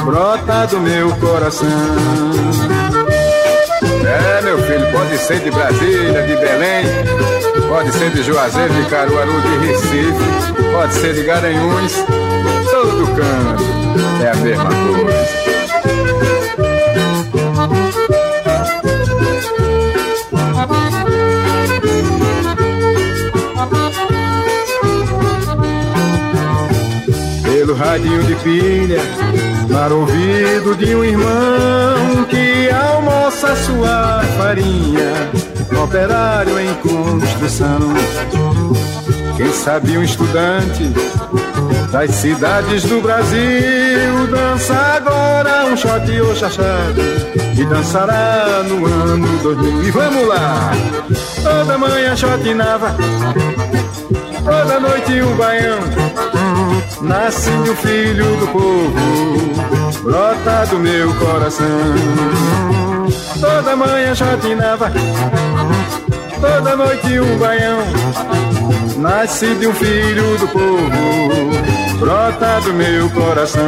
brota 0.05 0.67
do 0.67 0.81
meu 0.81 1.11
coração. 1.17 2.98
É, 4.09 4.41
meu 4.43 4.59
filho, 4.59 4.91
pode 4.91 5.19
ser 5.19 5.41
de 5.41 5.51
Brasília, 5.51 6.23
de 6.23 6.37
Belém, 6.37 6.87
pode 7.69 7.93
ser 7.93 8.11
de 8.11 8.23
Juazeiro, 8.23 8.73
de 8.73 8.85
Caruaru, 8.89 9.41
de 9.43 9.67
Recife, 9.67 10.53
pode 10.73 10.95
ser 10.95 11.13
de 11.13 11.23
Garanhuns, 11.25 11.93
todo 12.71 13.07
canto 13.15 13.65
é 14.25 14.31
a 14.31 14.35
mesma 14.37 14.71
coisa. 14.71 15.59
Radinho 27.79 28.23
de 28.25 28.35
pilha, 28.37 29.01
para 29.73 29.95
ouvido 29.95 30.75
de 30.77 30.95
um 30.95 31.05
irmão 31.05 32.25
que 32.29 32.69
almoça 32.71 33.55
sua 33.57 34.23
farinha, 34.37 35.31
operário 35.83 36.59
em 36.59 36.75
construção. 36.75 37.95
Quem 39.37 39.53
sabe 39.53 39.97
um 39.97 40.03
estudante 40.03 40.93
das 41.93 42.11
cidades 42.11 42.83
do 42.83 43.01
Brasil 43.01 44.27
dança 44.31 44.75
agora 44.75 45.67
um 45.67 45.77
shot 45.77 46.21
ou 46.21 46.35
chachado 46.35 47.01
e 47.57 47.65
dançará 47.65 48.63
no 48.69 48.85
ano 48.85 49.39
2000. 49.43 49.85
E 49.85 49.91
vamos 49.91 50.29
lá! 50.29 50.73
Toda 51.43 51.79
manhã 51.79 52.17
chotinava, 52.17 52.95
toda 54.49 54.81
noite 54.81 55.23
um 55.23 55.37
baião. 55.37 55.79
Nasce 57.03 57.51
o 57.51 57.77
filho 57.77 58.37
do 58.37 58.47
povo, 58.49 60.03
brota 60.03 60.67
do 60.67 60.79
meu 60.79 61.15
coração. 61.15 61.67
Toda 63.41 63.77
manhã 63.77 64.15
chotinava, 64.15 64.91
toda 66.41 66.77
noite 66.77 67.21
um 67.21 67.39
baião. 67.39 67.79
Nasce 68.97 69.55
de 69.55 69.67
um 69.67 69.75
filho 69.75 70.39
do 70.39 70.49
povo, 70.49 71.99
brota 72.01 72.61
do 72.63 72.73
meu 72.73 73.09
coração. 73.11 73.63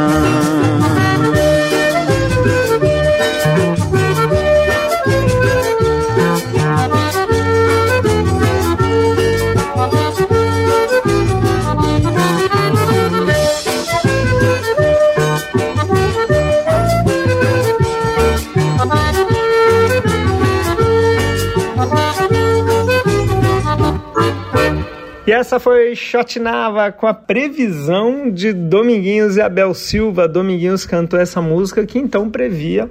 E 25.31 25.33
essa 25.33 25.61
foi 25.61 25.95
Chotinava 25.95 26.91
com 26.91 27.07
a 27.07 27.13
previsão 27.13 28.29
de 28.29 28.51
Dominguinhos 28.51 29.37
e 29.37 29.41
Abel 29.41 29.73
Silva. 29.73 30.27
Dominguinhos 30.27 30.85
cantou 30.85 31.17
essa 31.17 31.41
música 31.41 31.85
que 31.85 31.97
então 31.97 32.29
previa 32.29 32.89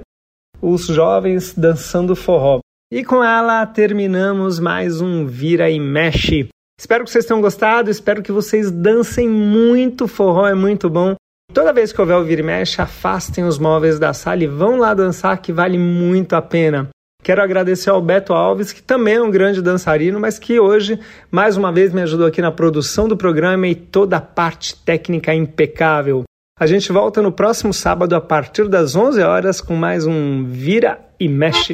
os 0.59 0.87
jovens 0.87 1.53
dançando 1.53 2.15
forró. 2.15 2.59
E 2.91 3.05
com 3.05 3.23
ela 3.23 3.63
terminamos 3.67 4.59
mais 4.59 5.01
um 5.01 5.27
Vira 5.27 5.69
e 5.69 5.79
Mexe. 5.79 6.49
Espero 6.79 7.03
que 7.03 7.11
vocês 7.11 7.27
tenham 7.27 7.41
gostado, 7.41 7.91
espero 7.91 8.23
que 8.23 8.31
vocês 8.31 8.71
dancem 8.71 9.29
muito, 9.29 10.07
forró 10.07 10.47
é 10.47 10.55
muito 10.55 10.89
bom. 10.89 11.13
Toda 11.53 11.71
vez 11.71 11.93
que 11.93 12.01
houver 12.01 12.17
o 12.17 12.23
Vira 12.23 12.41
e 12.41 12.43
Mexe, 12.43 12.81
afastem 12.81 13.43
os 13.43 13.59
móveis 13.59 13.99
da 13.99 14.13
sala 14.13 14.43
e 14.43 14.47
vão 14.47 14.77
lá 14.77 14.95
dançar 14.95 15.39
que 15.39 15.53
vale 15.53 15.77
muito 15.77 16.35
a 16.35 16.41
pena. 16.41 16.89
Quero 17.23 17.41
agradecer 17.41 17.89
ao 17.89 18.01
Beto 18.01 18.33
Alves, 18.33 18.71
que 18.73 18.81
também 18.81 19.15
é 19.15 19.21
um 19.21 19.29
grande 19.29 19.61
dançarino, 19.61 20.19
mas 20.19 20.39
que 20.39 20.59
hoje, 20.59 20.99
mais 21.29 21.55
uma 21.55 21.71
vez, 21.71 21.93
me 21.93 22.01
ajudou 22.01 22.25
aqui 22.25 22.41
na 22.41 22.51
produção 22.51 23.07
do 23.07 23.15
programa 23.15 23.67
e 23.67 23.75
toda 23.75 24.17
a 24.17 24.21
parte 24.21 24.75
técnica 24.75 25.33
impecável. 25.33 26.23
A 26.59 26.65
gente 26.65 26.91
volta 26.91 27.21
no 27.21 27.31
próximo 27.31 27.73
sábado 27.73 28.15
a 28.15 28.21
partir 28.21 28.67
das 28.67 28.95
11 28.95 29.21
horas 29.21 29.61
com 29.61 29.75
mais 29.75 30.05
um 30.05 30.45
Vira 30.45 30.99
e 31.19 31.27
Mexe. 31.27 31.73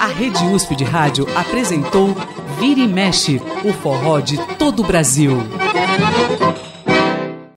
A 0.00 0.06
Rede 0.06 0.44
USP 0.44 0.76
de 0.76 0.84
Rádio 0.84 1.26
apresentou 1.36 2.16
Vira 2.58 2.80
e 2.80 2.88
Mexe, 2.88 3.40
o 3.64 3.72
forró 3.72 4.20
de 4.20 4.36
todo 4.56 4.82
o 4.82 4.86
Brasil. 4.86 5.38